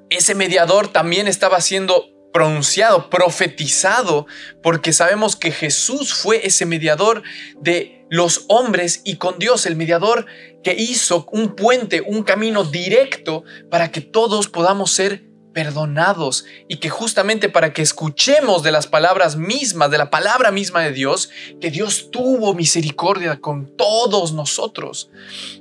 Ese 0.10 0.36
mediador 0.36 0.90
también 0.90 1.28
estaba 1.28 1.60
siendo 1.62 2.10
pronunciado, 2.32 3.10
profetizado, 3.10 4.26
porque 4.62 4.92
sabemos 4.92 5.36
que 5.36 5.52
Jesús 5.52 6.14
fue 6.14 6.46
ese 6.46 6.66
mediador 6.66 7.24
de 7.62 8.06
los 8.10 8.46
hombres 8.48 9.02
y 9.06 9.18
con 9.18 9.40
Dios, 9.40 9.66
el 9.66 9.76
mediador 9.76 10.26
que 10.64 10.74
hizo 10.74 11.28
un 11.32 11.56
puente, 11.56 12.02
un 12.02 12.24
camino 12.24 12.64
directo 12.64 13.44
para 13.70 13.92
que 13.92 14.02
todos 14.02 14.50
podamos 14.50 14.92
ser 14.92 15.24
perdonados 15.54 16.46
y 16.68 16.78
que 16.78 16.90
justamente 16.90 17.50
para 17.50 17.74
que 17.74 17.82
escuchemos 17.82 18.64
de 18.64 18.72
las 18.72 18.88
palabras 18.88 19.36
mismas, 19.38 19.92
de 19.92 19.98
la 19.98 20.10
palabra 20.10 20.52
misma 20.52 20.82
de 20.82 20.92
Dios, 20.92 21.30
que 21.62 21.72
Dios 21.72 22.10
tuvo 22.12 22.54
misericordia 22.54 23.40
con 23.40 23.78
todos 23.78 24.34
nosotros. 24.34 25.10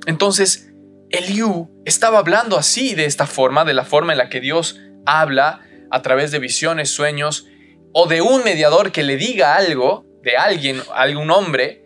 Entonces, 0.05 0.73
Eliú 1.09 1.69
estaba 1.85 2.17
hablando 2.17 2.57
así, 2.57 2.95
de 2.95 3.05
esta 3.05 3.27
forma, 3.27 3.65
de 3.65 3.73
la 3.73 3.85
forma 3.85 4.13
en 4.13 4.17
la 4.17 4.29
que 4.29 4.41
Dios 4.41 4.79
habla 5.05 5.61
a 5.91 6.01
través 6.01 6.31
de 6.31 6.39
visiones, 6.39 6.89
sueños, 6.89 7.45
o 7.93 8.07
de 8.07 8.21
un 8.21 8.43
mediador 8.43 8.91
que 8.91 9.03
le 9.03 9.15
diga 9.15 9.55
algo, 9.55 10.05
de 10.23 10.35
alguien, 10.37 10.81
algún 10.95 11.29
hombre, 11.29 11.83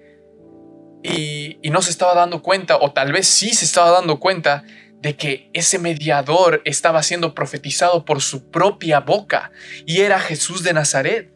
y, 1.03 1.57
y 1.61 1.69
no 1.69 1.81
se 1.81 1.91
estaba 1.91 2.15
dando 2.15 2.41
cuenta, 2.41 2.77
o 2.77 2.93
tal 2.93 3.11
vez 3.11 3.27
sí 3.27 3.53
se 3.53 3.65
estaba 3.65 3.91
dando 3.91 4.19
cuenta 4.19 4.63
de 5.01 5.15
que 5.15 5.49
ese 5.53 5.79
mediador 5.79 6.61
estaba 6.65 7.03
siendo 7.03 7.33
profetizado 7.33 8.05
por 8.05 8.21
su 8.21 8.49
propia 8.49 8.99
boca 8.99 9.51
y 9.85 10.01
era 10.01 10.19
Jesús 10.19 10.63
de 10.63 10.73
Nazaret. 10.73 11.33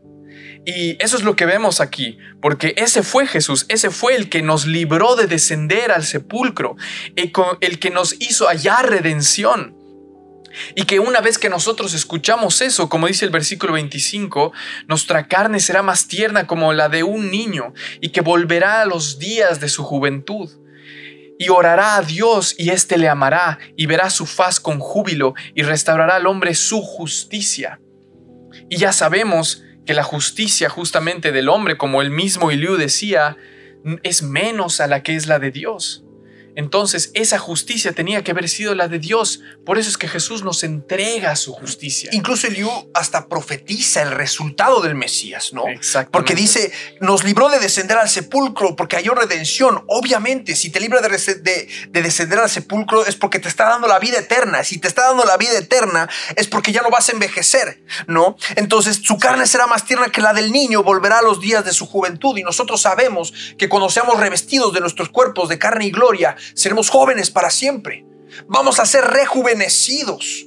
Y 0.65 0.95
eso 1.03 1.17
es 1.17 1.23
lo 1.23 1.35
que 1.35 1.47
vemos 1.47 1.81
aquí, 1.81 2.19
porque 2.39 2.75
ese 2.77 3.01
fue 3.01 3.25
Jesús, 3.25 3.65
ese 3.67 3.89
fue 3.89 4.15
el 4.15 4.29
que 4.29 4.43
nos 4.43 4.67
libró 4.67 5.15
de 5.15 5.25
descender 5.25 5.91
al 5.91 6.03
sepulcro, 6.03 6.75
el 7.15 7.79
que 7.79 7.89
nos 7.89 8.15
hizo 8.19 8.47
hallar 8.47 8.89
redención. 8.89 9.75
Y 10.75 10.83
que 10.83 10.99
una 10.99 11.21
vez 11.21 11.37
que 11.37 11.49
nosotros 11.49 11.93
escuchamos 11.93 12.61
eso, 12.61 12.89
como 12.89 13.07
dice 13.07 13.25
el 13.25 13.31
versículo 13.31 13.73
25, 13.73 14.51
nuestra 14.87 15.27
carne 15.27 15.59
será 15.59 15.81
más 15.81 16.07
tierna 16.07 16.45
como 16.45 16.73
la 16.73 16.89
de 16.89 17.03
un 17.03 17.31
niño 17.31 17.73
y 18.01 18.09
que 18.09 18.21
volverá 18.21 18.81
a 18.81 18.85
los 18.85 19.17
días 19.17 19.59
de 19.61 19.69
su 19.69 19.83
juventud 19.83 20.49
y 21.41 21.49
orará 21.49 21.95
a 21.95 22.03
Dios 22.03 22.53
y 22.55 22.69
éste 22.69 22.99
le 22.99 23.09
amará 23.09 23.57
y 23.75 23.87
verá 23.87 24.11
su 24.11 24.27
faz 24.27 24.59
con 24.59 24.77
júbilo 24.77 25.33
y 25.55 25.63
restaurará 25.63 26.17
al 26.17 26.27
hombre 26.27 26.53
su 26.53 26.83
justicia. 26.83 27.81
Y 28.69 28.77
ya 28.77 28.93
sabemos 28.93 29.63
que 29.83 29.95
la 29.95 30.03
justicia 30.03 30.69
justamente 30.69 31.31
del 31.31 31.49
hombre, 31.49 31.77
como 31.77 32.03
el 32.03 32.11
mismo 32.11 32.51
Eliú 32.51 32.75
decía, 32.77 33.37
es 34.03 34.21
menos 34.21 34.81
a 34.81 34.85
la 34.85 35.01
que 35.01 35.15
es 35.15 35.25
la 35.25 35.39
de 35.39 35.49
Dios. 35.49 36.05
Entonces 36.61 37.09
esa 37.15 37.39
justicia 37.39 37.91
tenía 37.91 38.23
que 38.23 38.31
haber 38.31 38.47
sido 38.47 38.75
la 38.75 38.87
de 38.87 38.99
Dios. 38.99 39.41
Por 39.65 39.79
eso 39.79 39.89
es 39.89 39.97
que 39.97 40.07
Jesús 40.07 40.43
nos 40.43 40.63
entrega 40.63 41.35
su 41.35 41.53
justicia. 41.53 42.11
Incluso 42.13 42.47
Eliú 42.47 42.69
hasta 42.93 43.27
profetiza 43.27 44.03
el 44.03 44.11
resultado 44.11 44.79
del 44.81 44.93
Mesías, 44.93 45.53
¿no? 45.53 45.67
Exacto. 45.67 46.11
Porque 46.11 46.35
dice, 46.35 46.71
nos 46.99 47.23
libró 47.23 47.49
de 47.49 47.59
descender 47.59 47.97
al 47.97 48.09
sepulcro 48.09 48.75
porque 48.75 48.95
halló 48.95 49.15
redención. 49.15 49.83
Obviamente, 49.87 50.55
si 50.55 50.69
te 50.69 50.79
libra 50.79 51.01
de, 51.01 51.09
de, 51.09 52.01
descender 52.01 52.39
al 52.39 52.49
sepulcro 52.49 53.05
es 53.05 53.15
porque 53.15 53.39
te 53.39 53.49
está 53.49 53.67
dando 53.67 53.87
la 53.87 53.97
vida 53.97 54.19
eterna. 54.19 54.63
Si 54.63 54.77
te 54.77 54.87
está 54.87 55.07
dando 55.07 55.25
la 55.25 55.37
vida 55.37 55.57
eterna 55.57 56.07
es 56.35 56.47
porque 56.47 56.71
ya 56.71 56.83
no 56.83 56.91
vas 56.91 57.09
a 57.09 57.13
envejecer, 57.13 57.83
¿no? 58.05 58.37
Entonces 58.55 59.01
su 59.03 59.17
carne 59.17 59.47
será 59.47 59.65
más 59.65 59.85
tierna 59.85 60.09
que 60.09 60.21
la 60.21 60.33
del 60.33 60.51
niño, 60.51 60.83
volverá 60.83 61.19
a 61.19 61.21
los 61.23 61.41
días 61.41 61.65
de 61.65 61.73
su 61.73 61.87
juventud. 61.87 62.37
Y 62.37 62.43
nosotros 62.43 62.81
sabemos 62.81 63.33
que 63.57 63.67
cuando 63.67 63.89
seamos 63.89 64.19
revestidos 64.19 64.73
de 64.73 64.81
nuestros 64.81 65.09
cuerpos 65.09 65.49
de 65.49 65.57
carne 65.57 65.85
y 65.85 65.91
gloria, 65.91 66.35
seremos 66.53 66.89
jóvenes 66.89 67.29
para 67.31 67.49
siempre. 67.49 68.05
Vamos 68.47 68.79
a 68.79 68.85
ser 68.85 69.03
rejuvenecidos. 69.05 70.45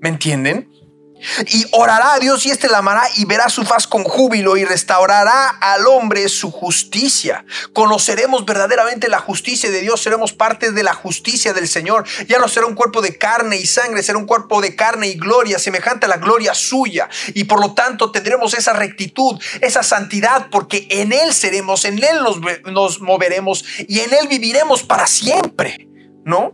¿Me 0.00 0.08
entienden? 0.08 0.68
Y 1.48 1.66
orará 1.72 2.14
a 2.14 2.18
Dios 2.18 2.44
y 2.46 2.50
éste 2.50 2.68
la 2.68 2.78
amará 2.78 3.08
y 3.16 3.24
verá 3.24 3.48
su 3.48 3.64
faz 3.64 3.86
con 3.86 4.04
júbilo 4.04 4.56
y 4.56 4.64
restaurará 4.64 5.48
al 5.48 5.86
hombre 5.86 6.28
su 6.28 6.50
justicia. 6.50 7.44
Conoceremos 7.72 8.44
verdaderamente 8.44 9.08
la 9.08 9.18
justicia 9.18 9.70
de 9.70 9.80
Dios, 9.80 10.02
seremos 10.02 10.32
parte 10.32 10.72
de 10.72 10.82
la 10.82 10.94
justicia 10.94 11.52
del 11.52 11.68
Señor. 11.68 12.04
Ya 12.28 12.38
no 12.38 12.48
será 12.48 12.66
un 12.66 12.74
cuerpo 12.74 13.00
de 13.02 13.16
carne 13.16 13.56
y 13.56 13.66
sangre, 13.66 14.02
será 14.02 14.18
un 14.18 14.26
cuerpo 14.26 14.60
de 14.60 14.74
carne 14.74 15.08
y 15.08 15.14
gloria, 15.14 15.58
semejante 15.58 16.06
a 16.06 16.08
la 16.08 16.16
gloria 16.16 16.54
suya. 16.54 17.08
Y 17.34 17.44
por 17.44 17.60
lo 17.60 17.74
tanto 17.74 18.10
tendremos 18.10 18.54
esa 18.54 18.72
rectitud, 18.72 19.40
esa 19.60 19.82
santidad, 19.82 20.48
porque 20.50 20.86
en 20.90 21.12
Él 21.12 21.32
seremos, 21.32 21.84
en 21.84 22.02
Él 22.02 22.22
nos, 22.22 22.38
nos 22.64 23.00
moveremos 23.00 23.64
y 23.88 24.00
en 24.00 24.12
Él 24.14 24.28
viviremos 24.28 24.82
para 24.82 25.06
siempre. 25.06 25.91
¿No? 26.24 26.52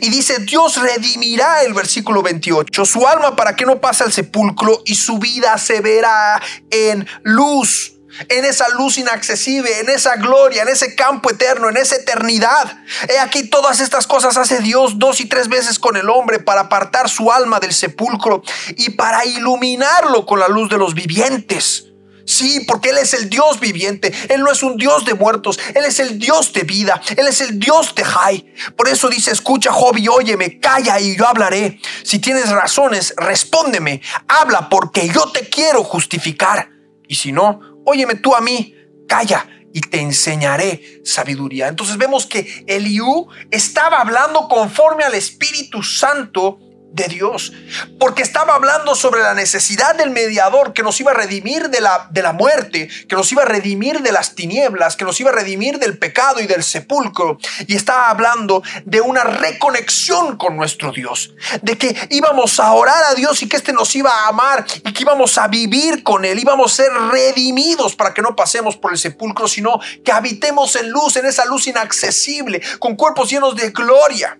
Y 0.00 0.10
dice, 0.10 0.38
Dios 0.40 0.76
redimirá 0.76 1.62
el 1.62 1.74
versículo 1.74 2.22
28, 2.22 2.84
su 2.84 3.06
alma 3.06 3.36
para 3.36 3.56
que 3.56 3.64
no 3.64 3.80
pase 3.80 4.04
al 4.04 4.12
sepulcro 4.12 4.82
y 4.84 4.94
su 4.94 5.18
vida 5.18 5.56
se 5.58 5.80
verá 5.80 6.40
en 6.70 7.06
luz. 7.22 7.94
En 8.28 8.44
esa 8.44 8.68
luz 8.70 8.98
inaccesible, 8.98 9.78
en 9.78 9.90
esa 9.90 10.16
gloria, 10.16 10.62
en 10.62 10.68
ese 10.68 10.96
campo 10.96 11.30
eterno, 11.30 11.68
en 11.68 11.76
esa 11.76 11.94
eternidad. 11.94 12.78
He 13.08 13.18
aquí 13.18 13.48
todas 13.48 13.78
estas 13.78 14.08
cosas 14.08 14.36
hace 14.36 14.58
Dios 14.58 14.98
dos 14.98 15.20
y 15.20 15.26
tres 15.26 15.48
veces 15.48 15.78
con 15.78 15.96
el 15.96 16.08
hombre 16.10 16.40
para 16.40 16.62
apartar 16.62 17.08
su 17.08 17.30
alma 17.30 17.60
del 17.60 17.72
sepulcro 17.72 18.42
y 18.76 18.90
para 18.90 19.24
iluminarlo 19.24 20.26
con 20.26 20.40
la 20.40 20.48
luz 20.48 20.68
de 20.68 20.78
los 20.78 20.94
vivientes. 20.94 21.87
Sí, 22.28 22.60
porque 22.68 22.90
Él 22.90 22.98
es 22.98 23.14
el 23.14 23.30
Dios 23.30 23.58
viviente. 23.58 24.12
Él 24.28 24.42
no 24.42 24.52
es 24.52 24.62
un 24.62 24.76
Dios 24.76 25.06
de 25.06 25.14
muertos. 25.14 25.58
Él 25.74 25.82
es 25.86 25.98
el 25.98 26.18
Dios 26.18 26.52
de 26.52 26.62
vida. 26.62 27.00
Él 27.16 27.26
es 27.26 27.40
el 27.40 27.58
Dios 27.58 27.94
de 27.94 28.04
Jai. 28.04 28.54
Por 28.76 28.86
eso 28.86 29.08
dice, 29.08 29.30
escucha 29.30 29.72
Job 29.72 29.96
y 29.96 30.08
óyeme, 30.08 30.60
calla 30.60 31.00
y 31.00 31.16
yo 31.16 31.26
hablaré. 31.26 31.80
Si 32.02 32.18
tienes 32.18 32.50
razones, 32.50 33.14
respóndeme. 33.16 34.02
Habla 34.28 34.68
porque 34.68 35.08
yo 35.08 35.32
te 35.32 35.48
quiero 35.48 35.82
justificar. 35.82 36.68
Y 37.08 37.14
si 37.14 37.32
no, 37.32 37.60
óyeme 37.86 38.16
tú 38.16 38.34
a 38.34 38.42
mí, 38.42 38.74
calla 39.08 39.48
y 39.72 39.80
te 39.80 39.98
enseñaré 39.98 41.00
sabiduría. 41.06 41.68
Entonces 41.68 41.96
vemos 41.96 42.26
que 42.26 42.64
Eliú 42.66 43.26
estaba 43.50 44.02
hablando 44.02 44.48
conforme 44.48 45.04
al 45.04 45.14
Espíritu 45.14 45.82
Santo 45.82 46.58
de 46.90 47.06
Dios, 47.08 47.52
porque 47.98 48.22
estaba 48.22 48.54
hablando 48.54 48.94
sobre 48.94 49.20
la 49.20 49.34
necesidad 49.34 49.94
del 49.94 50.10
mediador 50.10 50.72
que 50.72 50.82
nos 50.82 50.98
iba 51.00 51.10
a 51.10 51.14
redimir 51.14 51.68
de 51.68 51.80
la, 51.80 52.08
de 52.10 52.22
la 52.22 52.32
muerte, 52.32 52.88
que 53.08 53.14
nos 53.14 53.30
iba 53.30 53.42
a 53.42 53.46
redimir 53.46 54.00
de 54.00 54.10
las 54.10 54.34
tinieblas, 54.34 54.96
que 54.96 55.04
nos 55.04 55.20
iba 55.20 55.30
a 55.30 55.34
redimir 55.34 55.78
del 55.78 55.98
pecado 55.98 56.40
y 56.40 56.46
del 56.46 56.64
sepulcro, 56.64 57.38
y 57.66 57.76
estaba 57.76 58.08
hablando 58.08 58.62
de 58.84 59.00
una 59.00 59.22
reconexión 59.24 60.36
con 60.36 60.56
nuestro 60.56 60.90
Dios, 60.92 61.34
de 61.62 61.76
que 61.76 61.94
íbamos 62.10 62.58
a 62.58 62.72
orar 62.72 63.04
a 63.10 63.14
Dios 63.14 63.42
y 63.42 63.48
que 63.48 63.56
éste 63.56 63.72
nos 63.72 63.94
iba 63.94 64.10
a 64.10 64.28
amar 64.28 64.64
y 64.84 64.92
que 64.92 65.02
íbamos 65.02 65.36
a 65.38 65.46
vivir 65.46 66.02
con 66.02 66.24
Él, 66.24 66.38
íbamos 66.38 66.72
a 66.72 66.76
ser 66.76 66.92
redimidos 67.10 67.94
para 67.96 68.14
que 68.14 68.22
no 68.22 68.34
pasemos 68.34 68.76
por 68.76 68.92
el 68.92 68.98
sepulcro, 68.98 69.46
sino 69.46 69.78
que 70.04 70.12
habitemos 70.12 70.74
en 70.76 70.90
luz, 70.90 71.16
en 71.16 71.26
esa 71.26 71.44
luz 71.44 71.66
inaccesible, 71.66 72.62
con 72.78 72.96
cuerpos 72.96 73.30
llenos 73.30 73.54
de 73.54 73.70
gloria. 73.70 74.38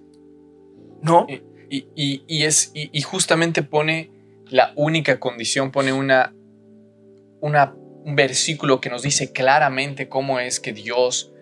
¿No? 1.00 1.26
Y, 1.70 3.02
justamente 3.02 3.62
pone 3.62 4.10
la 4.48 4.72
única 4.76 5.20
condición, 5.20 5.70
pone 5.70 5.92
una, 5.92 6.34
un 7.40 8.16
versículo 8.16 8.80
que 8.80 8.90
nos 8.90 9.02
dice 9.02 9.32
claramente 9.32 10.08
cómo 10.08 10.40
es 10.40 10.60
que 10.60 10.72
Dios, 10.72 11.32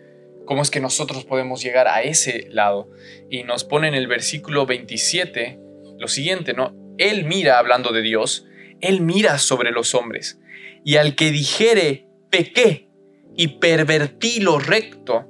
cómo 0.44 0.62
es 0.62 0.70
que 0.70 0.80
nosotros 0.80 1.24
podemos 1.24 1.62
llegar 1.62 1.88
a 1.88 2.02
ese 2.02 2.48
lado. 2.50 2.90
Y 3.30 3.44
nos 3.44 3.64
pone 3.64 3.88
en 3.88 3.94
el 3.94 4.06
versículo 4.06 4.66
27 4.66 5.60
lo 5.98 6.08
siguiente, 6.08 6.52
¿no? 6.52 6.74
Él 6.98 7.24
mira, 7.24 7.58
hablando 7.58 7.92
de 7.92 8.02
Dios, 8.02 8.46
Él 8.80 9.00
mira 9.00 9.38
sobre 9.38 9.70
los 9.70 9.94
hombres. 9.94 10.38
Y 10.84 10.96
al 10.96 11.14
que 11.14 11.30
dijere, 11.30 12.06
pequé 12.30 12.88
y 13.36 13.58
pervertí 13.58 14.40
lo 14.40 14.58
recto 14.58 15.26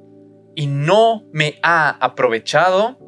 y 0.55 0.67
no 0.67 1.25
me 1.33 1.59
ha 1.63 1.91
aprovechado, 1.91 2.99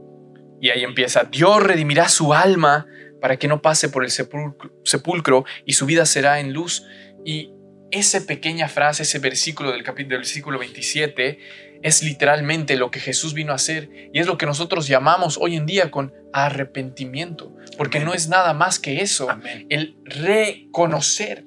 y 0.60 0.70
ahí 0.70 0.84
empieza, 0.84 1.24
Dios 1.24 1.62
redimirá 1.62 2.08
su 2.08 2.34
alma 2.34 2.86
para 3.20 3.36
que 3.36 3.48
no 3.48 3.62
pase 3.62 3.88
por 3.88 4.04
el 4.04 4.10
sepulcro, 4.10 5.44
y 5.64 5.72
su 5.72 5.86
vida 5.86 6.06
será 6.06 6.40
en 6.40 6.52
luz. 6.52 6.84
Y 7.24 7.52
esa 7.90 8.20
pequeña 8.26 8.68
frase, 8.68 9.02
ese 9.02 9.18
versículo 9.18 9.72
del 9.72 9.82
capítulo 9.82 10.14
del 10.14 10.20
versículo 10.20 10.58
27, 10.58 11.38
es 11.82 12.02
literalmente 12.02 12.76
lo 12.76 12.90
que 12.90 13.00
Jesús 13.00 13.34
vino 13.34 13.52
a 13.52 13.56
hacer 13.56 13.88
y 14.12 14.18
es 14.18 14.26
lo 14.26 14.36
que 14.36 14.46
nosotros 14.46 14.88
llamamos 14.88 15.38
hoy 15.40 15.56
en 15.56 15.66
día 15.66 15.90
con 15.90 16.12
arrepentimiento, 16.32 17.54
porque 17.76 18.00
no 18.00 18.14
es 18.14 18.28
nada 18.28 18.52
más 18.52 18.78
que 18.78 19.00
eso, 19.00 19.28
el 19.68 19.96
reconocer. 20.04 21.44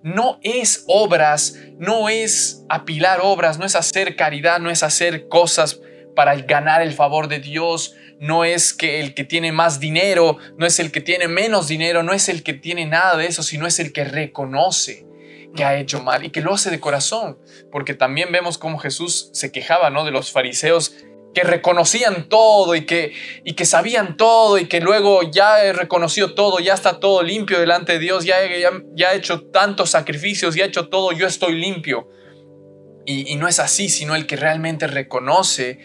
No 0.00 0.38
es 0.44 0.84
obras, 0.86 1.58
no 1.76 2.08
es 2.08 2.64
apilar 2.68 3.18
obras, 3.20 3.58
no 3.58 3.66
es 3.66 3.74
hacer 3.74 4.14
caridad, 4.14 4.60
no 4.60 4.70
es 4.70 4.84
hacer 4.84 5.26
cosas 5.26 5.80
para 6.18 6.34
ganar 6.34 6.82
el 6.82 6.94
favor 6.94 7.28
de 7.28 7.38
Dios, 7.38 7.94
no 8.18 8.42
es 8.42 8.74
que 8.74 8.98
el 8.98 9.14
que 9.14 9.22
tiene 9.22 9.52
más 9.52 9.78
dinero, 9.78 10.36
no 10.56 10.66
es 10.66 10.80
el 10.80 10.90
que 10.90 11.00
tiene 11.00 11.28
menos 11.28 11.68
dinero, 11.68 12.02
no 12.02 12.12
es 12.12 12.28
el 12.28 12.42
que 12.42 12.54
tiene 12.54 12.86
nada 12.86 13.16
de 13.16 13.26
eso, 13.26 13.44
sino 13.44 13.68
es 13.68 13.78
el 13.78 13.92
que 13.92 14.02
reconoce 14.02 15.06
que 15.54 15.62
ha 15.62 15.78
hecho 15.78 16.02
mal 16.02 16.24
y 16.24 16.30
que 16.30 16.40
lo 16.40 16.52
hace 16.52 16.72
de 16.72 16.80
corazón, 16.80 17.38
porque 17.70 17.94
también 17.94 18.32
vemos 18.32 18.58
cómo 18.58 18.80
Jesús 18.80 19.30
se 19.32 19.52
quejaba, 19.52 19.90
¿no? 19.90 20.04
de 20.04 20.10
los 20.10 20.32
fariseos 20.32 20.92
que 21.36 21.44
reconocían 21.44 22.28
todo 22.28 22.74
y 22.74 22.84
que, 22.84 23.12
y 23.44 23.52
que 23.52 23.64
sabían 23.64 24.16
todo 24.16 24.58
y 24.58 24.66
que 24.66 24.80
luego 24.80 25.22
ya 25.22 25.62
he 25.62 25.72
reconocido 25.72 26.34
todo, 26.34 26.58
ya 26.58 26.74
está 26.74 26.98
todo 26.98 27.22
limpio 27.22 27.60
delante 27.60 27.92
de 27.92 27.98
Dios, 28.00 28.24
ya, 28.24 28.38
ya, 28.44 28.72
ya 28.96 29.12
he 29.12 29.18
hecho 29.18 29.42
tantos 29.52 29.90
sacrificios, 29.90 30.56
ya 30.56 30.64
he 30.64 30.66
hecho 30.66 30.88
todo, 30.88 31.12
yo 31.12 31.28
estoy 31.28 31.54
limpio. 31.60 32.08
Y 33.10 33.36
no 33.36 33.48
es 33.48 33.58
así, 33.58 33.88
sino 33.88 34.14
el 34.14 34.26
que 34.26 34.36
realmente 34.36 34.86
reconoce 34.86 35.78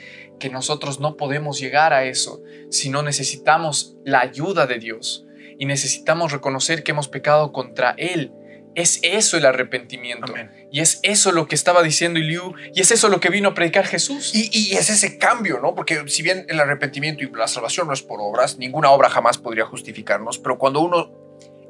que 0.43 0.49
nosotros 0.49 0.99
no 0.99 1.15
podemos 1.15 1.57
llegar 1.57 1.93
a 1.93 2.03
eso, 2.03 2.41
si 2.69 2.89
no 2.89 3.01
necesitamos 3.01 3.95
la 4.03 4.19
ayuda 4.19 4.67
de 4.67 4.77
Dios 4.77 5.25
y 5.57 5.65
necesitamos 5.65 6.33
reconocer 6.33 6.83
que 6.83 6.91
hemos 6.91 7.07
pecado 7.07 7.53
contra 7.53 7.95
Él. 7.97 8.33
Es 8.75 8.99
eso 9.03 9.37
el 9.37 9.45
arrepentimiento. 9.45 10.33
Y 10.69 10.81
es 10.81 10.99
eso 11.01 11.31
lo 11.31 11.47
que 11.47 11.55
estaba 11.55 11.81
diciendo 11.81 12.19
Iliu. 12.19 12.55
Y 12.73 12.81
es 12.81 12.91
eso 12.91 13.07
lo 13.07 13.21
que 13.21 13.29
vino 13.29 13.49
a 13.49 13.53
predicar 13.53 13.85
Jesús. 13.85 14.35
Y, 14.35 14.49
y, 14.51 14.73
es 14.73 14.89
ese 14.89 15.17
cambio, 15.17 15.61
¿no? 15.61 15.75
Porque 15.75 16.03
si 16.07 16.23
bien 16.23 16.45
el 16.49 16.59
arrepentimiento 16.59 17.23
y 17.23 17.31
la 17.31 17.47
salvación 17.47 17.87
no 17.87 17.93
es 17.93 18.01
por 18.01 18.19
obras, 18.19 18.57
ninguna 18.57 18.91
obra 18.91 19.09
jamás 19.09 19.37
podría 19.37 19.65
justificarnos, 19.65 20.39
pero 20.39 20.57
cuando 20.57 20.81
uno 20.81 21.09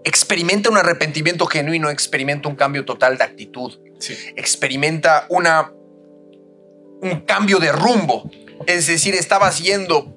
experimenta 0.03 0.71
un 0.71 0.77
arrepentimiento 0.77 1.45
genuino, 1.45 1.91
experimenta 1.91 2.49
un 2.49 2.55
cambio 2.55 2.85
total 2.85 3.19
de 3.19 3.23
actitud, 3.23 3.79
experimenta 4.35 5.27
una, 5.29 5.71
un 7.01 7.19
cambio 7.27 7.59
de 7.59 7.71
rumbo 7.71 8.31
es 8.67 8.87
decir, 8.87 9.15
estabas 9.15 9.59
yendo 9.61 10.15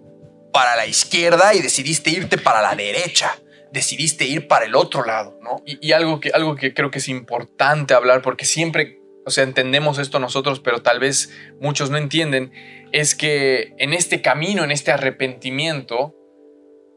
para 0.52 0.76
la 0.76 0.86
izquierda 0.86 1.54
y 1.54 1.60
decidiste 1.60 2.10
irte 2.10 2.38
para 2.38 2.62
la 2.62 2.74
derecha. 2.74 3.38
Decidiste 3.72 4.24
ir 4.24 4.48
para 4.48 4.64
el 4.64 4.74
otro 4.74 5.04
lado, 5.04 5.38
¿no? 5.42 5.62
Y, 5.66 5.92
algo, 5.92 6.20
que, 6.20 6.30
algo 6.30 6.54
que 6.54 6.72
creo 6.72 6.90
que 6.90 6.98
es 6.98 7.08
importante 7.08 7.92
hablar, 7.92 8.22
porque 8.22 8.46
siempre, 8.46 9.00
o 9.26 9.30
sea, 9.30 9.44
entendemos 9.44 9.98
esto 9.98 10.18
nosotros, 10.18 10.60
pero 10.60 10.82
tal 10.82 10.98
vez 10.98 11.30
muchos 11.60 11.90
no 11.90 11.98
entienden, 11.98 12.52
es 12.92 13.14
que 13.14 13.74
en 13.78 13.92
este 13.92 14.22
camino, 14.22 14.64
en 14.64 14.70
este 14.70 14.92
arrepentimiento, 14.92 16.14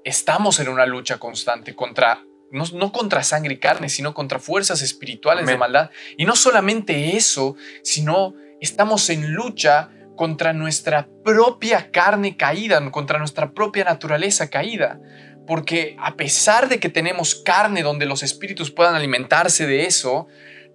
estamos 0.05 0.59
en 0.59 0.69
una 0.69 0.85
lucha 0.85 1.17
constante 1.17 1.75
contra 1.75 2.23
no, 2.51 2.91
contra 2.91 3.23
sangre 3.23 3.55
y 3.55 3.57
carne, 3.57 3.89
sino 3.89 4.13
contra 4.13 4.39
fuerzas 4.39 4.81
espirituales 4.81 5.45
de 5.45 5.57
maldad. 5.57 5.91
Y 6.17 6.25
no 6.25 6.35
solamente 6.35 7.15
eso, 7.15 7.55
sino 7.83 8.33
estamos 8.61 9.09
en 9.09 9.33
lucha 9.33 9.91
contra 10.19 10.51
nuestra 10.51 11.07
propia 11.23 11.91
carne 11.91 12.35
caída, 12.35 12.91
contra 12.91 13.19
nuestra 13.19 13.53
propia 13.53 13.85
naturaleza 13.85 14.49
caída. 14.49 14.99
Porque 15.47 15.95
a 15.97 16.17
pesar 16.17 16.67
de 16.67 16.77
que 16.81 16.89
tenemos 16.89 17.35
carne 17.35 17.83
donde 17.83 18.05
los 18.05 18.21
espíritus 18.21 18.69
puedan 18.69 18.95
alimentarse 18.95 19.65
de 19.65 19.85
eso, 19.85 20.27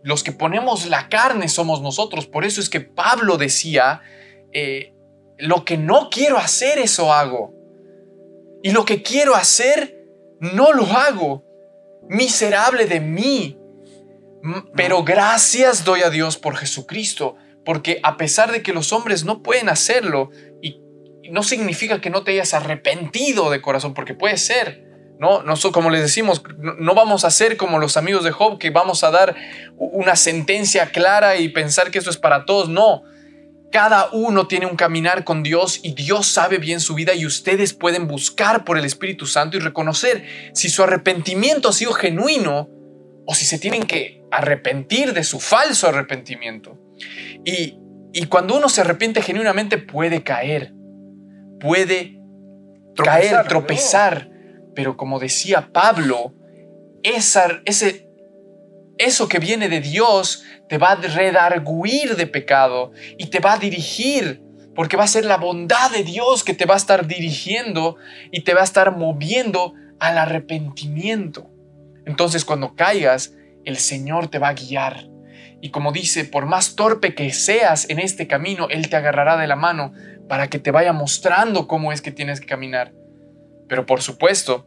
los 0.02 0.24
que 0.24 0.32
ponemos 0.32 0.86
la 0.86 1.10
carne 1.10 1.48
somos 1.48 1.82
nosotros. 1.82 2.26
Por 2.26 2.46
eso 2.46 2.58
es 2.58 2.70
que 2.70 2.80
Pablo 2.80 3.36
decía, 3.36 4.00
eh, 4.54 4.94
lo 5.36 5.66
que 5.66 5.76
no 5.76 6.08
quiero 6.08 6.38
hacer, 6.38 6.78
eso 6.78 7.12
hago. 7.12 7.52
Y 8.62 8.70
lo 8.70 8.86
que 8.86 9.02
quiero 9.02 9.34
hacer, 9.34 10.06
no 10.40 10.72
lo 10.72 10.86
hago. 10.86 11.44
Miserable 12.08 12.86
de 12.86 13.00
mí. 13.00 13.58
Pero 14.74 15.04
gracias 15.04 15.84
doy 15.84 16.00
a 16.00 16.08
Dios 16.08 16.38
por 16.38 16.56
Jesucristo 16.56 17.36
porque 17.64 18.00
a 18.02 18.16
pesar 18.16 18.52
de 18.52 18.62
que 18.62 18.72
los 18.72 18.92
hombres 18.92 19.24
no 19.24 19.42
pueden 19.42 19.68
hacerlo, 19.68 20.30
y 20.62 20.80
no 21.30 21.42
significa 21.42 22.00
que 22.00 22.10
no 22.10 22.22
te 22.22 22.32
hayas 22.32 22.54
arrepentido 22.54 23.50
de 23.50 23.62
corazón, 23.62 23.94
porque 23.94 24.14
puede 24.14 24.36
ser, 24.36 24.84
¿no? 25.18 25.42
no 25.42 25.54
como 25.72 25.90
les 25.90 26.02
decimos, 26.02 26.42
no 26.58 26.94
vamos 26.94 27.24
a 27.24 27.30
ser 27.30 27.56
como 27.56 27.78
los 27.78 27.96
amigos 27.96 28.24
de 28.24 28.30
Job, 28.30 28.58
que 28.58 28.70
vamos 28.70 29.04
a 29.04 29.10
dar 29.10 29.34
una 29.76 30.16
sentencia 30.16 30.86
clara 30.86 31.36
y 31.36 31.48
pensar 31.48 31.90
que 31.90 31.98
eso 31.98 32.10
es 32.10 32.18
para 32.18 32.44
todos, 32.44 32.68
no. 32.68 33.02
cada 33.72 34.08
uno 34.12 34.46
tiene 34.46 34.66
un 34.66 34.76
caminar 34.76 35.24
con 35.24 35.42
Dios 35.42 35.80
y 35.82 35.94
Dios 35.94 36.26
sabe 36.26 36.58
bien 36.58 36.80
su 36.80 36.94
vida 36.94 37.14
y 37.14 37.26
ustedes 37.26 37.72
pueden 37.72 38.06
buscar 38.06 38.64
por 38.64 38.78
el 38.78 38.84
Espíritu 38.84 39.26
Santo 39.26 39.56
y 39.56 39.60
reconocer 39.60 40.24
si 40.52 40.68
su 40.68 40.82
arrepentimiento 40.82 41.68
ha 41.68 41.72
sido 41.72 41.92
genuino 41.92 42.68
o 43.26 43.34
si 43.34 43.46
se 43.46 43.58
tienen 43.58 43.84
que 43.84 44.22
arrepentir 44.30 45.14
de 45.14 45.24
su 45.24 45.40
falso 45.40 45.88
arrepentimiento. 45.88 46.78
Y, 47.44 47.78
y 48.12 48.26
cuando 48.26 48.56
uno 48.56 48.68
se 48.68 48.80
arrepiente 48.80 49.22
genuinamente 49.22 49.78
puede 49.78 50.22
caer, 50.22 50.72
puede 51.60 52.20
caer, 52.96 53.46
tropezar, 53.48 54.30
pero 54.74 54.96
como 54.96 55.18
decía 55.18 55.70
Pablo, 55.72 56.34
esa, 57.02 57.60
ese, 57.64 58.08
eso 58.98 59.28
que 59.28 59.38
viene 59.38 59.68
de 59.68 59.80
Dios 59.80 60.44
te 60.68 60.78
va 60.78 60.92
a 60.92 60.96
redarguir 60.96 62.16
de 62.16 62.26
pecado 62.26 62.92
y 63.18 63.26
te 63.26 63.40
va 63.40 63.54
a 63.54 63.58
dirigir, 63.58 64.42
porque 64.74 64.96
va 64.96 65.04
a 65.04 65.08
ser 65.08 65.24
la 65.24 65.36
bondad 65.36 65.90
de 65.90 66.02
Dios 66.02 66.44
que 66.44 66.54
te 66.54 66.66
va 66.66 66.74
a 66.74 66.78
estar 66.78 67.06
dirigiendo 67.06 67.96
y 68.32 68.42
te 68.42 68.54
va 68.54 68.62
a 68.62 68.64
estar 68.64 68.96
moviendo 68.96 69.74
al 70.00 70.18
arrepentimiento. 70.18 71.50
Entonces 72.06 72.44
cuando 72.44 72.74
caigas, 72.74 73.34
el 73.64 73.76
Señor 73.76 74.28
te 74.28 74.38
va 74.38 74.48
a 74.48 74.54
guiar. 74.54 75.08
Y 75.64 75.70
como 75.70 75.92
dice, 75.92 76.26
por 76.26 76.44
más 76.44 76.76
torpe 76.76 77.14
que 77.14 77.32
seas 77.32 77.88
en 77.88 77.98
este 77.98 78.26
camino, 78.26 78.68
Él 78.68 78.90
te 78.90 78.96
agarrará 78.96 79.38
de 79.38 79.46
la 79.46 79.56
mano 79.56 79.94
para 80.28 80.50
que 80.50 80.58
te 80.58 80.70
vaya 80.70 80.92
mostrando 80.92 81.66
cómo 81.66 81.90
es 81.90 82.02
que 82.02 82.12
tienes 82.12 82.38
que 82.38 82.46
caminar. 82.46 82.92
Pero 83.66 83.86
por 83.86 84.02
supuesto, 84.02 84.66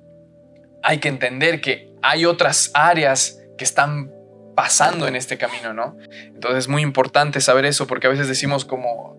hay 0.81 0.97
que 0.97 1.07
entender 1.07 1.61
que 1.61 1.93
hay 2.01 2.25
otras 2.25 2.71
áreas 2.73 3.39
que 3.59 3.63
están 3.63 4.11
pasando 4.55 5.07
en 5.07 5.15
este 5.15 5.37
camino, 5.37 5.71
¿no? 5.71 5.97
Entonces 6.33 6.63
es 6.63 6.67
muy 6.67 6.81
importante 6.81 7.41
saber 7.41 7.65
eso 7.65 7.85
porque 7.85 8.07
a 8.07 8.09
veces 8.09 8.27
decimos 8.27 8.65
como, 8.65 9.15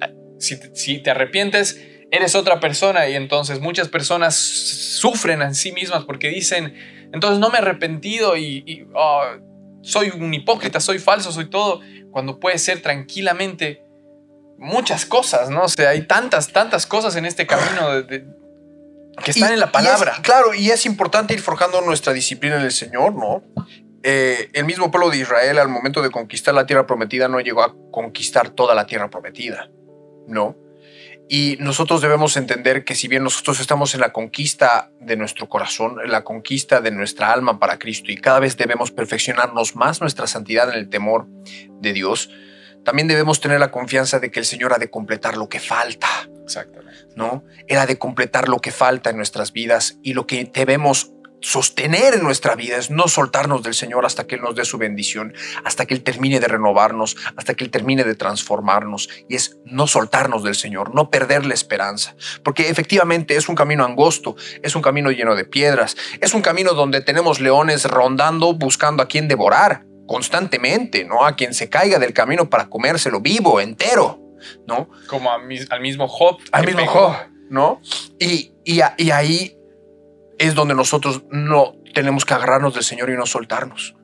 ah, 0.00 0.10
si 0.38 1.00
te, 1.00 1.10
arrepientes, 1.10 1.84
eres 2.12 2.36
otra 2.36 2.60
persona 2.60 3.08
y 3.08 3.16
entonces 3.16 3.58
muchas 3.58 3.88
personas 3.88 4.36
sufren 4.36 5.42
en 5.42 5.56
sí 5.56 5.72
mismas 5.72 6.04
porque 6.04 6.28
dicen, 6.28 6.72
entonces 7.12 7.40
no 7.40 7.50
me 7.50 7.58
he 7.58 7.62
arrepentido 7.62 8.36
y, 8.36 8.86
ah, 8.94 9.38
soy 9.86 10.10
un 10.10 10.34
hipócrita, 10.34 10.80
soy 10.80 10.98
falso, 10.98 11.30
soy 11.30 11.48
todo, 11.48 11.80
cuando 12.10 12.40
puede 12.40 12.58
ser 12.58 12.82
tranquilamente 12.82 13.84
muchas 14.58 15.06
cosas, 15.06 15.48
¿no? 15.48 15.62
O 15.64 15.68
sea, 15.68 15.90
hay 15.90 16.06
tantas, 16.06 16.48
tantas 16.52 16.86
cosas 16.86 17.14
en 17.14 17.24
este 17.24 17.46
camino 17.46 18.04
que 18.08 19.30
están 19.30 19.52
en 19.52 19.60
la 19.60 19.70
palabra. 19.70 20.18
claro, 20.22 20.54
y 20.54 20.70
es 20.70 20.86
importante 20.86 21.34
ir 21.34 21.40
forjando 21.40 21.80
nuestra 21.82 22.12
disciplina 22.12 22.56
en 22.56 22.62
el 22.62 22.72
Señor, 22.72 23.14
¿no? 23.14 23.44
Eh, 24.02 24.50
el 24.54 24.64
mismo 24.64 24.90
pueblo 24.90 25.10
de 25.10 25.18
Israel 25.18 25.58
al 25.58 25.68
momento 25.68 26.02
de 26.02 26.10
conquistar 26.10 26.52
la 26.54 26.66
tierra 26.66 26.86
prometida 26.86 27.28
no 27.28 27.40
llegó 27.40 27.62
a 27.62 27.74
conquistar 27.92 28.50
toda 28.50 28.74
la 28.74 28.86
tierra 28.86 29.08
prometida, 29.08 29.70
¿no? 30.26 30.56
Y 31.28 31.56
nosotros 31.58 32.00
debemos 32.00 32.36
entender 32.36 32.84
que 32.84 32.94
si 32.94 33.08
bien 33.08 33.24
nosotros 33.24 33.58
estamos 33.58 33.94
en 33.94 34.00
la 34.00 34.12
conquista 34.12 34.90
de 35.00 35.16
nuestro 35.16 35.48
corazón, 35.48 35.96
en 36.04 36.12
la 36.12 36.22
conquista 36.22 36.80
de 36.80 36.92
nuestra 36.92 37.32
alma 37.32 37.58
para 37.58 37.78
Cristo 37.78 38.12
y 38.12 38.16
cada 38.16 38.38
vez 38.38 38.56
debemos 38.56 38.92
perfeccionarnos 38.92 39.74
más 39.74 40.00
nuestra 40.00 40.28
santidad 40.28 40.68
en 40.68 40.76
el 40.76 40.88
temor 40.88 41.26
de 41.80 41.92
Dios, 41.92 42.30
también 42.84 43.08
debemos 43.08 43.40
tener 43.40 43.58
la 43.58 43.72
confianza 43.72 44.20
de 44.20 44.30
que 44.30 44.38
el 44.38 44.46
Señor 44.46 44.72
ha 44.72 44.78
de 44.78 44.88
completar 44.88 45.36
lo 45.36 45.48
que 45.48 45.58
falta. 45.58 46.06
Exactamente. 46.44 46.86
¿No? 47.16 47.42
Él 47.66 47.78
ha 47.78 47.86
de 47.86 47.98
completar 47.98 48.48
lo 48.48 48.60
que 48.60 48.70
falta 48.70 49.10
en 49.10 49.16
nuestras 49.16 49.52
vidas 49.52 49.98
y 50.04 50.14
lo 50.14 50.28
que 50.28 50.48
debemos 50.54 51.12
sostener 51.46 52.14
en 52.14 52.24
nuestra 52.24 52.56
vida 52.56 52.76
es 52.76 52.90
no 52.90 53.06
soltarnos 53.06 53.62
del 53.62 53.74
Señor 53.74 54.04
hasta 54.04 54.26
que 54.26 54.34
Él 54.34 54.40
nos 54.42 54.56
dé 54.56 54.64
su 54.64 54.78
bendición, 54.78 55.32
hasta 55.62 55.86
que 55.86 55.94
Él 55.94 56.02
termine 56.02 56.40
de 56.40 56.48
renovarnos, 56.48 57.16
hasta 57.36 57.54
que 57.54 57.62
Él 57.62 57.70
termine 57.70 58.02
de 58.02 58.16
transformarnos. 58.16 59.08
Y 59.28 59.36
es 59.36 59.56
no 59.64 59.86
soltarnos 59.86 60.42
del 60.42 60.56
Señor, 60.56 60.92
no 60.92 61.08
perder 61.08 61.46
la 61.46 61.54
esperanza. 61.54 62.16
Porque 62.42 62.68
efectivamente 62.68 63.36
es 63.36 63.48
un 63.48 63.54
camino 63.54 63.84
angosto, 63.84 64.34
es 64.60 64.74
un 64.74 64.82
camino 64.82 65.12
lleno 65.12 65.36
de 65.36 65.44
piedras, 65.44 65.96
es 66.20 66.34
un 66.34 66.42
camino 66.42 66.74
donde 66.74 67.00
tenemos 67.00 67.38
leones 67.38 67.84
rondando 67.84 68.52
buscando 68.54 69.04
a 69.04 69.06
quien 69.06 69.28
devorar 69.28 69.84
constantemente, 70.08 71.04
¿no? 71.04 71.24
A 71.24 71.36
quien 71.36 71.54
se 71.54 71.68
caiga 71.70 72.00
del 72.00 72.12
camino 72.12 72.50
para 72.50 72.68
comérselo 72.68 73.20
vivo, 73.20 73.60
entero, 73.60 74.20
¿no? 74.66 74.88
Como 75.06 75.30
al 75.30 75.46
mismo 75.80 76.08
Job. 76.08 76.38
Al 76.50 76.66
mismo 76.66 76.86
Job, 76.88 77.14
¿no? 77.50 77.80
Y, 78.18 78.50
y, 78.64 78.80
y 78.98 79.10
ahí 79.12 79.55
es 80.38 80.54
donde 80.54 80.74
nosotros 80.74 81.24
no 81.30 81.74
tenemos 81.94 82.24
que 82.24 82.34
agarrarnos 82.34 82.74
del 82.74 82.84
Señor 82.84 83.10
y 83.10 83.16
no 83.16 83.26
soltarnos. 83.26 83.94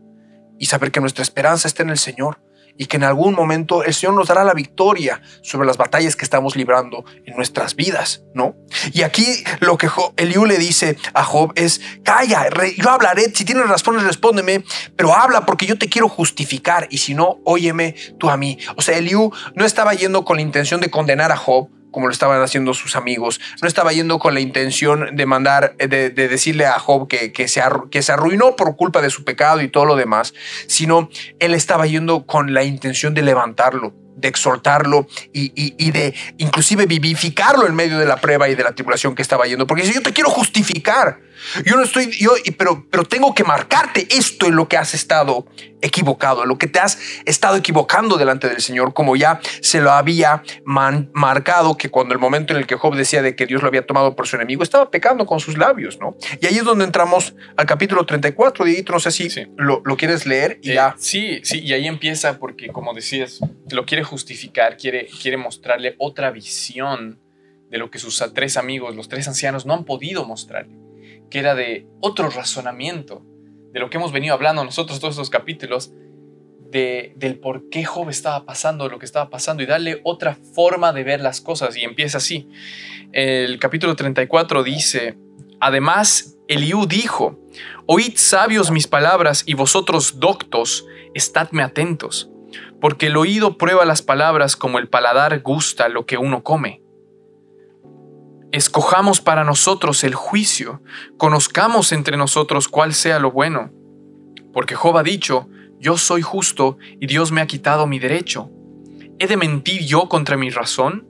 Y 0.58 0.66
saber 0.66 0.92
que 0.92 1.00
nuestra 1.00 1.22
esperanza 1.22 1.68
está 1.68 1.82
en 1.82 1.90
el 1.90 1.98
Señor 1.98 2.38
y 2.76 2.86
que 2.86 2.96
en 2.96 3.04
algún 3.04 3.34
momento 3.34 3.84
el 3.84 3.94
Señor 3.94 4.14
nos 4.14 4.28
dará 4.28 4.44
la 4.44 4.54
victoria 4.54 5.20
sobre 5.42 5.66
las 5.66 5.76
batallas 5.76 6.16
que 6.16 6.24
estamos 6.24 6.56
librando 6.56 7.04
en 7.26 7.36
nuestras 7.36 7.76
vidas, 7.76 8.22
¿no? 8.34 8.56
Y 8.92 9.02
aquí 9.02 9.26
lo 9.60 9.76
que 9.76 9.88
Eliú 10.16 10.46
le 10.46 10.58
dice 10.58 10.96
a 11.14 11.24
Job 11.24 11.52
es, 11.54 11.80
calla, 12.02 12.48
yo 12.76 12.90
hablaré, 12.90 13.30
si 13.34 13.44
tienes 13.44 13.68
razones 13.68 14.04
respóndeme, 14.04 14.64
pero 14.96 15.14
habla 15.14 15.44
porque 15.44 15.66
yo 15.66 15.76
te 15.76 15.88
quiero 15.88 16.08
justificar 16.08 16.88
y 16.90 16.98
si 16.98 17.14
no, 17.14 17.40
óyeme 17.44 17.94
tú 18.18 18.30
a 18.30 18.36
mí. 18.36 18.58
O 18.76 18.82
sea, 18.82 18.96
Eliú 18.96 19.32
no 19.54 19.64
estaba 19.64 19.94
yendo 19.94 20.24
con 20.24 20.36
la 20.36 20.42
intención 20.42 20.80
de 20.80 20.90
condenar 20.90 21.30
a 21.32 21.36
Job, 21.36 21.68
como 21.92 22.08
lo 22.08 22.12
estaban 22.12 22.42
haciendo 22.42 22.74
sus 22.74 22.96
amigos. 22.96 23.40
No 23.60 23.68
estaba 23.68 23.92
yendo 23.92 24.18
con 24.18 24.34
la 24.34 24.40
intención 24.40 25.14
de 25.14 25.26
mandar, 25.26 25.76
de, 25.76 26.10
decirle 26.10 26.66
a 26.66 26.78
Job 26.80 27.06
que, 27.06 27.32
que, 27.32 27.46
se 27.46 27.62
que 27.90 28.02
se 28.02 28.10
arruinó 28.10 28.56
por 28.56 28.74
culpa 28.76 29.00
de 29.00 29.10
su 29.10 29.22
pecado 29.22 29.60
y 29.60 29.68
todo 29.68 29.84
lo 29.84 29.94
demás, 29.94 30.34
sino 30.66 31.08
él 31.38 31.54
estaba 31.54 31.86
yendo 31.86 32.26
con 32.26 32.52
la 32.54 32.64
intención 32.64 33.14
de 33.14 33.22
levantarlo, 33.22 33.94
de 34.16 34.28
exhortarlo 34.28 35.06
y, 35.32 35.52
y, 35.54 35.90
de 35.90 36.14
inclusive 36.38 36.86
vivificarlo 36.86 37.66
en 37.66 37.74
medio 37.74 37.98
de 37.98 38.06
la 38.06 38.16
prueba 38.16 38.48
y 38.48 38.54
de 38.54 38.64
la 38.64 38.72
tribulación 38.72 39.14
que 39.14 39.22
estaba 39.22 39.46
yendo. 39.46 39.66
Porque 39.66 39.84
si 39.84 39.94
yo 39.94 40.02
te 40.02 40.12
quiero 40.12 40.30
justificar, 40.30 41.20
yo 41.64 41.76
no 41.76 41.82
estoy, 41.82 42.10
yo, 42.12 42.32
pero, 42.56 42.86
pero 42.90 43.04
tengo 43.04 43.34
que 43.34 43.44
marcarte 43.44 44.06
esto 44.10 44.46
en 44.46 44.56
lo 44.56 44.68
que 44.68 44.76
has 44.76 44.94
estado 44.94 45.46
equivocado, 45.82 46.46
lo 46.46 46.56
que 46.56 46.66
te 46.66 46.78
has 46.78 46.98
estado 47.26 47.56
equivocando 47.56 48.16
delante 48.16 48.48
del 48.48 48.60
Señor, 48.60 48.94
como 48.94 49.16
ya 49.16 49.40
se 49.60 49.80
lo 49.80 49.90
había 49.90 50.42
marcado, 50.64 51.76
que 51.76 51.90
cuando 51.90 52.14
el 52.14 52.20
momento 52.20 52.52
en 52.54 52.60
el 52.60 52.66
que 52.66 52.76
Job 52.76 52.94
decía 52.94 53.22
de 53.22 53.36
que 53.36 53.46
Dios 53.46 53.62
lo 53.62 53.68
había 53.68 53.86
tomado 53.86 54.16
por 54.16 54.26
su 54.26 54.36
enemigo, 54.36 54.62
estaba 54.62 54.90
pecando 54.90 55.26
con 55.26 55.40
sus 55.40 55.58
labios, 55.58 55.98
¿no? 56.00 56.16
Y 56.40 56.46
ahí 56.46 56.56
es 56.56 56.64
donde 56.64 56.84
entramos 56.84 57.34
al 57.56 57.66
capítulo 57.66 58.06
34, 58.06 58.66
y 58.68 58.84
no 58.88 59.00
sé 59.00 59.10
si 59.10 59.28
lo, 59.56 59.82
lo, 59.84 59.96
quieres 59.96 60.26
leer 60.26 60.58
y 60.62 60.70
eh, 60.70 60.74
ya. 60.74 60.94
Sí, 60.98 61.40
sí, 61.42 61.60
y 61.60 61.72
ahí 61.72 61.86
empieza 61.86 62.38
porque, 62.38 62.68
como 62.68 62.94
decías, 62.94 63.40
lo 63.70 63.84
quiere 63.84 64.04
justificar, 64.04 64.76
quiere, 64.76 65.08
quiere 65.20 65.36
mostrarle 65.36 65.96
otra 65.98 66.30
visión 66.30 67.20
de 67.70 67.78
lo 67.78 67.90
que 67.90 67.98
sus 67.98 68.22
tres 68.34 68.56
amigos, 68.56 68.94
los 68.94 69.08
tres 69.08 69.26
ancianos, 69.28 69.66
no 69.66 69.74
han 69.74 69.84
podido 69.84 70.24
mostrarle 70.24 70.82
que 71.32 71.38
era 71.38 71.54
de 71.54 71.86
otro 72.00 72.28
razonamiento, 72.28 73.24
de 73.72 73.80
lo 73.80 73.90
que 73.90 73.96
hemos 73.96 74.12
venido 74.12 74.34
hablando 74.34 74.64
nosotros 74.64 75.00
todos 75.00 75.14
estos 75.14 75.30
capítulos, 75.30 75.92
de, 76.70 77.12
del 77.16 77.38
por 77.38 77.68
qué 77.68 77.84
Job 77.84 78.08
estaba 78.08 78.44
pasando 78.46 78.88
lo 78.88 78.98
que 78.98 79.04
estaba 79.04 79.28
pasando 79.28 79.62
y 79.62 79.66
darle 79.66 80.00
otra 80.04 80.36
forma 80.54 80.92
de 80.92 81.04
ver 81.04 81.20
las 81.20 81.40
cosas. 81.40 81.76
Y 81.76 81.84
empieza 81.84 82.18
así. 82.18 82.48
El 83.12 83.58
capítulo 83.58 83.94
34 83.94 84.62
dice, 84.62 85.18
además 85.60 86.38
Eliú 86.48 86.86
dijo, 86.86 87.38
oíd 87.86 88.16
sabios 88.16 88.70
mis 88.70 88.86
palabras 88.86 89.44
y 89.46 89.54
vosotros 89.54 90.18
doctos, 90.18 90.86
estadme 91.14 91.62
atentos, 91.62 92.30
porque 92.80 93.06
el 93.06 93.16
oído 93.16 93.58
prueba 93.58 93.84
las 93.84 94.00
palabras 94.00 94.56
como 94.56 94.78
el 94.78 94.88
paladar 94.88 95.40
gusta 95.42 95.88
lo 95.88 96.06
que 96.06 96.16
uno 96.16 96.42
come 96.42 96.81
Escojamos 98.52 99.22
para 99.22 99.44
nosotros 99.44 100.04
el 100.04 100.14
juicio, 100.14 100.82
conozcamos 101.16 101.90
entre 101.90 102.18
nosotros 102.18 102.68
cuál 102.68 102.92
sea 102.92 103.18
lo 103.18 103.30
bueno. 103.30 103.70
Porque 104.52 104.74
Job 104.74 104.98
ha 104.98 105.02
dicho, 105.02 105.48
yo 105.80 105.96
soy 105.96 106.20
justo 106.20 106.76
y 107.00 107.06
Dios 107.06 107.32
me 107.32 107.40
ha 107.40 107.46
quitado 107.46 107.86
mi 107.86 107.98
derecho. 107.98 108.50
¿He 109.18 109.26
de 109.26 109.38
mentir 109.38 109.86
yo 109.86 110.06
contra 110.10 110.36
mi 110.36 110.50
razón? 110.50 111.08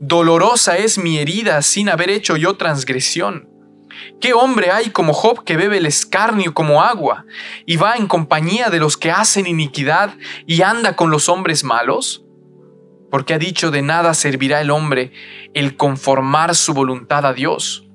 Dolorosa 0.00 0.76
es 0.76 0.98
mi 0.98 1.18
herida 1.18 1.62
sin 1.62 1.88
haber 1.88 2.10
hecho 2.10 2.36
yo 2.36 2.56
transgresión. 2.56 3.48
¿Qué 4.20 4.32
hombre 4.32 4.72
hay 4.72 4.90
como 4.90 5.12
Job 5.12 5.44
que 5.44 5.56
bebe 5.56 5.78
el 5.78 5.86
escarnio 5.86 6.52
como 6.52 6.82
agua 6.82 7.26
y 7.64 7.76
va 7.76 7.94
en 7.94 8.08
compañía 8.08 8.70
de 8.70 8.80
los 8.80 8.96
que 8.96 9.12
hacen 9.12 9.46
iniquidad 9.46 10.16
y 10.46 10.62
anda 10.62 10.96
con 10.96 11.10
los 11.10 11.28
hombres 11.28 11.62
malos? 11.62 12.24
Porque 13.12 13.34
ha 13.34 13.38
dicho 13.38 13.70
de 13.70 13.82
nada 13.82 14.14
servirá 14.14 14.62
el 14.62 14.70
hombre 14.70 15.12
el 15.52 15.76
conformar 15.76 16.54
su 16.54 16.72
voluntad 16.72 17.26
a 17.26 17.34
Dios. 17.34 17.86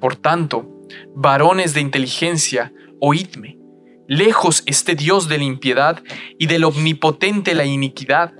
Por 0.00 0.16
tanto, 0.16 0.82
varones 1.14 1.72
de 1.72 1.82
inteligencia, 1.82 2.72
oídme, 3.00 3.60
lejos 4.08 4.64
esté 4.66 4.96
Dios 4.96 5.28
de 5.28 5.38
la 5.38 5.44
impiedad 5.44 6.02
y 6.36 6.46
del 6.46 6.64
omnipotente 6.64 7.54
la 7.54 7.64
iniquidad, 7.64 8.34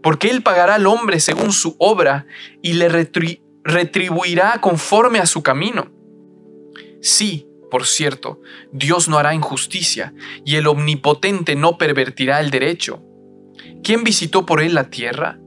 porque 0.00 0.30
Él 0.30 0.44
pagará 0.44 0.76
al 0.76 0.86
hombre 0.86 1.18
según 1.18 1.50
su 1.50 1.74
obra 1.80 2.28
y 2.62 2.74
le 2.74 2.88
retribuirá 3.64 4.60
conforme 4.60 5.18
a 5.18 5.26
su 5.26 5.42
camino. 5.42 5.90
Sí, 7.02 7.48
por 7.68 7.84
cierto, 7.84 8.40
Dios 8.70 9.08
no 9.08 9.18
hará 9.18 9.34
injusticia, 9.34 10.14
y 10.44 10.54
el 10.54 10.68
omnipotente 10.68 11.56
no 11.56 11.78
pervertirá 11.78 12.38
el 12.38 12.52
derecho. 12.52 13.02
¿Quién 13.82 14.04
visitó 14.04 14.46
por 14.46 14.62
él 14.62 14.74
la 14.74 14.88
tierra? 14.88 15.40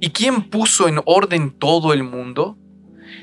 ¿Y 0.00 0.10
quién 0.10 0.50
puso 0.50 0.88
en 0.88 1.00
orden 1.04 1.50
todo 1.50 1.92
el 1.92 2.02
mundo? 2.02 2.58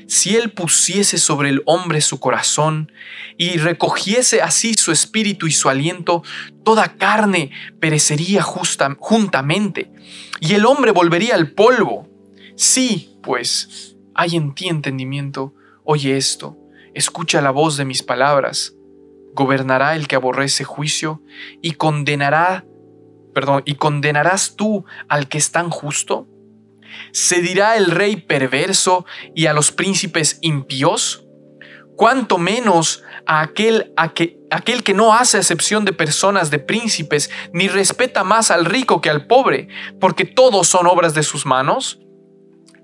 Si 0.06 0.36
él 0.36 0.50
pusiese 0.52 1.18
sobre 1.18 1.50
el 1.50 1.62
hombre 1.66 2.00
su 2.00 2.18
corazón 2.18 2.90
y 3.36 3.58
recogiese 3.58 4.40
así 4.40 4.74
su 4.74 4.90
espíritu 4.90 5.46
y 5.46 5.52
su 5.52 5.68
aliento, 5.68 6.22
toda 6.64 6.96
carne 6.96 7.50
perecería 7.78 8.42
juntamente, 8.42 9.92
y 10.40 10.54
el 10.54 10.64
hombre 10.66 10.92
volvería 10.92 11.34
al 11.34 11.52
polvo. 11.52 12.08
Sí, 12.56 13.18
pues, 13.22 13.96
hay 14.14 14.36
en 14.36 14.54
ti 14.54 14.68
entendimiento, 14.68 15.54
oye 15.84 16.16
esto, 16.16 16.56
escucha 16.94 17.40
la 17.40 17.50
voz 17.50 17.76
de 17.76 17.84
mis 17.84 18.02
palabras. 18.02 18.74
Gobernará 19.34 19.94
el 19.94 20.08
que 20.08 20.16
aborrece 20.16 20.64
juicio 20.64 21.22
y 21.62 21.72
condenará, 21.72 22.64
perdón, 23.34 23.62
y 23.66 23.74
condenarás 23.74 24.56
tú 24.56 24.84
al 25.08 25.28
que 25.28 25.38
es 25.38 25.52
tan 25.52 25.70
justo. 25.70 26.26
¿Se 27.12 27.40
dirá 27.40 27.76
el 27.76 27.90
rey 27.90 28.16
perverso 28.16 29.06
y 29.34 29.46
a 29.46 29.52
los 29.52 29.72
príncipes 29.72 30.38
impíos? 30.42 31.24
Cuanto 31.96 32.38
menos 32.38 33.02
a 33.26 33.40
aquel, 33.40 33.92
a 33.96 34.14
que, 34.14 34.38
aquel 34.50 34.82
que 34.82 34.94
no 34.94 35.14
hace 35.14 35.38
excepción 35.38 35.84
de 35.84 35.92
personas, 35.92 36.50
de 36.50 36.58
príncipes, 36.58 37.30
ni 37.52 37.68
respeta 37.68 38.24
más 38.24 38.50
al 38.50 38.64
rico 38.64 39.00
que 39.00 39.10
al 39.10 39.26
pobre, 39.26 39.68
porque 40.00 40.24
todos 40.24 40.68
son 40.68 40.86
obras 40.86 41.14
de 41.14 41.22
sus 41.22 41.44
manos. 41.44 41.98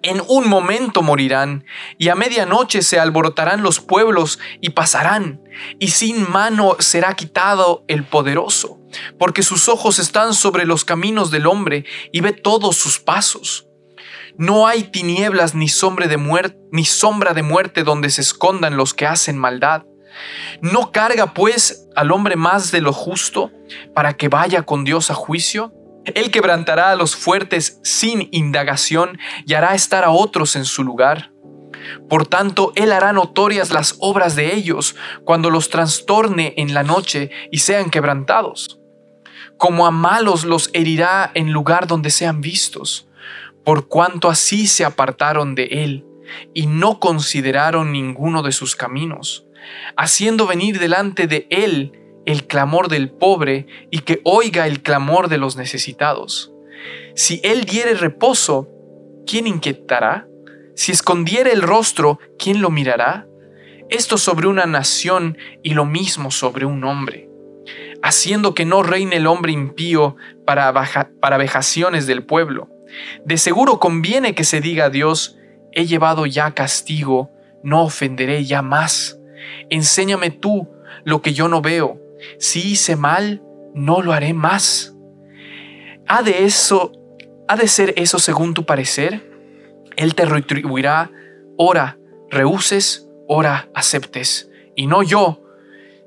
En 0.02 0.20
un 0.28 0.48
momento 0.48 1.00
morirán, 1.00 1.64
y 1.96 2.10
a 2.10 2.14
medianoche 2.14 2.82
se 2.82 2.98
alborotarán 2.98 3.62
los 3.62 3.80
pueblos 3.80 4.38
y 4.60 4.70
pasarán, 4.70 5.40
y 5.78 5.88
sin 5.88 6.30
mano 6.30 6.76
será 6.78 7.14
quitado 7.14 7.86
el 7.88 8.04
poderoso, 8.04 8.80
porque 9.18 9.42
sus 9.42 9.68
ojos 9.70 9.98
están 9.98 10.34
sobre 10.34 10.66
los 10.66 10.84
caminos 10.84 11.30
del 11.30 11.46
hombre 11.46 11.86
y 12.12 12.20
ve 12.20 12.32
todos 12.32 12.76
sus 12.76 13.00
pasos. 13.00 13.63
No 14.36 14.66
hay 14.66 14.84
tinieblas 14.84 15.54
ni 15.54 15.68
sombra 15.68 16.08
de 16.08 16.16
muerte, 16.16 17.84
donde 17.84 18.10
se 18.10 18.20
escondan 18.20 18.76
los 18.76 18.92
que 18.92 19.06
hacen 19.06 19.38
maldad. 19.38 19.84
¿No 20.60 20.90
carga 20.90 21.34
pues 21.34 21.88
al 21.94 22.10
hombre 22.10 22.34
más 22.34 22.72
de 22.72 22.80
lo 22.80 22.92
justo 22.92 23.52
para 23.94 24.14
que 24.14 24.28
vaya 24.28 24.62
con 24.62 24.84
Dios 24.84 25.10
a 25.10 25.14
juicio? 25.14 25.72
Él 26.04 26.30
quebrantará 26.30 26.90
a 26.90 26.96
los 26.96 27.14
fuertes 27.14 27.80
sin 27.84 28.28
indagación 28.32 29.18
y 29.46 29.54
hará 29.54 29.74
estar 29.74 30.04
a 30.04 30.10
otros 30.10 30.56
en 30.56 30.64
su 30.64 30.82
lugar. 30.82 31.32
Por 32.08 32.26
tanto, 32.26 32.72
Él 32.74 32.92
hará 32.92 33.12
notorias 33.12 33.70
las 33.70 33.96
obras 34.00 34.34
de 34.34 34.54
ellos 34.54 34.96
cuando 35.24 35.48
los 35.50 35.70
trastorne 35.70 36.54
en 36.56 36.74
la 36.74 36.82
noche 36.82 37.30
y 37.52 37.58
sean 37.58 37.90
quebrantados. 37.90 38.80
Como 39.58 39.86
a 39.86 39.92
malos 39.92 40.44
los 40.44 40.70
herirá 40.72 41.30
en 41.34 41.52
lugar 41.52 41.86
donde 41.86 42.10
sean 42.10 42.40
vistos 42.40 43.08
por 43.64 43.88
cuanto 43.88 44.28
así 44.28 44.66
se 44.66 44.84
apartaron 44.84 45.54
de 45.54 45.64
él 45.64 46.06
y 46.52 46.66
no 46.66 47.00
consideraron 47.00 47.92
ninguno 47.92 48.42
de 48.42 48.52
sus 48.52 48.76
caminos, 48.76 49.46
haciendo 49.96 50.46
venir 50.46 50.78
delante 50.78 51.26
de 51.26 51.46
él 51.50 51.92
el 52.26 52.46
clamor 52.46 52.88
del 52.88 53.10
pobre 53.10 53.66
y 53.90 54.00
que 54.00 54.20
oiga 54.24 54.66
el 54.66 54.82
clamor 54.82 55.28
de 55.28 55.38
los 55.38 55.56
necesitados. 55.56 56.52
Si 57.14 57.40
él 57.42 57.64
diere 57.64 57.94
reposo, 57.94 58.68
¿quién 59.26 59.46
inquietará? 59.46 60.26
Si 60.74 60.92
escondiere 60.92 61.52
el 61.52 61.62
rostro, 61.62 62.18
¿quién 62.38 62.60
lo 62.60 62.70
mirará? 62.70 63.26
Esto 63.90 64.18
sobre 64.18 64.46
una 64.46 64.66
nación 64.66 65.38
y 65.62 65.74
lo 65.74 65.84
mismo 65.84 66.30
sobre 66.30 66.66
un 66.66 66.84
hombre, 66.84 67.28
haciendo 68.02 68.54
que 68.54 68.64
no 68.64 68.82
reine 68.82 69.16
el 69.16 69.26
hombre 69.26 69.52
impío 69.52 70.16
para, 70.46 70.72
para 71.20 71.36
vejaciones 71.36 72.06
del 72.06 72.24
pueblo 72.24 72.73
de 73.24 73.38
seguro 73.38 73.78
conviene 73.78 74.34
que 74.34 74.44
se 74.44 74.60
diga 74.60 74.86
a 74.86 74.90
Dios, 74.90 75.38
he 75.72 75.86
llevado 75.86 76.26
ya 76.26 76.52
castigo, 76.52 77.30
no 77.62 77.82
ofenderé 77.82 78.44
ya 78.44 78.62
más. 78.62 79.18
Enséñame 79.70 80.30
tú 80.30 80.68
lo 81.04 81.22
que 81.22 81.32
yo 81.32 81.48
no 81.48 81.60
veo. 81.60 82.00
Si 82.38 82.72
hice 82.72 82.96
mal, 82.96 83.42
no 83.74 84.02
lo 84.02 84.12
haré 84.12 84.34
más. 84.34 84.94
¿Ha 86.06 86.22
de 86.22 86.44
eso, 86.44 86.92
ha 87.48 87.56
de 87.56 87.68
ser 87.68 87.94
eso 87.96 88.18
según 88.18 88.54
tu 88.54 88.64
parecer? 88.64 89.30
Él 89.96 90.14
te 90.14 90.24
retribuirá, 90.24 91.10
ora 91.56 91.98
rehuses, 92.30 93.08
ora 93.28 93.68
aceptes, 93.74 94.50
y 94.74 94.86
no 94.86 95.02
yo. 95.02 95.40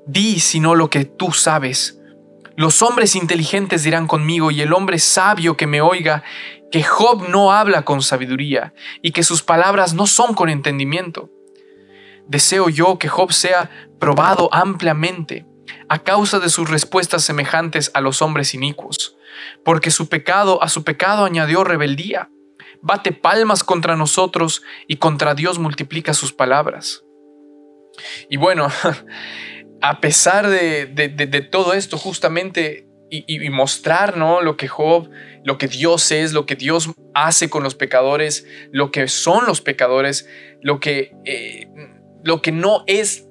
Di 0.06 0.40
sino 0.40 0.74
lo 0.74 0.90
que 0.90 1.04
tú 1.04 1.32
sabes. 1.32 2.00
Los 2.56 2.82
hombres 2.82 3.14
inteligentes 3.14 3.82
dirán 3.82 4.06
conmigo, 4.06 4.50
y 4.50 4.60
el 4.60 4.72
hombre 4.72 4.98
sabio 4.98 5.56
que 5.56 5.66
me 5.66 5.80
oiga, 5.80 6.22
que 6.70 6.82
Job 6.82 7.28
no 7.28 7.52
habla 7.52 7.82
con 7.82 8.02
sabiduría 8.02 8.74
y 9.02 9.12
que 9.12 9.22
sus 9.22 9.42
palabras 9.42 9.94
no 9.94 10.06
son 10.06 10.34
con 10.34 10.48
entendimiento. 10.48 11.30
Deseo 12.26 12.68
yo 12.68 12.98
que 12.98 13.08
Job 13.08 13.32
sea 13.32 13.70
probado 13.98 14.48
ampliamente 14.52 15.46
a 15.88 16.02
causa 16.02 16.38
de 16.38 16.50
sus 16.50 16.68
respuestas 16.68 17.24
semejantes 17.24 17.90
a 17.94 18.00
los 18.00 18.20
hombres 18.20 18.54
inicuos, 18.54 19.16
porque 19.64 19.90
su 19.90 20.08
pecado 20.08 20.62
a 20.62 20.68
su 20.68 20.84
pecado 20.84 21.24
añadió 21.24 21.64
rebeldía, 21.64 22.30
bate 22.82 23.12
palmas 23.12 23.64
contra 23.64 23.96
nosotros 23.96 24.62
y 24.86 24.96
contra 24.96 25.34
Dios 25.34 25.58
multiplica 25.58 26.12
sus 26.12 26.32
palabras. 26.32 27.02
Y 28.28 28.36
bueno, 28.36 28.68
a 29.80 30.00
pesar 30.00 30.48
de, 30.48 30.86
de 30.86 31.40
todo 31.40 31.72
esto, 31.72 31.96
justamente 31.96 32.87
y, 33.10 33.50
mostrar 33.50 34.16
¿no? 34.16 34.42
lo 34.42 34.56
que 34.56 34.68
Job, 34.68 35.08
lo 35.44 35.58
que 35.58 35.68
Dios 35.68 36.10
es, 36.12 36.32
lo 36.32 36.46
que 36.46 36.56
Dios 36.56 36.90
hace 37.14 37.48
con 37.48 37.62
los 37.62 37.74
pecadores, 37.74 38.46
lo 38.70 38.90
que 38.90 39.08
son 39.08 39.46
los 39.46 39.60
pecadores, 39.60 40.28
lo 40.60 40.80
que, 40.80 41.12
eh, 41.24 41.68
lo 42.24 42.42
que 42.42 42.52
no 42.52 42.84
es 42.86 43.26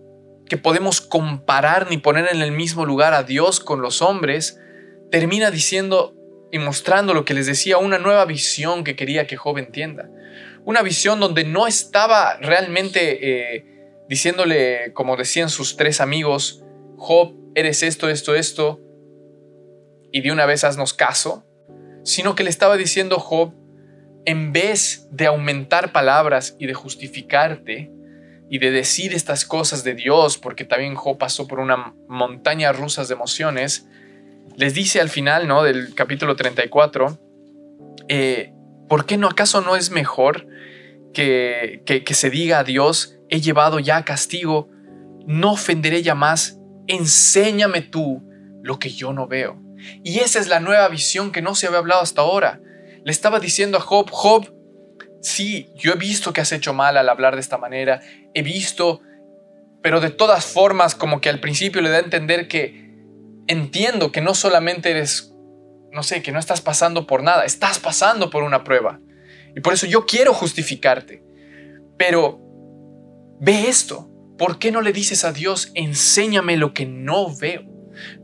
que 0.48 0.58
podemos 0.58 1.02
comparar 1.02 1.90
ni 1.90 1.98
poner 1.98 2.28
en 2.32 2.42
el 2.42 2.52
mismo 2.52 2.86
lugar 2.86 3.14
a 3.14 3.24
Dios 3.24 3.60
con 3.60 3.82
los 3.82 4.02
hombres, 4.02 4.60
termina 5.12 5.52
diciendo 5.52 6.16
y 6.52 6.60
mostrando 6.60 7.14
lo 7.14 7.26
que 7.26 7.34
les 7.34 7.46
decía, 7.46 7.78
una 7.78 8.00
nueva 8.00 8.26
visión 8.26 8.84
que 8.84 8.96
quería 8.96 9.28
que 9.28 9.36
Job 9.38 9.58
entienda. 9.58 10.10
Una 10.64 10.82
visión 10.82 11.20
donde 11.20 11.44
no 11.44 11.68
estaba 11.68 12.38
realmente 12.38 13.56
eh, 13.56 13.66
diciéndole, 14.10 14.92
como 14.94 15.18
decían 15.18 15.50
sus 15.50 15.76
tres 15.76 16.02
amigos, 16.02 16.64
Job, 16.98 17.36
eres 17.56 17.84
esto, 17.84 18.10
esto, 18.10 18.36
esto, 18.36 18.82
y 20.12 20.22
de 20.22 20.32
una 20.32 20.46
vez 20.46 20.64
haznos 20.64 20.94
caso, 20.94 21.46
sino 22.04 22.36
que 22.36 22.44
le 22.44 22.50
estaba 22.50 22.78
diciendo 22.78 23.20
Job, 23.20 23.54
en 24.26 24.52
vez 24.52 25.08
de 25.12 25.26
aumentar 25.26 25.92
palabras 25.92 26.56
y 26.60 26.68
de 26.68 26.74
justificarte 26.74 27.92
y 28.50 28.60
de 28.60 28.72
decir 28.72 29.14
estas 29.14 29.46
cosas 29.46 29.84
de 29.84 29.94
Dios, 29.94 30.38
porque 30.38 30.64
también 30.64 30.96
Job 30.96 31.18
pasó 31.18 31.48
por 31.48 31.60
una 31.60 31.94
montaña 32.08 32.72
rusa 32.72 33.04
de 33.04 33.14
emociones, 33.14 33.88
les 34.56 34.74
dice 34.74 35.02
al 35.02 35.10
final 35.10 35.48
¿no? 35.48 35.64
del 35.64 35.94
capítulo 35.96 36.36
34, 36.36 37.20
eh, 38.08 38.54
¿por 38.88 39.06
qué 39.06 39.18
no 39.18 39.28
acaso 39.28 39.62
no 39.62 39.76
es 39.76 39.92
mejor 39.92 40.48
que, 41.14 41.84
que, 41.86 42.04
que 42.04 42.14
se 42.14 42.30
diga 42.30 42.60
a 42.60 42.64
Dios, 42.64 43.18
he 43.30 43.42
llevado 43.42 43.80
ya 43.80 44.04
castigo, 44.06 44.70
no 45.26 45.54
ofenderé 45.54 46.04
ya 46.04 46.16
más, 46.16 46.60
enséñame 46.88 47.82
tú 47.82 48.24
lo 48.64 48.80
que 48.80 48.90
yo 48.90 49.12
no 49.14 49.28
veo? 49.28 49.67
Y 50.04 50.20
esa 50.20 50.40
es 50.40 50.48
la 50.48 50.60
nueva 50.60 50.88
visión 50.88 51.32
que 51.32 51.42
no 51.42 51.56
se 51.56 51.68
había 51.68 51.80
hablado 51.80 52.02
hasta 52.02 52.22
ahora. 52.22 52.62
Le 53.04 53.12
estaba 53.12 53.40
diciendo 53.40 53.78
a 53.78 53.82
Job, 53.82 54.10
Job, 54.12 54.54
sí, 55.22 55.70
yo 55.76 55.94
he 55.94 55.98
visto 55.98 56.34
que 56.34 56.42
has 56.42 56.52
hecho 56.52 56.74
mal 56.74 56.98
al 56.98 57.10
hablar 57.10 57.36
de 57.36 57.42
esta 57.42 57.58
manera, 57.58 58.02
he 58.34 58.42
visto, 58.42 59.02
pero 59.82 60.00
de 60.00 60.10
todas 60.10 60.46
formas 60.46 60.96
como 60.96 61.22
que 61.22 61.30
al 61.30 61.40
principio 61.40 61.82
le 61.82 61.90
da 61.90 61.98
a 61.98 62.02
entender 62.02 62.48
que 62.48 62.88
entiendo 63.48 64.12
que 64.12 64.22
no 64.22 64.34
solamente 64.34 64.92
eres, 64.92 65.34
no 65.92 66.04
sé, 66.04 66.22
que 66.22 66.32
no 66.32 66.40
estás 66.40 66.62
pasando 66.62 67.08
por 67.08 67.24
nada, 67.24 67.46
estás 67.46 67.80
pasando 67.80 68.30
por 68.30 68.44
una 68.44 68.64
prueba. 68.64 69.00
Y 69.56 69.62
por 69.62 69.74
eso 69.74 69.88
yo 69.88 70.06
quiero 70.06 70.34
justificarte. 70.34 71.24
Pero 71.98 72.40
ve 73.40 73.68
esto, 73.70 74.10
¿por 74.38 74.60
qué 74.60 74.72
no 74.72 74.82
le 74.82 74.94
dices 74.94 75.24
a 75.24 75.32
Dios, 75.32 75.72
enséñame 75.74 76.58
lo 76.58 76.74
que 76.74 76.86
no 76.86 77.36
veo? 77.36 77.64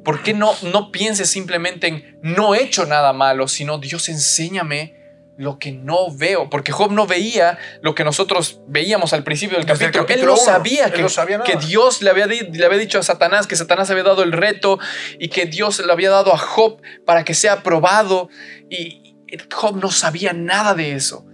¿Por 0.03 0.23
qué 0.23 0.33
no, 0.33 0.53
no 0.63 0.91
pienses 0.91 1.29
simplemente 1.29 1.87
en 1.87 2.19
no 2.21 2.55
he 2.55 2.63
hecho 2.63 2.85
nada 2.85 3.13
malo, 3.13 3.47
sino 3.47 3.77
Dios 3.77 4.09
enséñame 4.09 4.95
lo 5.37 5.59
que 5.59 5.71
no 5.71 6.15
veo? 6.15 6.49
Porque 6.49 6.71
Job 6.71 6.91
no 6.91 7.07
veía 7.07 7.57
lo 7.81 7.95
que 7.95 8.03
nosotros 8.03 8.61
veíamos 8.67 9.13
al 9.13 9.23
principio 9.23 9.57
del 9.57 9.65
capítulo. 9.65 10.05
Él 10.07 10.25
no 10.25 10.37
sabía, 10.37 10.91
que, 10.91 11.05
que, 11.45 11.57
Dios 11.57 12.01
le 12.01 12.09
había, 12.09 12.27
le 12.27 12.65
había 12.65 12.77
dicho 12.77 12.99
a 12.99 13.03
Satanás 13.03 13.47
que 13.47 13.55
Satanás 13.55 13.89
había 13.89 14.03
dado 14.03 14.23
el 14.23 14.31
reto 14.31 14.79
y 15.19 15.29
que 15.29 15.45
Dios 15.45 15.83
le 15.85 15.91
había 15.91 16.09
dado 16.09 16.33
a 16.33 16.37
Job 16.37 16.81
para 17.05 17.23
que 17.23 17.33
sea 17.33 17.63
probado. 17.63 18.29
Y 18.69 19.15
Job 19.51 19.77
no 19.77 19.91
sabía 19.91 20.33
nada 20.33 20.73
de 20.73 20.93
eso. 20.93 21.25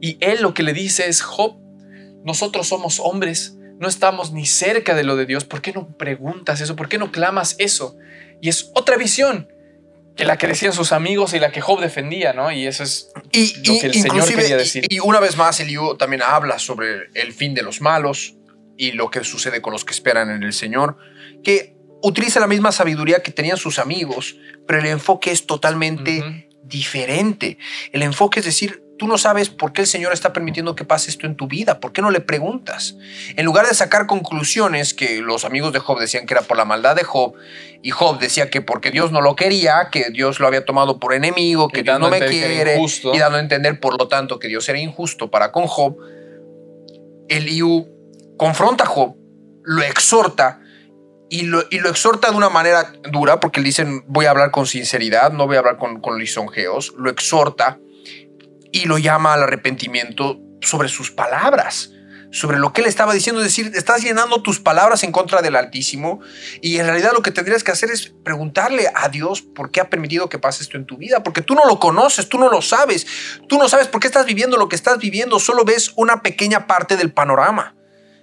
Y 0.00 0.16
él 0.20 0.40
lo 0.40 0.54
que 0.54 0.62
le 0.62 0.72
dice 0.72 1.08
es, 1.08 1.20
Job, 1.22 1.58
nosotros 2.24 2.68
somos 2.68 3.00
hombres 3.00 3.56
no 3.80 3.88
estamos 3.88 4.32
ni 4.32 4.44
cerca 4.44 4.94
de 4.94 5.04
lo 5.04 5.16
de 5.16 5.24
Dios, 5.24 5.44
¿por 5.46 5.62
qué 5.62 5.72
no 5.72 5.88
preguntas 5.96 6.60
eso? 6.60 6.76
¿Por 6.76 6.90
qué 6.90 6.98
no 6.98 7.10
clamas 7.10 7.56
eso? 7.58 7.96
Y 8.42 8.50
es 8.50 8.70
otra 8.74 8.98
visión 8.98 9.48
que 10.16 10.26
la 10.26 10.36
que 10.36 10.46
decían 10.46 10.74
sus 10.74 10.92
amigos 10.92 11.32
y 11.32 11.38
la 11.38 11.50
que 11.50 11.62
Job 11.62 11.80
defendía, 11.80 12.34
¿no? 12.34 12.52
Y 12.52 12.66
eso 12.66 12.82
es 12.82 13.10
Y, 13.32 13.56
lo 13.66 13.80
que 13.80 13.86
el 13.86 13.94
Señor 13.94 14.28
quería 14.28 14.58
decir. 14.58 14.84
y 14.86 15.00
una 15.00 15.18
vez 15.18 15.38
más, 15.38 15.60
Eliú 15.60 15.96
también 15.96 16.20
habla 16.22 16.58
sobre 16.58 17.08
el 17.14 17.32
fin 17.32 17.54
de 17.54 17.62
los 17.62 17.80
malos 17.80 18.34
y 18.76 18.92
lo 18.92 19.10
que 19.10 19.24
sucede 19.24 19.62
con 19.62 19.72
los 19.72 19.86
que 19.86 19.94
esperan 19.94 20.30
en 20.30 20.42
el 20.42 20.52
Señor, 20.52 20.98
que 21.42 21.74
utiliza 22.02 22.38
la 22.38 22.46
misma 22.46 22.72
sabiduría 22.72 23.22
que 23.22 23.30
tenían 23.30 23.56
sus 23.56 23.78
amigos, 23.78 24.36
pero 24.66 24.80
el 24.80 24.86
enfoque 24.86 25.30
es 25.30 25.46
totalmente 25.46 26.50
diferente. 26.64 27.56
El 27.92 28.02
enfoque 28.02 28.40
es 28.40 28.44
decir, 28.44 28.82
tú 29.00 29.06
no 29.06 29.16
sabes 29.16 29.48
por 29.48 29.72
qué 29.72 29.80
el 29.80 29.86
Señor 29.86 30.12
está 30.12 30.34
permitiendo 30.34 30.74
que 30.74 30.84
pase 30.84 31.08
esto 31.08 31.26
en 31.26 31.34
tu 31.34 31.48
vida, 31.48 31.80
¿por 31.80 31.90
qué 31.90 32.02
no 32.02 32.10
le 32.10 32.20
preguntas? 32.20 32.96
En 33.34 33.46
lugar 33.46 33.66
de 33.66 33.74
sacar 33.74 34.06
conclusiones 34.06 34.92
que 34.92 35.22
los 35.22 35.46
amigos 35.46 35.72
de 35.72 35.78
Job 35.78 35.98
decían 35.98 36.26
que 36.26 36.34
era 36.34 36.42
por 36.42 36.58
la 36.58 36.66
maldad 36.66 36.96
de 36.96 37.02
Job, 37.02 37.32
y 37.82 37.92
Job 37.92 38.18
decía 38.18 38.50
que 38.50 38.60
porque 38.60 38.90
Dios 38.90 39.10
no 39.10 39.22
lo 39.22 39.36
quería, 39.36 39.88
que 39.90 40.10
Dios 40.10 40.38
lo 40.38 40.46
había 40.46 40.66
tomado 40.66 41.00
por 41.00 41.14
enemigo, 41.14 41.68
que 41.68 41.82
Dios 41.82 41.98
no 41.98 42.10
me 42.10 42.18
quiere, 42.26 42.78
y 42.78 43.18
dando 43.18 43.38
a 43.38 43.40
entender, 43.40 43.80
por 43.80 43.98
lo 43.98 44.06
tanto, 44.06 44.38
que 44.38 44.48
Dios 44.48 44.68
era 44.68 44.78
injusto 44.78 45.30
para 45.30 45.50
con 45.50 45.66
Job, 45.66 45.96
Eliú 47.30 47.88
confronta 48.36 48.84
a 48.84 48.86
Job, 48.86 49.16
lo 49.64 49.82
exhorta, 49.82 50.60
y 51.30 51.44
lo, 51.44 51.62
y 51.70 51.78
lo 51.78 51.88
exhorta 51.88 52.30
de 52.30 52.36
una 52.36 52.50
manera 52.50 52.92
dura, 53.10 53.40
porque 53.40 53.60
él 53.60 53.64
dice, 53.64 53.86
voy 54.08 54.26
a 54.26 54.30
hablar 54.32 54.50
con 54.50 54.66
sinceridad, 54.66 55.32
no 55.32 55.46
voy 55.46 55.56
a 55.56 55.60
hablar 55.60 55.78
con, 55.78 56.02
con 56.02 56.18
lisonjeos, 56.18 56.92
lo 56.98 57.08
exhorta 57.08 57.78
y 58.72 58.86
lo 58.86 58.98
llama 58.98 59.34
al 59.34 59.42
arrepentimiento 59.42 60.40
sobre 60.60 60.88
sus 60.88 61.10
palabras, 61.10 61.92
sobre 62.30 62.58
lo 62.58 62.72
que 62.72 62.82
él 62.82 62.86
estaba 62.86 63.12
diciendo, 63.12 63.40
es 63.40 63.48
decir, 63.48 63.72
estás 63.74 64.02
llenando 64.02 64.42
tus 64.42 64.60
palabras 64.60 65.02
en 65.02 65.10
contra 65.10 65.42
del 65.42 65.56
Altísimo 65.56 66.20
y 66.62 66.78
en 66.78 66.86
realidad 66.86 67.12
lo 67.12 67.22
que 67.22 67.32
tendrías 67.32 67.64
que 67.64 67.72
hacer 67.72 67.90
es 67.90 68.12
preguntarle 68.24 68.86
a 68.94 69.08
Dios 69.08 69.42
por 69.42 69.70
qué 69.70 69.80
ha 69.80 69.90
permitido 69.90 70.28
que 70.28 70.38
pase 70.38 70.62
esto 70.62 70.76
en 70.76 70.86
tu 70.86 70.96
vida, 70.96 71.22
porque 71.22 71.42
tú 71.42 71.54
no 71.54 71.64
lo 71.66 71.80
conoces, 71.80 72.28
tú 72.28 72.38
no 72.38 72.48
lo 72.48 72.62
sabes, 72.62 73.06
tú 73.48 73.58
no 73.58 73.68
sabes 73.68 73.88
por 73.88 74.00
qué 74.00 74.06
estás 74.06 74.26
viviendo 74.26 74.56
lo 74.56 74.68
que 74.68 74.76
estás 74.76 74.98
viviendo, 74.98 75.40
solo 75.40 75.64
ves 75.64 75.92
una 75.96 76.22
pequeña 76.22 76.66
parte 76.66 76.96
del 76.96 77.12
panorama. 77.12 77.74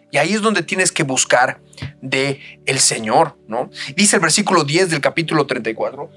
Y 0.10 0.18
ahí 0.20 0.34
es 0.34 0.42
donde 0.42 0.64
tienes 0.64 0.94
que 0.94 1.04
buscar 1.04 1.60
de 2.02 2.62
el 2.66 2.80
Señor, 2.80 3.38
¿no? 3.48 3.70
Dice 3.96 4.16
el 4.16 4.22
versículo 4.22 4.64
10 4.64 4.90
del 4.90 5.02
capítulo 5.02 5.46
34. 5.46 6.10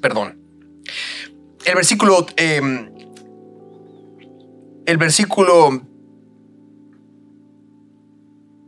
Perdón. 0.00 0.38
El 1.64 1.74
versículo. 1.74 2.26
eh, 2.36 2.60
el 4.86 4.96
versículo. 4.96 5.82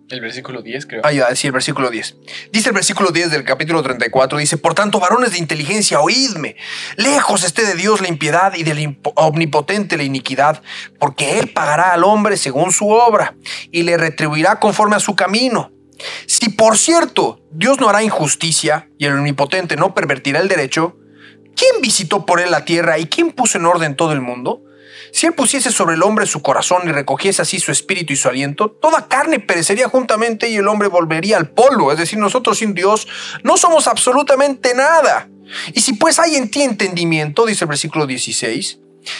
El 0.08 0.20
versículo 0.20 0.60
10, 0.60 0.86
creo. 0.86 1.00
Ah, 1.04 1.12
ya, 1.12 1.34
sí, 1.34 1.46
el 1.46 1.54
versículo 1.54 1.88
10. 1.88 2.16
Dice 2.52 2.68
el 2.68 2.74
versículo 2.74 3.12
10 3.12 3.30
del 3.30 3.44
capítulo 3.44 3.82
34, 3.82 4.38
dice, 4.38 4.58
Por 4.58 4.74
tanto, 4.74 5.00
varones 5.00 5.32
de 5.32 5.38
inteligencia, 5.38 6.00
oídme. 6.00 6.56
Lejos 6.96 7.44
esté 7.44 7.64
de 7.64 7.74
Dios 7.74 8.02
la 8.02 8.08
impiedad 8.08 8.52
y 8.54 8.62
del 8.62 8.98
omnipotente 9.14 9.96
la 9.96 10.02
iniquidad, 10.02 10.62
porque 11.00 11.38
Él 11.38 11.48
pagará 11.48 11.94
al 11.94 12.04
hombre 12.04 12.36
según 12.36 12.72
su 12.72 12.90
obra 12.90 13.36
y 13.70 13.84
le 13.84 13.96
retribuirá 13.96 14.60
conforme 14.60 14.96
a 14.96 15.00
su 15.00 15.16
camino. 15.16 15.72
Si 16.26 16.50
por 16.50 16.76
cierto 16.76 17.40
Dios 17.50 17.80
no 17.80 17.88
hará 17.88 18.02
injusticia 18.02 18.90
y 18.98 19.06
el 19.06 19.14
omnipotente 19.14 19.76
no 19.76 19.94
pervertirá 19.94 20.40
el 20.40 20.48
derecho, 20.48 20.98
¿quién 21.56 21.80
visitó 21.80 22.26
por 22.26 22.40
él 22.40 22.50
la 22.50 22.64
tierra 22.64 22.98
y 22.98 23.06
quién 23.06 23.32
puso 23.32 23.58
en 23.58 23.66
orden 23.66 23.96
todo 23.96 24.12
el 24.12 24.20
mundo? 24.20 24.62
Si 25.12 25.26
él 25.26 25.34
pusiese 25.34 25.70
sobre 25.70 25.94
el 25.94 26.02
hombre 26.02 26.26
su 26.26 26.40
corazón 26.40 26.82
y 26.86 26.92
recogiese 26.92 27.42
así 27.42 27.60
su 27.60 27.70
espíritu 27.70 28.14
y 28.14 28.16
su 28.16 28.28
aliento, 28.28 28.70
toda 28.70 29.08
carne 29.08 29.40
perecería 29.40 29.88
juntamente 29.88 30.48
y 30.48 30.56
el 30.56 30.68
hombre 30.68 30.88
volvería 30.88 31.36
al 31.36 31.50
polvo. 31.50 31.92
Es 31.92 31.98
decir, 31.98 32.18
nosotros 32.18 32.58
sin 32.58 32.72
Dios 32.72 33.06
no 33.42 33.58
somos 33.58 33.88
absolutamente 33.88 34.74
nada. 34.74 35.28
Y 35.74 35.80
si 35.82 35.94
pues 35.94 36.18
hay 36.18 36.36
en 36.36 36.50
ti 36.50 36.62
entendimiento, 36.62 37.44
dice 37.44 37.64
el 37.64 37.68
versículo 37.68 38.06
16, 38.06 38.78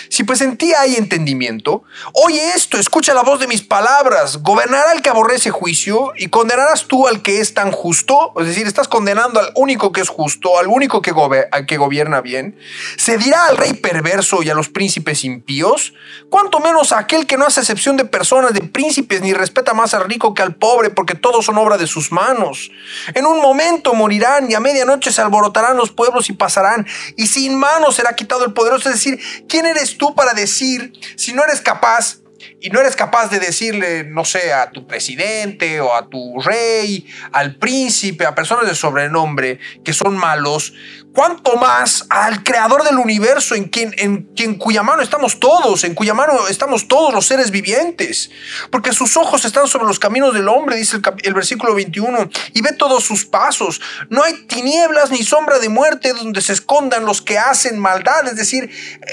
si 0.08 0.24
pues 0.24 0.40
en 0.40 0.56
ti 0.56 0.72
hay 0.74 0.96
entendimiento, 0.96 1.84
oye 2.12 2.52
esto, 2.54 2.78
escucha 2.78 3.14
la 3.14 3.22
voz 3.22 3.40
de 3.40 3.46
mis 3.46 3.62
palabras, 3.62 4.38
gobernará 4.38 4.92
el 4.92 5.02
que 5.02 5.10
aborrece 5.10 5.50
juicio 5.50 6.12
y 6.16 6.28
condenarás 6.28 6.86
tú 6.86 7.06
al 7.06 7.22
que 7.22 7.40
es 7.40 7.54
tan 7.54 7.70
justo, 7.72 8.32
es 8.38 8.46
decir, 8.46 8.66
estás 8.66 8.88
condenando 8.88 9.40
al 9.40 9.52
único 9.54 9.92
que 9.92 10.00
es 10.00 10.08
justo, 10.08 10.58
al 10.58 10.68
único 10.68 11.02
que, 11.02 11.12
al 11.50 11.66
que 11.66 11.76
gobierna 11.76 12.20
bien, 12.20 12.58
se 12.96 13.18
dirá 13.18 13.46
al 13.46 13.56
rey 13.56 13.74
perverso 13.74 14.42
y 14.42 14.50
a 14.50 14.54
los 14.54 14.68
príncipes 14.68 15.24
impíos, 15.24 15.94
cuanto 16.30 16.60
menos 16.60 16.92
a 16.92 16.98
aquel 16.98 17.26
que 17.26 17.36
no 17.36 17.46
hace 17.46 17.60
excepción 17.60 17.96
de 17.96 18.04
personas, 18.04 18.52
de 18.54 18.60
príncipes, 18.60 19.20
ni 19.22 19.32
respeta 19.32 19.74
más 19.74 19.94
al 19.94 20.04
rico 20.04 20.34
que 20.34 20.42
al 20.42 20.54
pobre, 20.54 20.90
porque 20.90 21.14
todos 21.14 21.44
son 21.44 21.58
obra 21.58 21.76
de 21.76 21.86
sus 21.86 22.12
manos. 22.12 22.70
En 23.14 23.26
un 23.26 23.40
momento 23.40 23.94
morirán 23.94 24.50
y 24.50 24.54
a 24.54 24.60
medianoche 24.60 25.12
se 25.12 25.20
alborotarán 25.20 25.76
los 25.76 25.90
pueblos 25.90 26.30
y 26.30 26.32
pasarán, 26.32 26.86
y 27.16 27.26
sin 27.26 27.58
manos 27.58 27.96
será 27.96 28.14
quitado 28.14 28.44
el 28.44 28.52
poderoso. 28.52 28.88
Es 28.88 28.96
decir, 28.96 29.20
¿quién 29.48 29.66
eres 29.72 29.98
tú 29.98 30.14
para 30.14 30.34
decir 30.34 30.92
si 31.16 31.32
no 31.32 31.42
eres 31.44 31.60
capaz? 31.60 32.18
Y 32.60 32.70
no 32.70 32.80
eres 32.80 32.96
capaz 32.96 33.28
de 33.28 33.38
decirle, 33.38 34.04
no 34.04 34.24
sé, 34.24 34.52
a 34.52 34.70
tu 34.70 34.86
presidente 34.86 35.80
o 35.80 35.94
a 35.94 36.08
tu 36.08 36.40
rey, 36.40 37.06
al 37.32 37.56
príncipe, 37.56 38.24
a 38.26 38.34
personas 38.34 38.66
de 38.66 38.74
sobrenombre 38.74 39.58
que 39.84 39.92
son 39.92 40.16
malos, 40.16 40.72
cuánto 41.12 41.56
más 41.56 42.06
al 42.08 42.42
creador 42.42 42.84
del 42.84 42.98
universo 42.98 43.54
en 43.54 43.64
quien, 43.64 43.94
en 43.98 44.22
quien 44.34 44.56
cuya 44.56 44.82
mano 44.82 45.02
estamos 45.02 45.38
todos, 45.38 45.84
en 45.84 45.94
cuya 45.94 46.14
mano 46.14 46.48
estamos 46.48 46.88
todos 46.88 47.12
los 47.12 47.26
seres 47.26 47.50
vivientes. 47.50 48.30
Porque 48.70 48.92
sus 48.92 49.16
ojos 49.16 49.44
están 49.44 49.68
sobre 49.68 49.86
los 49.86 49.98
caminos 49.98 50.34
del 50.34 50.48
hombre, 50.48 50.76
dice 50.76 50.98
el, 51.22 51.34
versículo 51.34 51.74
21, 51.74 52.30
y 52.54 52.62
ve 52.62 52.72
todos 52.72 53.04
sus 53.04 53.24
pasos. 53.24 53.80
No 54.08 54.22
hay 54.22 54.34
tinieblas 54.46 55.10
ni 55.10 55.22
sombra 55.22 55.58
de 55.58 55.68
muerte 55.68 56.12
donde 56.12 56.40
se 56.40 56.52
escondan 56.52 57.04
los 57.04 57.20
que 57.22 57.38
hacen 57.38 57.78
maldad. 57.78 58.26
Es 58.26 58.36
decir, 58.36 58.70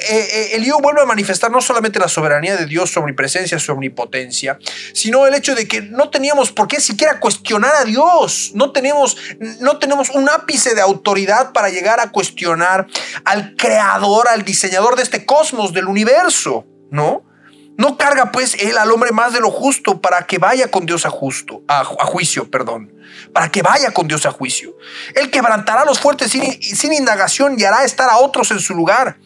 eh, 0.10 0.52
eh, 0.54 0.72
vuelve 0.82 1.02
a 1.02 1.06
manifestar 1.06 1.52
no 1.52 1.62
solamente 1.62 2.00
la 2.00 2.08
soberanía 2.08 2.56
de 2.56 2.66
Dios, 2.66 2.92
su 2.92 3.00
omnipresencia, 3.00 3.60
su 3.60 3.72
omnipotencia, 3.72 4.60
sino 4.94 5.28
el 5.28 5.34
hecho 5.34 5.56
de 5.56 5.68
que 5.68 5.82
no 5.82 6.10
teníamos 6.10 6.52
por 6.52 6.68
qué 6.68 6.80
siquiera 6.80 7.20
cuestionar 7.20 7.76
a 7.76 7.86
Dios. 7.86 8.52
No 8.54 8.72
tenemos, 8.72 9.18
no 9.60 9.78
tenemos 9.80 10.10
un 10.12 10.30
ápice 10.30 10.76
de 10.76 10.82
autoridad 10.82 11.52
para 11.52 11.70
llegar 11.70 11.89
a 12.00 12.12
cuestionar 12.12 12.88
al 13.24 13.56
creador, 13.56 14.28
al 14.28 14.44
diseñador 14.44 14.96
de 14.96 15.04
este 15.04 15.26
cosmos, 15.26 15.74
del 15.74 15.88
universo, 15.88 16.66
¿no? 16.92 17.24
No 17.78 17.98
carga 17.98 18.34
pues 18.34 18.56
él 18.56 18.78
al 18.78 18.92
hombre 18.92 19.12
más 19.12 19.32
de 19.32 19.40
lo 19.40 19.50
justo 19.52 20.02
para 20.02 20.28
que 20.28 20.38
vaya 20.38 20.70
con 20.70 20.86
Dios 20.86 21.06
a 21.06 21.10
justo, 21.10 21.64
a, 21.70 21.86
juicio, 21.86 22.52
perdón, 22.52 22.94
para 23.34 23.50
que 23.50 23.62
vaya 23.62 23.92
con 23.92 24.08
Dios 24.08 24.26
a 24.26 24.32
juicio. 24.32 24.76
Él 25.16 25.30
quebrantará 25.30 25.82
a 25.82 25.86
los 25.86 26.00
fuertes 26.00 26.32
sin, 26.32 26.94
indagación 26.94 27.56
y 27.58 27.64
hará 27.64 27.84
estar 27.84 28.10
a 28.10 28.18
otros 28.18 28.52
en 28.52 28.60
su 28.60 28.74
lugar. 28.74 29.18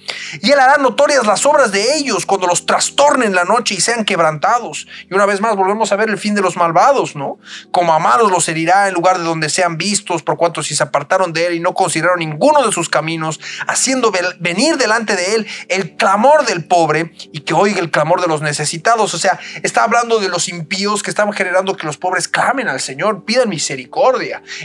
Y 0.41 0.51
él 0.51 0.59
hará 0.59 0.77
notorias 0.77 1.25
las 1.25 1.45
obras 1.45 1.71
de 1.71 1.95
ellos 1.95 2.25
cuando 2.25 2.47
los 2.47 2.65
trastornen 2.65 3.33
la 3.33 3.45
noche 3.45 3.75
y 3.75 3.81
sean 3.81 4.05
quebrantados. 4.05 4.87
Y 5.09 5.13
una 5.13 5.25
vez 5.25 5.41
más 5.41 5.55
volvemos 5.55 5.91
a 5.91 5.95
ver 5.95 6.09
el 6.09 6.17
fin 6.17 6.35
de 6.35 6.41
los 6.41 6.57
malvados, 6.57 7.15
¿no? 7.15 7.39
Como 7.71 7.93
amados 7.93 8.31
los 8.31 8.47
herirá 8.47 8.87
en 8.87 8.93
lugar 8.93 9.17
de 9.17 9.23
donde 9.23 9.49
sean 9.49 9.77
vistos, 9.77 10.23
por 10.23 10.37
cuanto 10.37 10.63
si 10.63 10.75
se 10.75 10.83
apartaron 10.83 11.33
de 11.33 11.47
él 11.47 11.53
y 11.55 11.59
no 11.59 11.73
consideraron 11.73 12.19
ninguno 12.19 12.65
de 12.65 12.71
sus 12.71 12.89
caminos, 12.89 13.39
haciendo 13.67 14.11
venir 14.39 14.77
delante 14.77 15.15
de 15.15 15.35
él 15.35 15.47
el 15.69 15.95
clamor 15.95 16.45
del 16.45 16.65
pobre 16.65 17.13
y 17.31 17.41
que 17.41 17.53
oiga 17.53 17.79
el 17.79 17.91
clamor 17.91 18.21
de 18.21 18.27
los 18.27 18.41
necesitados. 18.41 19.13
O 19.13 19.17
sea, 19.17 19.39
está 19.61 19.83
hablando 19.83 20.19
de 20.19 20.29
los 20.29 20.49
impíos 20.49 21.03
que 21.03 21.09
están 21.09 21.31
generando 21.33 21.75
que 21.77 21.85
los 21.85 21.97
pobres 21.97 22.27
clamen 22.27 22.67
al 22.67 22.79
Señor, 22.79 23.23
pidan 23.25 23.49
misericordia. 23.49 23.72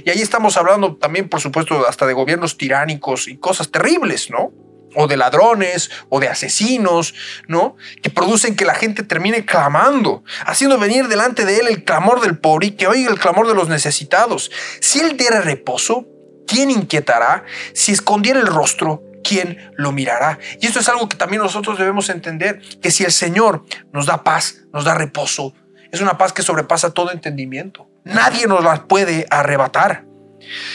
Y 0.04 0.10
ahí 0.10 0.20
estamos 0.20 0.56
hablando 0.56 0.96
también, 0.96 1.28
por 1.28 1.40
supuesto, 1.40 1.86
hasta 1.86 2.06
de 2.06 2.12
gobiernos 2.12 2.56
tiránicos 2.56 3.28
y 3.28 3.36
cosas 3.36 3.70
terribles, 3.70 4.30
¿no? 4.30 4.52
O 4.94 5.06
de 5.06 5.16
ladrones, 5.16 5.90
o 6.08 6.18
de 6.20 6.28
asesinos, 6.28 7.14
¿no? 7.46 7.76
Que 8.02 8.10
producen 8.10 8.56
que 8.56 8.64
la 8.64 8.74
gente 8.74 9.02
termine 9.02 9.44
clamando, 9.44 10.24
haciendo 10.46 10.78
venir 10.78 11.08
delante 11.08 11.44
de 11.44 11.58
él 11.58 11.68
el 11.68 11.84
clamor 11.84 12.20
del 12.20 12.38
pobre 12.38 12.68
y 12.68 12.70
que 12.72 12.86
oiga 12.86 13.10
el 13.10 13.18
clamor 13.18 13.46
de 13.46 13.54
los 13.54 13.68
necesitados. 13.68 14.50
Si 14.80 15.00
él 15.00 15.16
diera 15.16 15.40
reposo, 15.40 16.06
¿quién 16.46 16.70
inquietará? 16.70 17.44
Si 17.74 17.92
escondiera 17.92 18.40
el 18.40 18.46
rostro, 18.46 19.02
¿quién 19.22 19.70
lo 19.76 19.92
mirará? 19.92 20.38
Y 20.60 20.66
esto 20.66 20.80
es 20.80 20.88
algo 20.88 21.08
que 21.08 21.16
también 21.16 21.42
nosotros 21.42 21.78
debemos 21.78 22.08
entender, 22.08 22.60
que 22.80 22.90
si 22.90 23.04
el 23.04 23.12
Señor 23.12 23.64
nos 23.92 24.06
da 24.06 24.24
paz, 24.24 24.62
nos 24.72 24.84
da 24.84 24.94
reposo, 24.94 25.54
es 25.92 26.00
una 26.00 26.18
paz 26.18 26.32
que 26.32 26.42
sobrepasa 26.42 26.92
todo 26.92 27.12
entendimiento. 27.12 27.87
Nadie 28.08 28.46
nos 28.46 28.64
la 28.64 28.86
puede 28.88 29.26
arrebatar. 29.30 30.04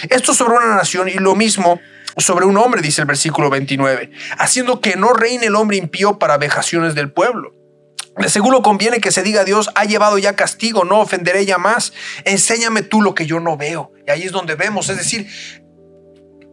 Esto 0.10 0.34
sobre 0.34 0.58
una 0.58 0.76
nación 0.76 1.10
y 1.10 1.14
lo 1.14 1.36
mismo 1.36 1.80
sobre 2.18 2.46
un 2.46 2.58
hombre, 2.58 2.82
dice 2.82 3.02
el 3.02 3.08
versículo 3.08 3.50
29, 3.50 4.12
haciendo 4.38 4.82
que 4.82 4.96
no 4.96 5.14
reine 5.14 5.48
el 5.48 5.56
hombre 5.56 5.78
impío 5.78 6.20
para 6.20 6.38
vejaciones 6.38 6.94
del 6.94 7.12
pueblo. 7.12 7.56
Seguro 8.28 8.62
conviene 8.62 9.02
que 9.02 9.12
se 9.12 9.24
diga 9.24 9.42
a 9.42 9.46
Dios, 9.46 9.72
ha 9.74 9.86
llevado 9.86 10.20
ya 10.20 10.36
castigo, 10.36 10.86
no 10.86 11.00
ofenderé 11.00 11.46
ya 11.48 11.58
más, 11.58 11.94
enséñame 12.26 12.84
tú 12.84 13.02
lo 13.02 13.16
que 13.16 13.26
yo 13.26 13.40
no 13.40 13.58
veo. 13.58 13.92
Y 14.08 14.12
ahí 14.12 14.22
es 14.22 14.32
donde 14.32 14.54
vemos, 14.54 14.90
es 14.90 14.98
decir, 14.98 15.28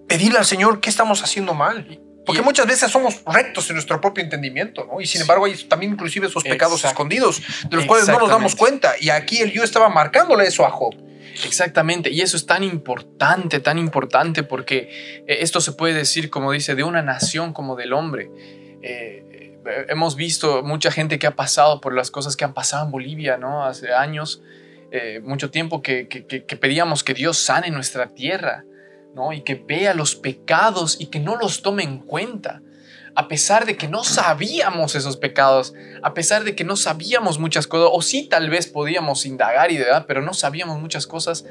pedirle 0.08 0.38
al 0.38 0.46
Señor 0.46 0.80
qué 0.80 0.88
estamos 0.88 1.22
haciendo 1.22 1.52
mal. 1.52 2.00
Porque 2.26 2.42
muchas 2.42 2.66
veces 2.66 2.90
somos 2.90 3.22
rectos 3.24 3.68
en 3.70 3.76
nuestro 3.76 4.00
propio 4.00 4.22
entendimiento, 4.22 4.86
¿no? 4.86 5.00
Y 5.00 5.06
sin 5.06 5.22
embargo 5.22 5.46
hay 5.46 5.54
también 5.64 5.92
inclusive 5.92 6.26
esos 6.26 6.44
pecados 6.44 6.80
Exacto. 6.80 6.94
escondidos, 6.94 7.42
de 7.68 7.76
los 7.76 7.86
cuales 7.86 8.08
no 8.08 8.18
nos 8.18 8.28
damos 8.28 8.54
cuenta. 8.54 8.94
Y 9.00 9.10
aquí 9.10 9.38
el 9.38 9.52
yo 9.52 9.64
estaba 9.64 9.88
marcándole 9.88 10.46
eso 10.46 10.64
a 10.66 10.70
Job. 10.70 10.94
Exactamente, 11.44 12.10
y 12.10 12.20
eso 12.20 12.36
es 12.36 12.46
tan 12.46 12.62
importante, 12.62 13.60
tan 13.60 13.78
importante 13.78 14.42
porque 14.42 15.22
eh, 15.26 15.38
esto 15.40 15.60
se 15.60 15.72
puede 15.72 15.94
decir, 15.94 16.30
como 16.30 16.52
dice, 16.52 16.74
de 16.74 16.82
una 16.82 17.02
nación 17.02 17.52
como 17.52 17.76
del 17.76 17.92
hombre. 17.92 18.30
Eh, 18.82 19.58
eh, 19.64 19.86
hemos 19.88 20.16
visto 20.16 20.62
mucha 20.62 20.90
gente 20.90 21.18
que 21.18 21.26
ha 21.26 21.36
pasado 21.36 21.80
por 21.80 21.94
las 21.94 22.10
cosas 22.10 22.36
que 22.36 22.44
han 22.44 22.54
pasado 22.54 22.84
en 22.86 22.90
Bolivia, 22.90 23.36
¿no? 23.36 23.64
Hace 23.64 23.92
años, 23.92 24.42
mucho 25.22 25.52
tiempo 25.52 25.82
que, 25.82 26.08
que, 26.08 26.56
pedíamos 26.56 27.04
que 27.04 27.14
Dios 27.14 27.38
sane 27.38 27.70
nuestra 27.70 28.08
tierra, 28.08 28.64
¿no? 29.14 29.32
Y 29.32 29.42
que 29.42 29.54
vea 29.54 29.94
los 29.94 30.14
pecados 30.14 30.96
y 31.00 31.06
que 31.06 31.20
no 31.20 31.36
los 31.36 31.62
tome 31.62 31.82
en 31.82 31.98
cuenta 31.98 32.62
a 33.14 33.28
pesar 33.28 33.66
de 33.66 33.76
que 33.76 33.88
no 33.88 34.04
sabíamos 34.04 34.94
esos 34.94 35.16
pecados, 35.16 35.74
a 36.02 36.14
pesar 36.14 36.44
de 36.44 36.54
que 36.54 36.64
no 36.64 36.76
sabíamos 36.76 37.38
muchas 37.38 37.66
cosas, 37.66 37.90
o 37.92 38.02
sí 38.02 38.28
tal 38.28 38.50
vez 38.50 38.66
podíamos 38.66 39.26
indagar 39.26 39.70
y 39.70 39.76
de 39.76 39.84
verdad, 39.84 40.04
pero 40.06 40.22
no 40.22 40.32
sabíamos 40.32 40.80
muchas 40.80 41.06
cosas, 41.06 41.44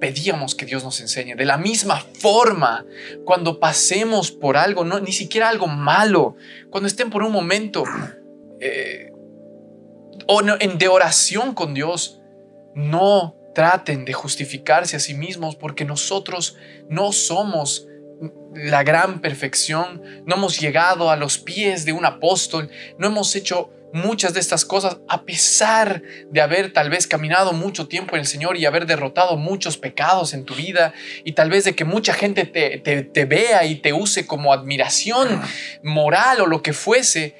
pedíamos 0.00 0.54
que 0.54 0.66
Dios 0.66 0.84
nos 0.84 1.00
enseñe. 1.00 1.34
De 1.34 1.44
la 1.44 1.58
misma 1.58 2.00
forma, 2.20 2.84
cuando 3.24 3.58
pasemos 3.58 4.30
por 4.30 4.56
algo, 4.56 4.84
no, 4.84 5.00
ni 5.00 5.12
siquiera 5.12 5.48
algo 5.48 5.66
malo, 5.66 6.36
cuando 6.70 6.86
estén 6.86 7.10
por 7.10 7.22
un 7.22 7.32
momento 7.32 7.84
eh, 8.60 9.12
o 10.26 10.42
en, 10.60 10.78
de 10.78 10.88
oración 10.88 11.54
con 11.54 11.74
Dios, 11.74 12.20
no 12.74 13.34
traten 13.58 14.04
de 14.04 14.12
justificarse 14.12 14.94
a 14.94 15.00
sí 15.00 15.14
mismos 15.14 15.56
porque 15.56 15.84
nosotros 15.84 16.56
no 16.88 17.10
somos 17.10 17.88
la 18.54 18.84
gran 18.84 19.20
perfección, 19.20 20.00
no 20.26 20.36
hemos 20.36 20.60
llegado 20.60 21.10
a 21.10 21.16
los 21.16 21.38
pies 21.38 21.84
de 21.84 21.92
un 21.92 22.04
apóstol, 22.04 22.70
no 22.98 23.08
hemos 23.08 23.34
hecho 23.34 23.72
muchas 23.92 24.32
de 24.32 24.38
estas 24.38 24.64
cosas 24.64 24.98
a 25.08 25.24
pesar 25.24 26.04
de 26.30 26.40
haber 26.40 26.72
tal 26.72 26.88
vez 26.88 27.08
caminado 27.08 27.52
mucho 27.52 27.88
tiempo 27.88 28.14
en 28.14 28.20
el 28.20 28.26
Señor 28.26 28.56
y 28.56 28.64
haber 28.64 28.86
derrotado 28.86 29.36
muchos 29.36 29.76
pecados 29.76 30.34
en 30.34 30.44
tu 30.44 30.54
vida 30.54 30.94
y 31.24 31.32
tal 31.32 31.50
vez 31.50 31.64
de 31.64 31.74
que 31.74 31.84
mucha 31.84 32.14
gente 32.14 32.44
te, 32.44 32.78
te 32.78 33.24
vea 33.24 33.64
y 33.64 33.74
te 33.74 33.92
use 33.92 34.24
como 34.24 34.52
admiración 34.52 35.42
moral 35.82 36.42
o 36.42 36.46
lo 36.46 36.62
que 36.62 36.72
fuese, 36.72 37.34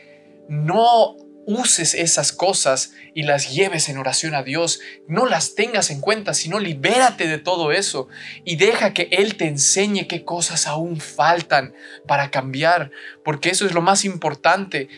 no 0.49 1.15
uses 1.49 1.95
esas 1.95 2.31
cosas 2.31 2.93
y 3.15 3.23
las 3.23 3.51
lleves 3.51 3.89
en 3.89 3.97
oración 3.97 4.35
a 4.35 4.43
Dios. 4.43 4.81
No 5.07 5.25
las 5.25 5.55
tengas 5.55 5.91
en 5.91 6.03
cuenta, 6.03 6.35
sino 6.35 6.59
libérate 6.59 7.27
de 7.27 7.39
todo 7.39 7.73
eso 7.73 8.09
y 8.45 8.57
deja 8.57 8.93
que 8.93 9.09
Él 9.11 9.37
te 9.37 9.47
enseñe 9.49 10.07
qué 10.07 10.27
cosas 10.27 10.67
aún 10.67 11.01
faltan 11.01 11.73
para 12.07 12.31
cambiar, 12.31 12.91
porque 13.25 13.49
eso 13.49 13.65
es 13.65 13.73
lo 13.73 13.81
más 13.81 14.05
importante. 14.05 14.91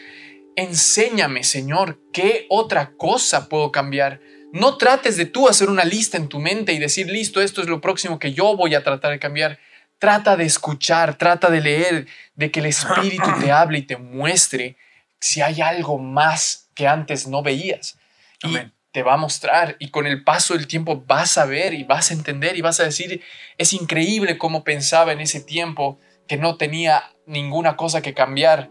Enséñame, 0.57 1.45
Señor, 1.45 2.01
qué 2.13 2.47
otra 2.49 2.95
cosa 2.97 3.49
puedo 3.49 3.71
cambiar. 3.71 4.21
No 4.53 4.77
trates 4.77 5.17
de 5.17 5.27
tú 5.27 5.49
hacer 5.49 5.71
una 5.71 5.85
lista 5.85 6.17
en 6.17 6.29
tu 6.29 6.41
mente 6.41 6.73
y 6.73 6.81
decir, 6.81 7.09
listo, 7.09 7.41
esto 7.41 7.61
es 7.61 7.69
lo 7.69 7.81
próximo 7.81 8.19
que 8.19 8.33
yo 8.33 8.57
voy 8.57 8.75
a 8.75 8.83
tratar 8.83 9.13
de 9.13 9.21
cambiar. 9.21 9.61
Trata 10.01 10.37
de 10.37 10.47
escuchar, 10.47 11.17
trata 11.17 11.49
de 11.49 11.61
leer, 11.61 12.07
de 12.35 12.51
que 12.51 12.59
el 12.59 12.67
Espíritu 12.67 13.31
te 13.41 13.53
hable 13.53 13.79
y 13.79 13.83
te 13.83 13.97
muestre 13.97 14.77
si 15.21 15.43
hay 15.43 15.61
algo 15.61 15.99
más 15.99 16.69
que 16.75 16.89
antes 16.89 17.27
no 17.27 17.43
veías. 17.43 17.99
Y 18.43 18.57
te 18.93 19.03
va 19.03 19.15
a 19.15 19.19
mostrar 19.19 19.77
y 19.79 19.91
con 19.91 20.07
el 20.07 20.25
paso 20.25 20.55
del 20.55 20.67
tiempo 20.67 21.05
vas 21.07 21.39
a 21.39 21.45
ver 21.45 21.75
y 21.75 21.85
vas 21.85 22.11
a 22.11 22.15
entender 22.15 22.57
y 22.57 22.63
vas 22.63 22.81
a 22.81 22.85
decir, 22.85 23.23
es 23.59 23.73
increíble 23.73 24.39
cómo 24.39 24.65
pensaba 24.65 25.13
en 25.13 25.21
ese 25.21 25.41
tiempo 25.41 25.99
que 26.27 26.37
no 26.37 26.57
tenía 26.57 27.05
ninguna 27.27 27.77
cosa 27.77 28.03
que 28.03 28.15
cambiar, 28.15 28.71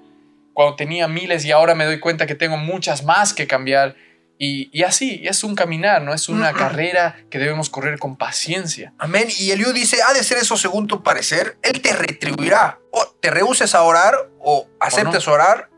cuando 0.53 0.75
tenía 0.75 1.07
miles 1.07 1.45
y 1.45 1.51
ahora 1.51 1.75
me 1.75 1.85
doy 1.85 1.99
cuenta 1.99 2.25
que 2.25 2.35
tengo 2.35 2.57
muchas 2.57 3.03
más 3.05 3.33
que 3.33 3.47
cambiar. 3.47 3.95
Y, 4.41 4.83
así, 4.83 5.21
es 5.25 5.43
un 5.43 5.53
caminar, 5.53 6.01
¿no? 6.01 6.13
Es 6.13 6.29
una 6.29 6.53
carrera 6.53 7.17
que 7.29 7.39
debemos 7.39 7.69
correr 7.69 7.99
con 7.99 8.15
paciencia. 8.15 8.93
Amén. 8.97 9.27
Y 9.37 9.51
Eliú 9.51 9.73
dice, 9.73 9.97
ha 10.07 10.13
de 10.13 10.23
ser 10.23 10.37
eso 10.37 10.55
según 10.55 10.87
tu 10.87 11.03
parecer, 11.03 11.57
Él 11.61 11.81
te 11.81 11.91
retribuirá. 11.91 12.79
O 12.91 13.05
te 13.21 13.31
rehuses 13.31 13.75
a 13.75 13.83
orar 13.83 14.15
o 14.39 14.67
aceptes 14.79 15.27
orar 15.27 15.69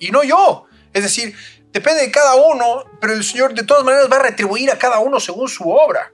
y 0.00 0.10
no 0.10 0.24
yo. 0.24 0.64
Es 0.92 1.04
decir, 1.04 1.36
depende 1.72 2.00
de 2.00 2.10
cada 2.10 2.34
uno, 2.34 2.84
pero 3.00 3.12
el 3.12 3.22
Señor 3.22 3.54
de 3.54 3.62
todas 3.62 3.84
maneras 3.84 4.10
va 4.10 4.16
a 4.16 4.22
retribuir 4.22 4.70
a 4.72 4.78
cada 4.78 4.98
uno 4.98 5.20
según 5.20 5.48
su 5.48 5.70
obra. 5.70 6.12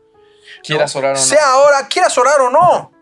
Quieras 0.63 0.95
orar 0.97 1.13
o 1.13 1.19
no. 1.19 1.25
Sea 1.25 1.47
ahora, 1.53 1.89
quieras 1.89 2.19
orar 2.19 2.41
o 2.41 2.51
no. 2.51 2.93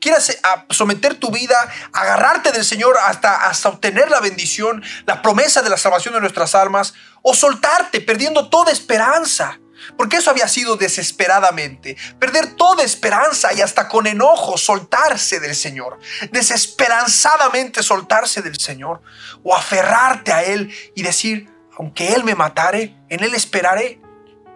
Quieras 0.00 0.36
someter 0.70 1.14
tu 1.14 1.30
vida, 1.30 1.54
agarrarte 1.92 2.50
del 2.50 2.64
Señor 2.64 2.96
hasta, 3.04 3.46
hasta 3.46 3.68
obtener 3.68 4.10
la 4.10 4.18
bendición, 4.18 4.82
la 5.06 5.22
promesa 5.22 5.62
de 5.62 5.70
la 5.70 5.76
salvación 5.76 6.14
de 6.14 6.20
nuestras 6.20 6.56
almas, 6.56 6.94
o 7.22 7.34
soltarte 7.34 8.00
perdiendo 8.00 8.48
toda 8.48 8.72
esperanza. 8.72 9.60
Porque 9.96 10.18
eso 10.18 10.30
había 10.30 10.48
sido 10.48 10.76
desesperadamente. 10.76 11.96
Perder 12.18 12.54
toda 12.54 12.84
esperanza 12.84 13.52
y 13.52 13.60
hasta 13.60 13.88
con 13.88 14.06
enojo 14.06 14.56
soltarse 14.56 15.40
del 15.40 15.54
Señor. 15.54 15.98
Desesperanzadamente 16.30 17.82
soltarse 17.82 18.42
del 18.42 18.58
Señor. 18.58 19.02
O 19.42 19.54
aferrarte 19.54 20.32
a 20.32 20.42
Él 20.42 20.74
y 20.94 21.02
decir, 21.02 21.50
aunque 21.78 22.12
Él 22.14 22.24
me 22.24 22.34
matare, 22.34 22.96
en 23.08 23.22
Él 23.24 23.34
esperaré. 23.34 24.00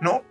¿No? 0.01 0.23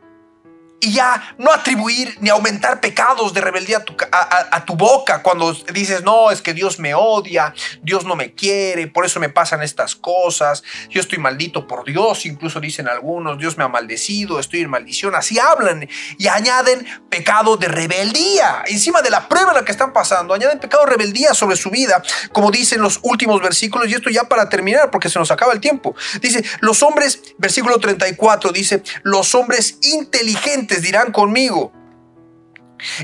Y 0.80 0.94
ya 0.94 1.36
no 1.38 1.52
atribuir 1.52 2.18
ni 2.20 2.30
aumentar 2.30 2.80
pecados 2.80 3.34
de 3.34 3.42
rebeldía 3.42 3.84
a 4.12 4.66
tu, 4.66 4.76
boca 4.76 5.24
cuando 5.24 5.54
dices, 5.74 6.04
no, 6.04 6.32
es 6.32 6.42
que 6.42 6.54
Dios 6.54 6.80
me 6.80 6.94
odia, 6.94 7.54
Dios 7.82 8.04
no 8.06 8.16
me 8.16 8.34
quiere, 8.34 8.88
por 8.88 9.06
eso 9.06 9.20
me 9.20 9.30
pasan 9.30 9.64
estas 9.64 9.96
cosas, 9.96 10.64
yo 10.90 11.00
estoy 11.00 11.18
maldito 11.18 11.66
por 11.66 11.86
Dios, 11.86 12.26
incluso 12.26 12.60
dicen 12.60 12.88
algunos, 12.90 13.38
Dios 13.38 13.58
me 13.58 13.64
ha 13.64 13.68
maldecido, 13.70 14.40
estoy 14.40 14.62
en 14.62 14.70
maldición, 14.70 15.16
así 15.16 15.40
hablan 15.40 15.88
y 16.18 16.28
añaden 16.28 16.86
pecado 17.10 17.56
de 17.58 17.68
rebeldía, 17.68 18.64
encima 18.68 19.02
de 19.02 19.10
la 19.10 19.30
prueba 19.30 19.52
en 19.52 19.58
la 19.58 19.66
que 19.66 19.72
están 19.72 19.94
pasando, 19.94 20.34
añaden 20.34 20.60
pecado 20.60 20.84
de 20.84 20.92
rebeldía 20.92 21.34
sobre 21.34 21.56
su 21.56 21.70
vida, 21.70 22.04
como 22.32 22.52
dicen 22.52 22.82
los 22.82 23.00
últimos 23.02 23.42
versículos, 23.42 23.90
y 23.90 23.94
esto 23.94 24.10
ya 24.10 24.26
para 24.26 24.50
terminar, 24.50 24.92
porque 24.92 25.10
se 25.10 25.20
nos 25.20 25.32
acaba 25.32 25.54
el 25.54 25.62
tiempo, 25.62 25.96
dice, 26.22 26.44
los 26.60 26.84
hombres, 26.84 27.22
versículo 27.38 27.80
34, 27.80 28.52
dice, 28.52 28.84
los 29.04 29.34
hombres 29.34 29.78
inteligentes, 29.82 30.65
dirán 30.66 31.12
conmigo. 31.12 31.72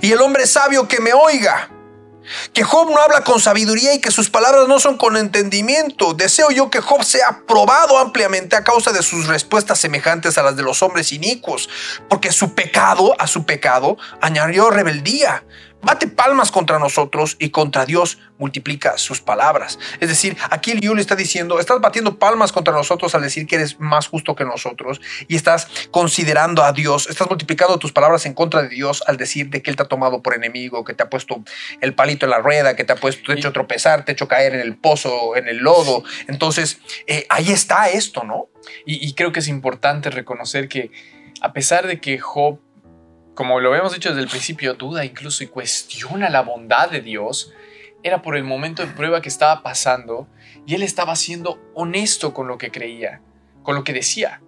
Y 0.02 0.12
el 0.12 0.22
hombre 0.22 0.48
sabio 0.48 0.88
que 0.88 1.00
me 1.00 1.14
oiga. 1.14 1.70
Que 2.54 2.64
Job 2.64 2.90
no 2.92 3.02
habla 3.02 3.24
con 3.24 3.40
sabiduría 3.40 3.96
y 3.96 4.00
que 4.00 4.12
sus 4.12 4.30
palabras 4.30 4.68
no 4.68 4.80
son 4.80 4.98
con 4.98 5.18
entendimiento. 5.18 6.14
Deseo 6.14 6.52
yo 6.52 6.70
que 6.70 6.80
Job 6.80 7.04
sea 7.04 7.42
probado 7.48 7.98
ampliamente 7.98 8.56
a 8.56 8.64
causa 8.64 8.92
de 8.92 9.02
sus 9.02 9.28
respuestas 9.28 9.80
semejantes 9.80 10.38
a 10.38 10.44
las 10.44 10.56
de 10.56 10.64
los 10.64 10.84
hombres 10.84 11.12
inicuos, 11.12 11.68
porque 12.10 12.32
su 12.32 12.54
pecado, 12.54 13.16
a 13.20 13.26
su 13.26 13.46
pecado, 13.46 13.98
añadió 14.22 14.70
rebeldía 14.70 15.44
bate 15.82 16.08
palmas 16.08 16.52
contra 16.52 16.80
nosotros 16.80 17.36
y 17.40 17.50
contra 17.50 17.86
Dios 17.86 18.20
multiplica 18.38 18.98
sus 18.98 19.22
palabras. 19.22 19.80
Es 20.00 20.10
decir, 20.10 20.36
aquí 20.50 20.72
el 20.72 20.80
le 20.82 21.02
está 21.02 21.16
diciendo, 21.16 21.60
estás 21.60 21.80
batiendo 21.80 22.18
palmas 22.18 22.52
contra 22.52 22.74
nosotros 22.74 23.14
al 23.16 23.22
decir 23.22 23.46
que 23.46 23.56
eres 23.56 23.80
más 23.80 24.08
justo 24.08 24.36
que 24.36 24.46
nosotros 24.46 25.00
y 25.28 25.36
estás 25.36 25.68
considerando 25.92 26.64
a 26.64 26.74
Dios, 26.74 27.08
estás 27.10 27.30
multiplicando 27.30 27.78
tus 27.78 27.92
palabras 27.92 28.26
en 28.26 28.34
contra 28.34 28.64
de 28.64 28.70
Dios 28.70 29.04
al 29.08 29.18
decir 29.18 29.50
de 29.50 29.62
que 29.62 29.70
Él 29.70 29.76
te 29.76 29.84
ha 29.84 29.88
tomado 29.88 30.22
por 30.22 30.34
enemigo, 30.34 30.84
que 30.84 30.94
te 30.94 31.04
ha 31.04 31.10
puesto 31.10 31.44
el 31.82 31.94
palito 31.94 32.26
en 32.26 32.32
la 32.32 32.40
rueda, 32.40 32.76
que 32.76 32.84
te 32.84 32.94
ha 32.94 32.96
puesto, 32.96 33.24
te 33.26 33.34
ha 33.34 33.36
hecho 33.36 33.54
tropezar, 33.54 34.06
te 34.06 34.12
ha 34.12 34.14
hecho 34.14 34.28
caer 34.28 34.56
en 34.56 34.62
el 34.62 34.76
pozo, 34.76 35.36
en 35.36 35.48
el 35.48 35.58
lodo. 35.58 36.04
Entonces, 36.28 36.80
eh, 37.08 37.26
ahí 37.30 37.52
está 37.52 37.90
esto, 37.90 38.24
¿no? 38.24 38.50
Y, 38.86 39.08
y 39.08 39.14
creo 39.14 39.32
que 39.32 39.40
es 39.40 39.48
importante 39.48 40.10
reconocer 40.10 40.68
que 40.68 40.92
a 41.42 41.54
pesar 41.54 41.88
de 41.88 42.00
que 42.00 42.20
Job 42.20 42.60
como 43.42 43.60
lo 43.60 43.70
habíamos 43.70 43.94
dicho 43.94 44.10
desde 44.10 44.22
el 44.22 44.28
principio, 44.28 44.76
duda 44.76 45.04
incluso 45.04 45.44
y 45.44 45.48
cuestiona 45.48 46.30
la 46.30 46.44
bondad 46.44 46.92
de 46.92 47.02
Dios, 47.02 47.52
era 48.04 48.22
por 48.22 48.38
el 48.38 48.44
momento 48.44 48.86
de 48.86 48.94
prueba 48.94 49.20
que 49.20 49.30
estaba 49.30 49.64
pasando 49.64 50.28
y 50.68 50.76
él 50.76 50.84
estaba 50.84 51.16
siendo 51.16 51.60
honesto 51.74 52.36
con 52.36 52.48
lo 52.48 52.60
que 52.60 52.70
creía, 52.70 53.24
con 53.64 53.74
lo 53.74 53.84
que 53.84 53.94
decía. 53.94 54.44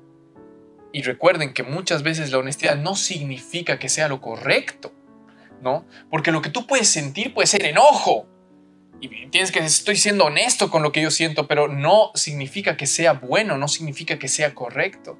Y 0.91 1.01
recuerden 1.01 1.55
que 1.55 1.63
muchas 1.63 2.03
veces 2.03 2.31
la 2.31 2.37
honestidad 2.37 2.75
no 2.75 2.93
significa 2.95 3.79
que 3.79 3.89
sea 3.89 4.07
lo 4.07 4.21
correcto, 4.21 4.93
¿no? 5.59 5.87
Porque 6.11 6.31
lo 6.31 6.43
que 6.43 6.51
tú 6.51 6.67
puedes 6.67 6.87
sentir 6.87 7.33
puede 7.33 7.47
ser 7.47 7.65
enojo. 7.65 8.27
Y 9.01 9.25
tienes 9.31 9.51
que 9.51 9.57
estoy 9.57 9.95
siendo 9.95 10.25
honesto 10.25 10.69
con 10.69 10.83
lo 10.83 10.91
que 10.91 11.01
yo 11.01 11.09
siento, 11.09 11.47
pero 11.47 11.67
no 11.67 12.11
significa 12.13 12.77
que 12.77 12.85
sea 12.85 13.13
bueno, 13.13 13.57
no 13.57 13.67
significa 13.67 14.19
que 14.19 14.27
sea 14.27 14.53
correcto. 14.53 15.17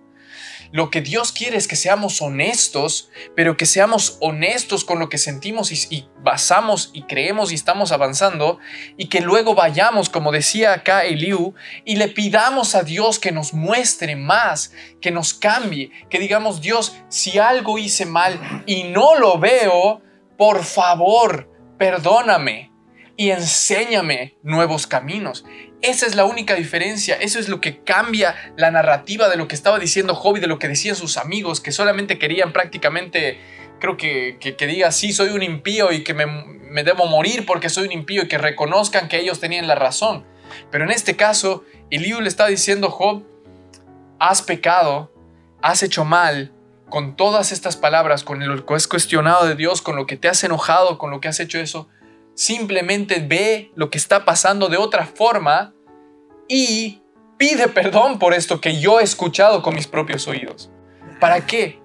Lo 0.74 0.90
que 0.90 1.02
Dios 1.02 1.32
quiere 1.32 1.56
es 1.56 1.68
que 1.68 1.76
seamos 1.76 2.20
honestos, 2.20 3.12
pero 3.36 3.58
que 3.58 3.68
seamos 3.68 4.18
honestos 4.22 4.84
con 4.84 4.98
lo 4.98 5.08
que 5.08 5.20
sentimos 5.20 5.72
y, 5.72 6.10
basamos 6.24 6.90
y 6.94 7.04
creemos 7.04 7.52
y 7.52 7.56
estamos 7.56 7.92
avanzando 7.92 8.58
y 8.98 9.06
que 9.06 9.22
luego 9.22 9.54
vayamos, 9.54 10.10
como 10.10 10.32
decía 10.32 10.74
acá 10.74 11.04
Eliú, 11.04 11.54
y 11.86 11.98
le 11.98 12.08
pidamos 12.08 12.74
a 12.74 12.82
Dios 12.82 13.20
que 13.20 13.32
nos 13.32 13.54
muestre 13.54 14.16
más, 14.16 14.74
que 15.00 15.12
nos 15.12 15.36
cambie, 15.36 15.92
que 16.10 16.18
digamos, 16.18 16.60
Dios, 16.60 16.96
si 17.08 17.38
algo 17.38 17.78
hice 17.78 18.08
mal 18.08 18.64
y 18.66 18.86
no 18.86 19.14
lo 19.20 19.38
veo, 19.38 20.02
por 20.40 20.64
favor, 20.64 21.52
perdóname 21.78 22.72
y 23.16 23.30
enséñame 23.30 24.38
nuevos 24.42 24.88
caminos. 24.88 25.46
Esa 25.84 26.06
es 26.06 26.16
la 26.16 26.24
única 26.24 26.56
diferencia, 26.56 27.16
eso 27.16 27.40
es 27.40 27.50
lo 27.50 27.60
que 27.60 27.80
cambia 27.80 28.36
la 28.56 28.72
narrativa 28.72 29.28
de 29.28 29.36
lo 29.36 29.50
que 29.50 29.56
estaba 29.56 29.80
diciendo 29.80 30.16
Job 30.16 30.38
y 30.38 30.40
de 30.40 30.48
lo 30.48 30.58
que 30.58 30.70
decían 30.70 30.96
sus 30.96 31.18
amigos, 31.18 31.60
que 31.60 31.74
solamente 31.74 32.18
querían 32.18 32.54
prácticamente 32.54 33.38
creo 33.80 33.98
que, 33.98 34.38
que, 34.40 34.66
diga, 34.66 34.94
sí, 34.94 35.12
soy 35.12 35.32
un 35.32 35.44
impío 35.44 35.92
y 35.92 36.06
que 36.06 36.14
me, 36.14 36.26
me 36.26 36.86
debo 36.86 37.06
morir 37.06 37.46
porque 37.46 37.68
soy 37.68 37.88
un 37.88 37.92
impío 37.92 38.24
y 38.24 38.28
que 38.30 38.38
reconozcan 38.38 39.10
que 39.10 39.20
ellos 39.20 39.42
tenían 39.42 39.68
la 39.68 39.76
razón. 39.76 40.26
Pero 40.72 40.86
en 40.86 40.92
este 40.92 41.18
caso, 41.18 41.66
Eliú 41.90 42.22
le 42.22 42.30
está 42.30 42.48
diciendo, 42.48 42.90
Job, 42.90 43.24
has 44.20 44.42
pecado, 44.42 45.12
has 45.62 45.84
hecho 45.84 46.06
mal, 46.06 46.54
con 46.90 47.18
todas 47.18 47.52
estas 47.52 47.76
palabras, 47.76 48.24
con 48.24 48.40
lo 48.48 48.66
que 48.66 48.74
has 48.74 48.88
cuestionado 48.88 49.46
de 49.46 49.56
Dios, 49.56 49.82
con 49.82 49.98
lo 49.98 50.06
que 50.06 50.16
te 50.16 50.30
has 50.30 50.42
enojado, 50.46 50.98
con 50.98 51.12
lo 51.12 51.20
que 51.20 51.28
has 51.28 51.42
hecho 51.42 51.60
eso, 51.60 51.90
simplemente 52.36 53.20
ve 53.20 53.72
lo 53.76 53.90
que 53.90 53.98
está 53.98 54.26
pasando 54.26 54.70
de 54.70 54.78
otra 54.78 55.06
forma 55.06 55.74
y 56.48 57.02
pide 57.38 57.68
perdón 57.68 58.20
por 58.20 58.34
esto 58.34 58.62
que 58.62 58.80
yo 58.80 59.00
he 59.00 59.04
escuchado 59.04 59.62
con 59.62 59.76
mis 59.76 59.88
propios 59.88 60.28
oídos. 60.28 60.72
¿Para 61.20 61.46
qué? 61.46 61.82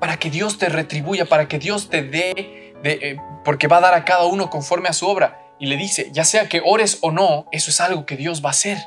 Para 0.00 0.18
que 0.18 0.30
Dios 0.30 0.58
te 0.58 0.68
retribuya, 0.68 1.26
para 1.26 1.48
que 1.48 1.58
Dios 1.58 1.88
te 1.88 2.02
dé, 2.02 2.74
de, 2.82 2.92
eh, 3.02 3.16
porque 3.44 3.68
va 3.68 3.78
a 3.78 3.80
dar 3.80 3.94
a 3.94 4.04
cada 4.04 4.26
uno 4.26 4.50
conforme 4.50 4.88
a 4.88 4.92
su 4.92 5.06
obra. 5.06 5.40
Y 5.58 5.66
le 5.66 5.76
dice, 5.76 6.10
ya 6.12 6.24
sea 6.24 6.48
que 6.48 6.62
ores 6.64 6.98
o 7.00 7.10
no, 7.10 7.46
eso 7.50 7.70
es 7.70 7.80
algo 7.80 8.06
que 8.06 8.16
Dios 8.16 8.44
va 8.44 8.48
a 8.48 8.52
hacer. 8.52 8.78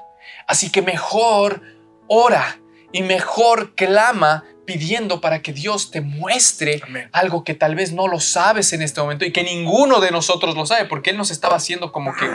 Así 0.48 0.72
que 0.72 0.82
mejor 0.82 1.62
ora 2.08 2.60
y 2.92 3.04
mejor 3.04 3.76
clama 3.76 4.46
pidiendo 4.72 5.20
para 5.22 5.42
que 5.42 5.54
Dios 5.54 5.92
te 5.92 6.02
muestre 6.02 6.82
Amén. 6.84 7.10
algo 7.12 7.44
que 7.44 7.54
tal 7.54 7.76
vez 7.76 7.92
no 7.92 8.08
lo 8.08 8.20
sabes 8.20 8.74
en 8.74 8.82
este 8.82 9.02
momento 9.02 9.26
y 9.26 9.32
que 9.32 9.44
ninguno 9.44 10.00
de 10.00 10.12
nosotros 10.12 10.56
lo 10.56 10.66
sabe, 10.66 10.86
porque 10.86 11.10
Él 11.10 11.18
nos 11.18 11.32
estaba 11.32 11.56
haciendo 11.58 11.92
como 11.92 12.14
que... 12.16 12.26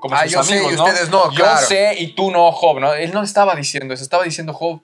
Como 0.00 0.14
Ah, 0.14 0.22
sus 0.24 0.32
yo 0.32 0.42
sé 0.44 0.58
y 0.62 0.76
¿no? 0.76 0.84
ustedes 0.84 1.10
no, 1.10 1.30
Yo 1.32 1.38
claro. 1.42 1.66
sé 1.66 1.94
y 1.98 2.14
tú 2.14 2.30
no, 2.30 2.52
Job, 2.52 2.78
¿no? 2.78 2.94
Él 2.94 3.10
no 3.12 3.22
estaba 3.24 3.56
diciendo 3.56 3.94
eso, 3.94 4.04
estaba 4.04 4.22
diciendo, 4.22 4.52
Job, 4.52 4.80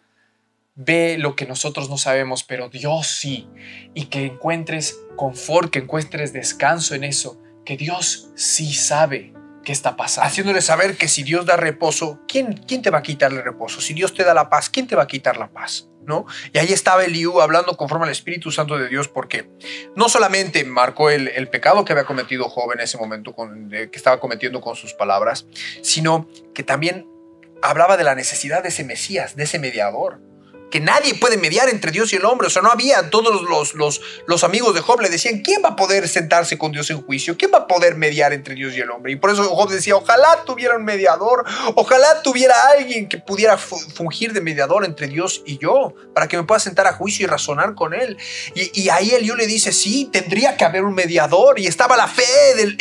ve 0.75 1.17
lo 1.19 1.37
que 1.37 1.47
nosotros 1.47 1.89
no 1.89 1.99
sabemos, 1.99 2.43
pero 2.43 2.69
Dios 2.69 3.07
sí. 3.07 3.47
Y 3.95 4.07
que 4.07 4.25
encuentres 4.27 4.99
confort, 5.17 5.71
que 5.71 5.79
encuentres 5.81 6.33
descanso 6.33 6.97
en 6.97 7.05
eso, 7.05 7.41
que 7.65 7.77
Dios 7.77 8.29
sí 8.35 8.73
sabe 8.75 9.33
qué 9.65 9.73
está 9.73 9.97
haciéndole 9.99 10.61
saber 10.61 10.97
que 10.97 11.09
si 11.09 11.23
Dios 11.23 11.47
da 11.47 11.57
reposo, 11.57 12.21
¿quién, 12.29 12.55
¿quién 12.69 12.83
te 12.83 12.91
va 12.91 12.99
a 12.99 13.03
quitar 13.03 13.33
el 13.33 13.43
reposo? 13.43 13.81
Si 13.81 13.95
Dios 13.95 14.15
te 14.15 14.25
da 14.25 14.35
la 14.35 14.49
paz, 14.49 14.71
¿quién 14.71 14.87
te 14.87 14.95
va 14.95 15.05
a 15.05 15.07
quitar 15.07 15.37
la 15.37 15.49
paz? 15.49 15.89
¿No? 16.07 16.27
Y 16.53 16.59
ahí 16.59 16.71
estaba 16.71 17.03
Eliú 17.05 17.41
hablando 17.41 17.77
conforme 17.79 18.05
al 18.05 18.13
Espíritu 18.13 18.51
Santo 18.51 18.77
de 18.77 18.89
Dios 18.89 19.09
porque 19.09 19.49
no 19.97 20.11
solamente 20.11 20.63
marcó 20.65 21.09
el, 21.09 21.29
el 21.29 21.49
pecado 21.49 21.85
que 21.85 21.93
había 21.93 22.05
cometido 22.05 22.49
Job 22.51 22.73
en 22.75 22.81
ese 22.81 22.99
momento, 22.99 23.35
que 23.35 23.91
estaba 23.95 24.21
cometiendo 24.21 24.61
con 24.61 24.77
sus 24.77 24.93
palabras, 24.93 25.47
sino 25.81 26.29
que 26.55 26.63
también 26.63 27.09
hablaba 27.63 27.97
de 27.97 28.05
la 28.05 28.15
necesidad 28.15 28.63
de 28.63 28.69
ese 28.69 28.85
Mesías, 28.85 29.35
de 29.35 29.45
ese 29.45 29.59
mediador. 29.59 30.21
Que 30.75 30.81
nadie 30.81 31.15
puede 31.15 31.37
mediar 31.37 31.69
entre 31.69 31.93
Dios 31.93 32.13
y 32.13 32.17
el 32.17 32.25
hombre. 32.25 32.49
O 32.49 32.51
sea, 32.51 32.61
no 32.61 32.69
había 32.69 33.09
todos 33.09 33.43
los, 33.49 33.75
los, 33.75 34.01
los 34.27 34.43
amigos 34.43 34.75
de 34.75 34.81
Job 34.81 35.01
le 35.03 35.09
decían, 35.09 35.39
¿quién 35.39 35.63
va 35.65 35.69
a 35.69 35.77
poder 35.77 36.09
sentarse 36.09 36.59
con 36.59 36.73
Dios 36.73 36.91
en 36.91 37.01
juicio? 37.01 37.37
¿Quién 37.37 37.53
va 37.55 37.59
a 37.59 37.67
poder 37.69 37.95
mediar 37.95 38.33
entre 38.33 38.57
Dios 38.57 38.75
y 38.75 38.81
el 38.81 38.91
hombre? 38.91 39.13
Y 39.13 39.17
por 39.17 39.31
eso 39.31 39.45
Job 39.45 39.71
decía, 39.71 39.95
ojalá 39.95 40.43
tuviera 40.45 40.77
un 40.77 40.85
mediador, 40.85 41.45
ojalá 41.77 42.23
tuviera 42.23 42.57
alguien 42.77 43.09
que 43.09 43.19
pudiera 43.19 43.57
fu- 43.57 43.79
fungir 43.79 44.33
de 44.33 44.41
mediador 44.41 44.85
entre 44.85 45.07
Dios 45.07 45.43
y 45.47 45.59
yo, 45.59 45.95
para 46.13 46.27
que 46.27 46.37
me 46.37 46.43
pueda 46.43 46.59
sentar 46.59 46.89
a 46.89 46.93
juicio 46.95 47.23
y 47.23 47.29
razonar 47.29 47.77
con 47.77 47.95
él. 47.95 48.17
Y, 48.57 48.83
y 48.83 48.89
ahí 48.89 49.13
Eliú 49.13 49.37
le 49.37 49.47
dice, 49.47 49.71
sí, 49.73 50.09
tendría 50.13 50.57
que 50.57 50.65
haber 50.65 50.83
un 50.83 50.97
mediador. 50.97 51.61
Y 51.61 51.69
estaba 51.69 51.97
la 51.97 52.09
fe 52.09 52.25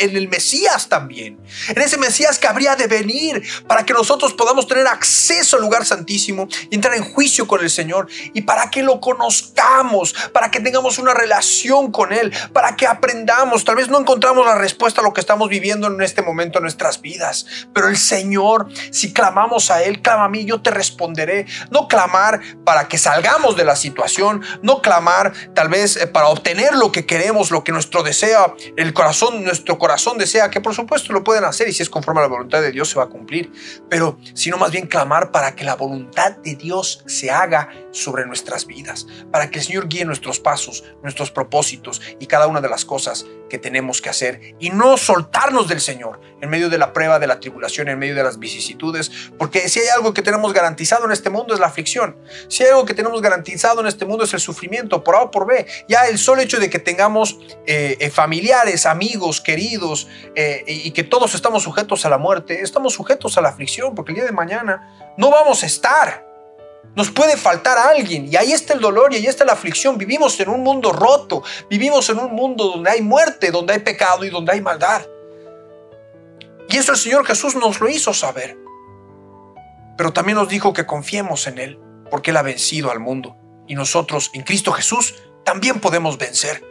en 0.00 0.16
el 0.16 0.28
Mesías 0.28 0.88
también. 0.88 1.38
En 1.68 1.80
ese 1.80 1.96
Mesías 1.96 2.40
que 2.40 2.48
habría 2.48 2.74
de 2.74 2.88
venir 2.88 3.40
para 3.68 3.86
que 3.86 3.92
nosotros 3.92 4.34
podamos 4.34 4.66
tener 4.66 4.88
acceso 4.88 5.54
al 5.54 5.62
lugar 5.62 5.86
santísimo 5.86 6.48
y 6.70 6.74
entrar 6.74 6.96
en 6.96 7.04
juicio 7.04 7.46
con 7.46 7.60
el 7.62 7.70
Señor. 7.70 7.83
Y 8.32 8.42
para 8.42 8.70
que 8.70 8.82
lo 8.82 9.00
conozcamos, 9.00 10.14
para 10.32 10.50
que 10.50 10.60
tengamos 10.60 10.98
una 10.98 11.14
relación 11.14 11.90
con 11.90 12.12
Él, 12.12 12.32
para 12.52 12.76
que 12.76 12.86
aprendamos. 12.86 13.64
Tal 13.64 13.76
vez 13.76 13.88
no 13.88 13.98
encontramos 13.98 14.46
la 14.46 14.56
respuesta 14.56 15.00
a 15.00 15.04
lo 15.04 15.12
que 15.12 15.20
estamos 15.20 15.48
viviendo 15.48 15.86
en 15.86 16.00
este 16.02 16.22
momento 16.22 16.58
en 16.58 16.62
nuestras 16.62 17.00
vidas. 17.00 17.46
Pero 17.72 17.88
el 17.88 17.96
Señor, 17.96 18.68
si 18.90 19.12
clamamos 19.12 19.70
a 19.70 19.82
Él, 19.82 20.02
clama 20.02 20.24
a 20.24 20.28
mí, 20.28 20.44
yo 20.44 20.60
te 20.62 20.70
responderé. 20.70 21.46
No 21.70 21.88
clamar 21.88 22.40
para 22.64 22.88
que 22.88 22.98
salgamos 22.98 23.56
de 23.56 23.64
la 23.64 23.76
situación, 23.76 24.42
no 24.62 24.82
clamar 24.82 25.32
tal 25.54 25.68
vez 25.68 25.96
eh, 25.96 26.06
para 26.06 26.28
obtener 26.28 26.74
lo 26.74 26.92
que 26.92 27.06
queremos, 27.06 27.50
lo 27.50 27.64
que 27.64 27.72
nuestro 27.72 28.02
desea, 28.02 28.54
el 28.76 28.92
corazón, 28.92 29.44
nuestro 29.44 29.78
corazón 29.78 30.18
desea, 30.18 30.50
que 30.50 30.60
por 30.60 30.74
supuesto 30.74 31.12
lo 31.12 31.24
pueden 31.24 31.44
hacer 31.44 31.68
y 31.68 31.72
si 31.72 31.82
es 31.82 31.90
conforme 31.90 32.20
a 32.20 32.24
la 32.24 32.28
voluntad 32.28 32.60
de 32.60 32.72
Dios 32.72 32.90
se 32.90 32.98
va 32.98 33.04
a 33.04 33.08
cumplir. 33.08 33.52
Pero 33.88 34.18
sino 34.34 34.56
más 34.56 34.70
bien 34.70 34.86
clamar 34.86 35.30
para 35.30 35.54
que 35.54 35.64
la 35.64 35.76
voluntad 35.76 36.32
de 36.38 36.54
Dios 36.56 37.02
se 37.06 37.30
haga 37.30 37.68
sobre 37.90 38.26
nuestras 38.26 38.66
vidas, 38.66 39.06
para 39.30 39.50
que 39.50 39.58
el 39.60 39.64
Señor 39.64 39.88
guíe 39.88 40.04
nuestros 40.04 40.40
pasos, 40.40 40.84
nuestros 41.02 41.30
propósitos 41.30 42.00
y 42.18 42.26
cada 42.26 42.46
una 42.46 42.60
de 42.60 42.68
las 42.68 42.84
cosas 42.84 43.26
que 43.48 43.58
tenemos 43.58 44.02
que 44.02 44.10
hacer 44.10 44.56
y 44.58 44.70
no 44.70 44.96
soltarnos 44.96 45.68
del 45.68 45.80
Señor 45.80 46.20
en 46.40 46.50
medio 46.50 46.68
de 46.68 46.78
la 46.78 46.92
prueba, 46.92 47.18
de 47.18 47.26
la 47.26 47.40
tribulación, 47.40 47.88
en 47.88 47.98
medio 47.98 48.14
de 48.14 48.22
las 48.22 48.38
vicisitudes, 48.38 49.10
porque 49.38 49.68
si 49.68 49.80
hay 49.80 49.88
algo 49.88 50.12
que 50.12 50.22
tenemos 50.22 50.52
garantizado 50.52 51.04
en 51.04 51.12
este 51.12 51.30
mundo 51.30 51.54
es 51.54 51.60
la 51.60 51.66
aflicción, 51.66 52.16
si 52.48 52.64
hay 52.64 52.70
algo 52.70 52.84
que 52.84 52.94
tenemos 52.94 53.22
garantizado 53.22 53.80
en 53.80 53.86
este 53.86 54.04
mundo 54.04 54.24
es 54.24 54.34
el 54.34 54.40
sufrimiento, 54.40 55.04
por 55.04 55.14
A 55.14 55.22
o 55.22 55.30
por 55.30 55.46
B, 55.46 55.66
ya 55.88 56.06
el 56.06 56.18
solo 56.18 56.42
hecho 56.42 56.58
de 56.58 56.68
que 56.68 56.78
tengamos 56.78 57.38
eh, 57.66 57.96
eh, 58.00 58.10
familiares, 58.10 58.86
amigos, 58.86 59.40
queridos 59.40 60.08
eh, 60.34 60.64
y 60.66 60.90
que 60.90 61.04
todos 61.04 61.34
estamos 61.34 61.62
sujetos 61.62 62.04
a 62.04 62.08
la 62.08 62.18
muerte, 62.18 62.62
estamos 62.62 62.94
sujetos 62.94 63.38
a 63.38 63.40
la 63.40 63.50
aflicción, 63.50 63.94
porque 63.94 64.12
el 64.12 64.16
día 64.16 64.24
de 64.24 64.32
mañana 64.32 65.14
no 65.16 65.30
vamos 65.30 65.62
a 65.62 65.66
estar. 65.66 66.33
Nos 66.96 67.10
puede 67.10 67.36
faltar 67.36 67.76
alguien 67.76 68.32
y 68.32 68.36
ahí 68.36 68.52
está 68.52 68.72
el 68.74 68.80
dolor 68.80 69.12
y 69.12 69.16
ahí 69.16 69.26
está 69.26 69.44
la 69.44 69.52
aflicción. 69.52 69.98
Vivimos 69.98 70.38
en 70.38 70.48
un 70.48 70.62
mundo 70.62 70.92
roto, 70.92 71.42
vivimos 71.68 72.08
en 72.10 72.18
un 72.18 72.32
mundo 72.32 72.66
donde 72.66 72.90
hay 72.90 73.00
muerte, 73.00 73.50
donde 73.50 73.72
hay 73.72 73.80
pecado 73.80 74.24
y 74.24 74.30
donde 74.30 74.52
hay 74.52 74.60
maldad. 74.60 75.02
Y 76.68 76.76
eso 76.76 76.92
el 76.92 76.98
Señor 76.98 77.26
Jesús 77.26 77.56
nos 77.56 77.80
lo 77.80 77.88
hizo 77.88 78.14
saber. 78.14 78.56
Pero 79.96 80.12
también 80.12 80.36
nos 80.38 80.48
dijo 80.48 80.72
que 80.72 80.86
confiemos 80.86 81.46
en 81.46 81.58
Él, 81.58 81.78
porque 82.10 82.30
Él 82.30 82.36
ha 82.36 82.42
vencido 82.42 82.90
al 82.90 83.00
mundo. 83.00 83.36
Y 83.66 83.74
nosotros, 83.74 84.30
en 84.34 84.42
Cristo 84.42 84.72
Jesús, 84.72 85.14
también 85.44 85.80
podemos 85.80 86.18
vencer. 86.18 86.64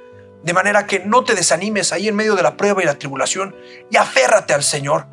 De 0.43 0.53
manera 0.53 0.87
que 0.87 0.99
no 0.99 1.23
te 1.23 1.35
desanimes 1.35 1.93
ahí 1.93 2.07
en 2.07 2.15
medio 2.15 2.35
de 2.35 2.43
la 2.43 2.57
prueba 2.57 2.81
y 2.83 2.85
la 2.85 2.99
tribulación 2.99 3.55
y 3.89 3.95
aférrate 3.95 4.53
al 4.53 4.63
Señor. 4.63 5.07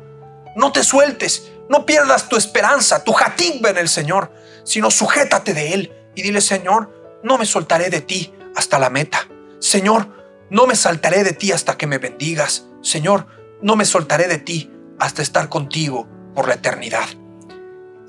No 0.57 0.73
te 0.73 0.83
sueltes, 0.83 1.51
no 1.69 1.85
pierdas 1.85 2.27
tu 2.27 2.35
esperanza, 2.35 3.03
tu 3.05 3.13
jatigba 3.13 3.69
en 3.69 3.77
el 3.77 3.87
Señor, 3.87 4.29
sino 4.63 4.91
sujétate 4.91 5.53
de 5.53 5.73
Él 5.73 5.93
y 6.15 6.21
dile, 6.21 6.41
Señor, 6.41 7.19
no 7.23 7.37
me 7.37 7.45
soltaré 7.45 7.89
de 7.89 8.01
ti 8.01 8.33
hasta 8.55 8.79
la 8.79 8.89
meta. 8.89 9.27
Señor, 9.59 10.07
no 10.49 10.67
me 10.67 10.75
saltaré 10.75 11.23
de 11.23 11.33
ti 11.33 11.51
hasta 11.51 11.77
que 11.77 11.87
me 11.87 11.97
bendigas. 11.97 12.65
Señor, 12.81 13.27
no 13.61 13.75
me 13.75 13.85
soltaré 13.85 14.27
de 14.27 14.37
ti 14.37 14.71
hasta 14.99 15.21
estar 15.21 15.49
contigo 15.49 16.07
por 16.35 16.47
la 16.47 16.55
eternidad. 16.55 17.07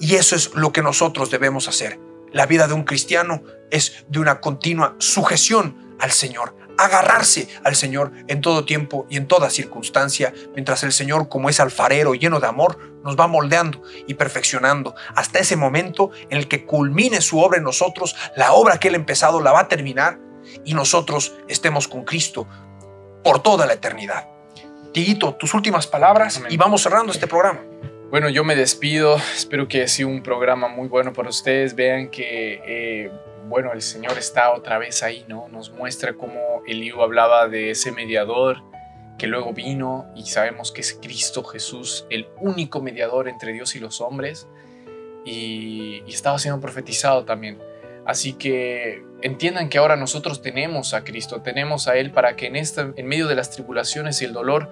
Y 0.00 0.16
eso 0.16 0.34
es 0.34 0.54
lo 0.54 0.72
que 0.72 0.82
nosotros 0.82 1.30
debemos 1.30 1.68
hacer. 1.68 2.00
La 2.32 2.46
vida 2.46 2.66
de 2.66 2.74
un 2.74 2.84
cristiano 2.84 3.42
es 3.70 4.04
de 4.08 4.18
una 4.18 4.40
continua 4.40 4.96
sujeción 4.98 5.94
al 6.00 6.10
Señor, 6.10 6.56
agarrarse 6.78 7.48
al 7.64 7.76
Señor 7.76 8.12
en 8.28 8.40
todo 8.40 8.64
tiempo 8.64 9.06
y 9.08 9.16
en 9.16 9.26
toda 9.26 9.50
circunstancia, 9.50 10.32
mientras 10.54 10.82
el 10.82 10.92
Señor, 10.92 11.28
como 11.28 11.48
es 11.48 11.60
alfarero 11.60 12.14
lleno 12.14 12.40
de 12.40 12.46
amor, 12.46 12.78
nos 13.04 13.18
va 13.18 13.26
moldeando 13.26 13.82
y 14.06 14.14
perfeccionando 14.14 14.94
hasta 15.14 15.38
ese 15.38 15.56
momento 15.56 16.10
en 16.30 16.38
el 16.38 16.48
que 16.48 16.64
culmine 16.64 17.20
su 17.20 17.40
obra 17.40 17.58
en 17.58 17.64
nosotros, 17.64 18.16
la 18.36 18.52
obra 18.52 18.78
que 18.78 18.88
Él 18.88 18.94
ha 18.94 18.98
empezado 18.98 19.40
la 19.40 19.52
va 19.52 19.60
a 19.60 19.68
terminar 19.68 20.18
y 20.64 20.74
nosotros 20.74 21.34
estemos 21.48 21.88
con 21.88 22.04
Cristo 22.04 22.46
por 23.24 23.42
toda 23.42 23.66
la 23.66 23.74
eternidad. 23.74 24.28
Tiguito, 24.92 25.34
tus 25.34 25.54
últimas 25.54 25.86
palabras 25.86 26.36
Amén. 26.36 26.52
y 26.52 26.56
vamos 26.56 26.82
cerrando 26.82 27.12
este 27.12 27.26
programa. 27.26 27.60
Bueno, 28.10 28.28
yo 28.28 28.44
me 28.44 28.54
despido. 28.54 29.16
Espero 29.34 29.68
que 29.68 29.78
haya 29.78 29.88
sido 29.88 30.10
un 30.10 30.22
programa 30.22 30.68
muy 30.68 30.86
bueno 30.86 31.14
para 31.14 31.30
ustedes. 31.30 31.74
Vean 31.74 32.10
que, 32.10 32.60
eh, 32.66 33.10
bueno, 33.48 33.72
el 33.72 33.82
Señor 33.82 34.18
está 34.18 34.52
otra 34.52 34.78
vez 34.78 35.02
ahí, 35.02 35.24
¿no? 35.28 35.48
Nos 35.48 35.70
muestra 35.70 36.14
cómo 36.14 36.62
Eliú 36.66 37.02
hablaba 37.02 37.48
de 37.48 37.70
ese 37.70 37.92
mediador 37.92 38.62
que 39.18 39.26
luego 39.26 39.52
vino 39.52 40.06
y 40.16 40.26
sabemos 40.26 40.72
que 40.72 40.80
es 40.80 40.98
Cristo 41.00 41.44
Jesús, 41.44 42.06
el 42.10 42.28
único 42.40 42.80
mediador 42.80 43.28
entre 43.28 43.52
Dios 43.52 43.76
y 43.76 43.80
los 43.80 44.00
hombres. 44.00 44.48
Y, 45.24 46.02
y 46.06 46.12
estaba 46.12 46.38
siendo 46.38 46.60
profetizado 46.60 47.24
también. 47.24 47.58
Así 48.04 48.32
que 48.32 49.04
entiendan 49.22 49.68
que 49.68 49.78
ahora 49.78 49.96
nosotros 49.96 50.42
tenemos 50.42 50.94
a 50.94 51.04
Cristo, 51.04 51.42
tenemos 51.42 51.86
a 51.86 51.96
Él 51.96 52.10
para 52.10 52.34
que 52.36 52.46
en, 52.46 52.56
esta, 52.56 52.92
en 52.96 53.06
medio 53.06 53.28
de 53.28 53.36
las 53.36 53.50
tribulaciones 53.50 54.20
y 54.20 54.24
el 54.24 54.32
dolor 54.32 54.68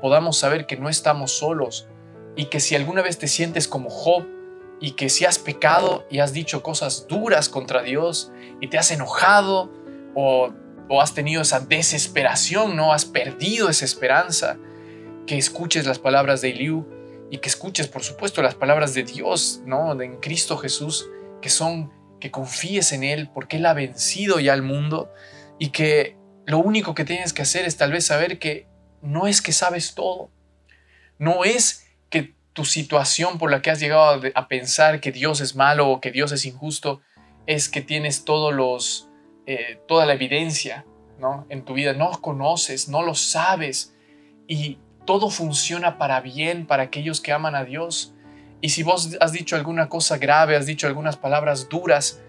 podamos 0.00 0.38
saber 0.38 0.66
que 0.66 0.76
no 0.76 0.88
estamos 0.88 1.32
solos 1.32 1.86
y 2.36 2.46
que 2.46 2.60
si 2.60 2.74
alguna 2.74 3.02
vez 3.02 3.18
te 3.18 3.28
sientes 3.28 3.68
como 3.68 3.90
Job 3.90 4.26
y 4.80 4.92
que 4.92 5.08
si 5.08 5.24
has 5.24 5.38
pecado 5.38 6.06
y 6.10 6.20
has 6.20 6.32
dicho 6.32 6.62
cosas 6.62 7.06
duras 7.08 7.48
contra 7.48 7.82
Dios 7.82 8.32
y 8.60 8.68
te 8.68 8.78
has 8.78 8.90
enojado 8.90 9.70
o, 10.14 10.52
o 10.88 11.00
has 11.02 11.14
tenido 11.14 11.42
esa 11.42 11.60
desesperación, 11.60 12.76
no 12.76 12.92
has 12.92 13.04
perdido 13.04 13.68
esa 13.68 13.84
esperanza, 13.84 14.58
que 15.26 15.38
escuches 15.38 15.86
las 15.86 15.98
palabras 15.98 16.40
de 16.40 16.50
Eliú 16.50 16.86
y 17.30 17.38
que 17.38 17.48
escuches 17.48 17.86
por 17.86 18.02
supuesto 18.02 18.42
las 18.42 18.54
palabras 18.54 18.94
de 18.94 19.04
Dios, 19.04 19.60
¿no? 19.64 20.00
En 20.00 20.16
Cristo 20.16 20.56
Jesús, 20.56 21.08
que 21.40 21.50
son 21.50 21.92
que 22.18 22.30
confíes 22.30 22.92
en 22.92 23.04
Él 23.04 23.30
porque 23.32 23.56
Él 23.56 23.66
ha 23.66 23.74
vencido 23.74 24.40
ya 24.40 24.52
al 24.52 24.62
mundo 24.62 25.12
y 25.58 25.70
que 25.70 26.16
lo 26.46 26.58
único 26.58 26.94
que 26.94 27.04
tienes 27.04 27.32
que 27.32 27.42
hacer 27.42 27.64
es 27.64 27.76
tal 27.76 27.92
vez 27.92 28.06
saber 28.06 28.38
que 28.38 28.66
no 29.02 29.26
es 29.26 29.40
que 29.40 29.52
sabes 29.52 29.94
todo. 29.94 30.30
No 31.18 31.44
es 31.44 31.86
tu 32.52 32.64
situación 32.64 33.38
por 33.38 33.50
la 33.50 33.62
que 33.62 33.70
has 33.70 33.80
llegado 33.80 34.20
a, 34.34 34.48
pensar 34.48 35.00
que 35.00 35.12
Dios 35.12 35.40
es 35.40 35.54
malo 35.54 35.88
o 35.88 36.00
que 36.00 36.10
Dios 36.10 36.32
es 36.32 36.44
injusto 36.44 37.00
es 37.46 37.68
que 37.68 37.80
tienes 37.80 38.24
todos 38.24 38.52
los, 38.52 39.08
eh, 39.46 39.80
toda 39.86 40.06
la 40.06 40.14
evidencia 40.14 40.84
¿no? 41.18 41.46
en 41.48 41.64
tu 41.64 41.74
vida. 41.74 41.92
No 41.92 42.10
conoces, 42.20 42.88
no 42.88 43.02
lo 43.02 43.14
sabes 43.14 43.94
y 44.48 44.78
todo 45.06 45.30
funciona 45.30 45.96
para 45.98 46.20
bien 46.20 46.66
para 46.66 46.84
aquellos 46.84 47.20
que 47.20 47.32
aman 47.32 47.54
a 47.54 47.64
Dios. 47.64 48.14
Y 48.60 48.70
si 48.70 48.82
vos 48.82 49.16
has 49.20 49.32
dicho 49.32 49.56
alguna 49.56 49.88
cosa 49.88 50.18
grave, 50.18 50.56
has 50.56 50.66
dicho 50.66 50.86
algunas 50.86 51.16
palabras 51.16 51.68
duras, 51.68 52.20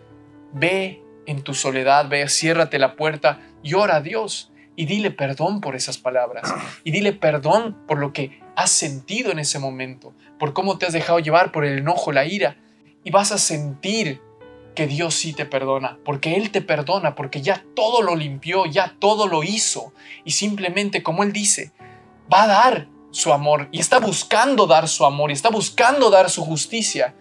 ve 0.54 1.04
en 1.26 1.42
tu 1.42 1.54
soledad, 1.54 2.08
ve, 2.08 2.28
ciérrate 2.30 2.80
la 2.80 2.96
puerta 2.96 3.40
y 3.64 3.74
ora 3.74 3.98
a 3.98 4.02
Dios 4.02 4.51
y 4.82 4.86
dile 4.88 5.12
perdón 5.12 5.62
por 5.62 5.76
esas 5.76 6.00
palabras 6.00 6.52
y 6.84 6.90
dile 6.90 7.14
perdón 7.14 7.78
por 7.88 8.00
lo 8.00 8.14
que 8.14 8.42
has 8.56 8.72
sentido 8.72 9.32
en 9.32 9.38
ese 9.38 9.60
momento, 9.60 10.16
por 10.40 10.54
cómo 10.54 10.80
te 10.80 10.88
has 10.88 10.94
dejado 10.94 11.20
llevar 11.20 11.52
por 11.52 11.66
el 11.66 11.78
enojo, 11.78 12.12
la 12.12 12.26
ira 12.26 12.58
y 13.04 13.12
vas 13.12 13.32
a 13.32 13.38
sentir 13.38 14.24
que 14.74 14.88
Dios 14.88 15.14
sí 15.14 15.34
te 15.34 15.46
perdona, 15.46 16.00
porque 16.04 16.34
Él 16.34 16.50
te 16.50 16.64
perdona, 16.64 17.14
porque 17.14 17.44
ya 17.44 17.64
todo 17.76 18.02
lo 18.02 18.16
limpió, 18.16 18.66
ya 18.66 18.96
todo 18.98 19.28
lo 19.28 19.44
hizo 19.44 19.94
y 20.26 20.32
simplemente 20.32 21.04
como 21.04 21.22
Él 21.22 21.32
dice, 21.32 21.74
va 22.34 22.46
a 22.46 22.48
dar 22.48 22.88
su 23.12 23.34
amor 23.34 23.70
y 23.72 23.80
está 23.80 24.00
buscando 24.00 24.66
dar 24.66 24.88
su 24.88 25.06
amor 25.06 25.30
y 25.30 25.34
está 25.34 25.50
buscando 25.50 26.10
dar 26.10 26.32
su 26.32 26.44
justicia 26.44 27.14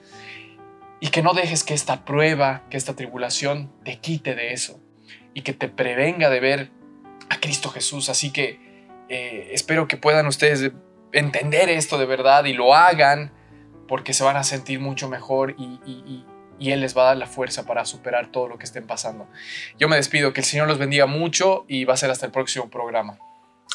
y 0.98 1.08
que 1.08 1.20
no 1.20 1.34
dejes 1.34 1.62
que 1.62 1.74
esta 1.74 2.06
prueba, 2.06 2.62
que 2.70 2.78
esta 2.78 2.96
tribulación 2.96 3.70
te 3.84 3.98
quite 3.98 4.34
de 4.34 4.54
eso 4.54 4.80
y 5.34 5.42
que 5.42 5.52
te 5.52 5.68
prevenga 5.68 6.30
de 6.30 6.40
ver 6.40 6.79
a 7.30 7.40
Cristo 7.40 7.70
Jesús. 7.70 8.10
Así 8.10 8.30
que 8.30 8.60
eh, 9.08 9.48
espero 9.52 9.88
que 9.88 9.96
puedan 9.96 10.26
ustedes 10.26 10.70
entender 11.12 11.70
esto 11.70 11.96
de 11.96 12.04
verdad 12.04 12.44
y 12.44 12.52
lo 12.52 12.74
hagan 12.74 13.32
porque 13.88 14.12
se 14.12 14.22
van 14.22 14.36
a 14.36 14.44
sentir 14.44 14.78
mucho 14.78 15.08
mejor 15.08 15.56
y, 15.58 16.24
y 16.60 16.70
Él 16.72 16.80
les 16.80 16.96
va 16.96 17.02
a 17.02 17.04
dar 17.06 17.16
la 17.16 17.26
fuerza 17.26 17.64
para 17.64 17.84
superar 17.84 18.30
todo 18.30 18.46
lo 18.46 18.58
que 18.58 18.64
estén 18.64 18.86
pasando. 18.86 19.26
Yo 19.78 19.88
me 19.88 19.96
despido, 19.96 20.32
que 20.32 20.42
el 20.42 20.46
Señor 20.46 20.68
los 20.68 20.78
bendiga 20.78 21.06
mucho 21.06 21.64
y 21.66 21.84
va 21.84 21.94
a 21.94 21.96
ser 21.96 22.10
hasta 22.10 22.26
el 22.26 22.32
próximo 22.32 22.68
programa. 22.68 23.18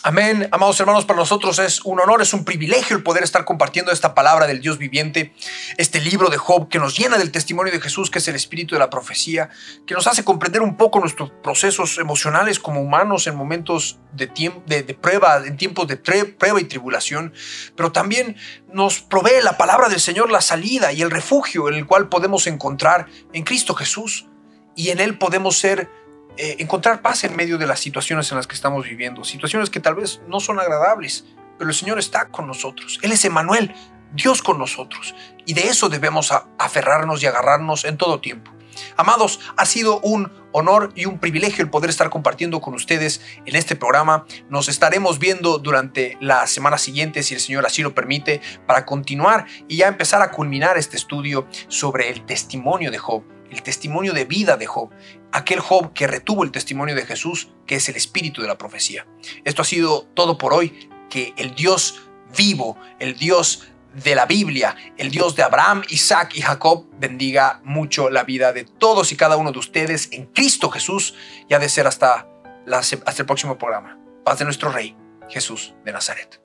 Amén, 0.08 0.48
amados 0.52 0.80
hermanos, 0.80 1.04
para 1.04 1.18
nosotros 1.18 1.58
es 1.58 1.84
un 1.84 2.00
honor, 2.00 2.22
es 2.22 2.32
un 2.36 2.46
privilegio 2.46 2.96
el 2.96 3.02
poder 3.02 3.24
estar 3.24 3.44
compartiendo 3.44 3.92
esta 3.92 4.14
palabra 4.14 4.46
del 4.46 4.62
Dios 4.62 4.78
viviente, 4.78 5.34
este 5.78 6.00
libro 6.00 6.30
de 6.30 6.38
Job 6.38 6.70
que 6.70 6.78
nos 6.78 6.96
llena 6.96 7.18
del 7.18 7.32
testimonio 7.32 7.74
de 7.74 7.82
Jesús, 7.82 8.12
que 8.12 8.20
es 8.20 8.28
el 8.28 8.36
espíritu 8.36 8.76
de 8.76 8.80
la 8.80 8.92
profecía, 8.92 9.50
que 9.88 9.96
nos 9.96 10.06
hace 10.06 10.24
comprender 10.24 10.62
un 10.62 10.78
poco 10.78 11.00
nuestros 11.00 11.32
procesos 11.32 11.98
emocionales 11.98 12.60
como 12.60 12.82
humanos 12.82 13.26
en 13.26 13.36
momentos 13.36 13.98
de, 14.14 14.28
de, 14.68 14.94
prueba, 14.94 15.38
en 15.44 15.58
tiempos 15.58 15.88
de 15.88 15.98
prueba 15.98 16.62
y 16.62 16.66
tribulación, 16.66 17.34
pero 17.76 17.92
también 17.92 18.38
nos 18.72 19.00
provee 19.00 19.42
la 19.42 19.58
palabra 19.58 19.90
del 19.90 20.00
Señor 20.00 20.30
la 20.30 20.42
salida 20.42 20.94
y 20.94 21.02
el 21.02 21.10
refugio 21.10 21.68
en 21.68 21.74
el 21.74 21.88
cual 21.88 22.10
podemos 22.10 22.46
encontrar 22.46 23.08
en 23.34 23.42
Cristo 23.42 23.74
Jesús 23.74 24.28
y 24.76 24.92
en 24.92 25.00
Él 25.00 25.18
podemos 25.18 25.58
ser 25.58 25.90
eh, 26.38 26.58
encontrar 26.60 27.02
paz 27.02 27.24
en 27.24 27.36
medio 27.36 27.58
de 27.58 27.68
las 27.68 27.80
situaciones 27.80 28.30
en 28.32 28.38
las 28.38 28.48
que 28.48 28.56
estamos 28.56 28.86
viviendo, 28.86 29.24
situaciones 29.24 29.70
que 29.70 29.80
tal 29.80 29.96
vez 29.96 30.22
no 30.28 30.40
son 30.40 30.60
agradables, 30.60 31.26
pero 31.58 31.70
el 31.70 31.76
Señor 31.76 32.00
está 32.00 32.28
con 32.28 32.48
nosotros. 32.48 33.00
Él 33.02 33.12
es 33.12 33.24
Emanuel, 33.26 33.74
Dios 34.14 34.42
con 34.42 34.60
nosotros, 34.60 35.16
y 35.46 35.54
de 35.54 35.68
eso 35.68 35.90
debemos 35.90 36.34
aferrarnos 36.58 37.24
y 37.24 37.28
agarrarnos 37.28 37.86
en 37.86 37.98
todo 37.98 38.20
tiempo. 38.20 38.52
Amados, 38.98 39.40
ha 39.56 39.66
sido 39.66 40.00
un 40.02 40.32
honor 40.52 40.92
y 40.96 41.06
un 41.06 41.20
privilegio 41.20 41.64
el 41.64 41.70
poder 41.70 41.90
estar 41.90 42.10
compartiendo 42.10 42.62
con 42.62 42.74
ustedes 42.74 43.22
en 43.46 43.56
este 43.56 43.76
programa. 43.76 44.26
Nos 44.50 44.68
estaremos 44.68 45.20
viendo 45.20 45.58
durante 45.58 46.18
la 46.20 46.48
semana 46.48 46.78
siguiente, 46.78 47.24
si 47.24 47.34
el 47.34 47.40
Señor 47.40 47.66
así 47.66 47.82
lo 47.82 47.96
permite, 47.96 48.42
para 48.66 48.86
continuar 48.86 49.46
y 49.68 49.78
ya 49.78 49.88
empezar 49.88 50.22
a 50.22 50.32
culminar 50.32 50.78
este 50.78 50.98
estudio 50.98 51.48
sobre 51.68 52.10
el 52.10 52.26
testimonio 52.26 52.92
de 52.92 52.98
Job 52.98 53.24
el 53.52 53.64
testimonio 53.64 54.14
de 54.14 54.26
vida 54.26 54.58
de 54.58 54.66
Job, 54.66 54.90
aquel 55.36 55.60
Job 55.60 55.94
que 55.94 56.08
retuvo 56.08 56.44
el 56.44 56.52
testimonio 56.52 56.96
de 56.96 57.06
Jesús, 57.06 57.50
que 57.68 57.76
es 57.76 57.90
el 57.90 57.96
espíritu 57.96 58.42
de 58.42 58.48
la 58.48 58.58
profecía. 58.58 59.06
Esto 59.44 59.62
ha 59.62 59.66
sido 59.66 60.04
todo 60.14 60.38
por 60.38 60.54
hoy, 60.54 60.90
que 61.10 61.34
el 61.38 61.56
Dios 61.56 62.02
vivo, 62.38 62.78
el 63.00 63.18
Dios 63.18 63.68
de 63.94 64.16
la 64.16 64.26
Biblia, 64.26 64.76
el 64.98 65.12
Dios 65.12 65.36
de 65.36 65.44
Abraham, 65.44 65.84
Isaac 65.90 66.32
y 66.36 66.42
Jacob, 66.42 66.86
bendiga 67.00 67.62
mucho 67.64 68.10
la 68.10 68.24
vida 68.24 68.54
de 68.54 68.64
todos 68.64 69.12
y 69.12 69.18
cada 69.18 69.38
uno 69.38 69.52
de 69.52 69.60
ustedes 69.60 70.10
en 70.12 70.26
Cristo 70.26 70.70
Jesús 70.70 71.16
y 71.50 71.54
ha 71.54 71.60
de 71.60 71.70
ser 71.70 71.88
hasta, 71.88 72.28
hasta 72.72 73.22
el 73.22 73.26
próximo 73.26 73.58
programa. 73.58 74.00
Paz 74.24 74.40
de 74.40 74.46
nuestro 74.46 74.72
Rey, 74.72 74.96
Jesús 75.30 75.76
de 75.86 75.92
Nazaret. 75.92 76.45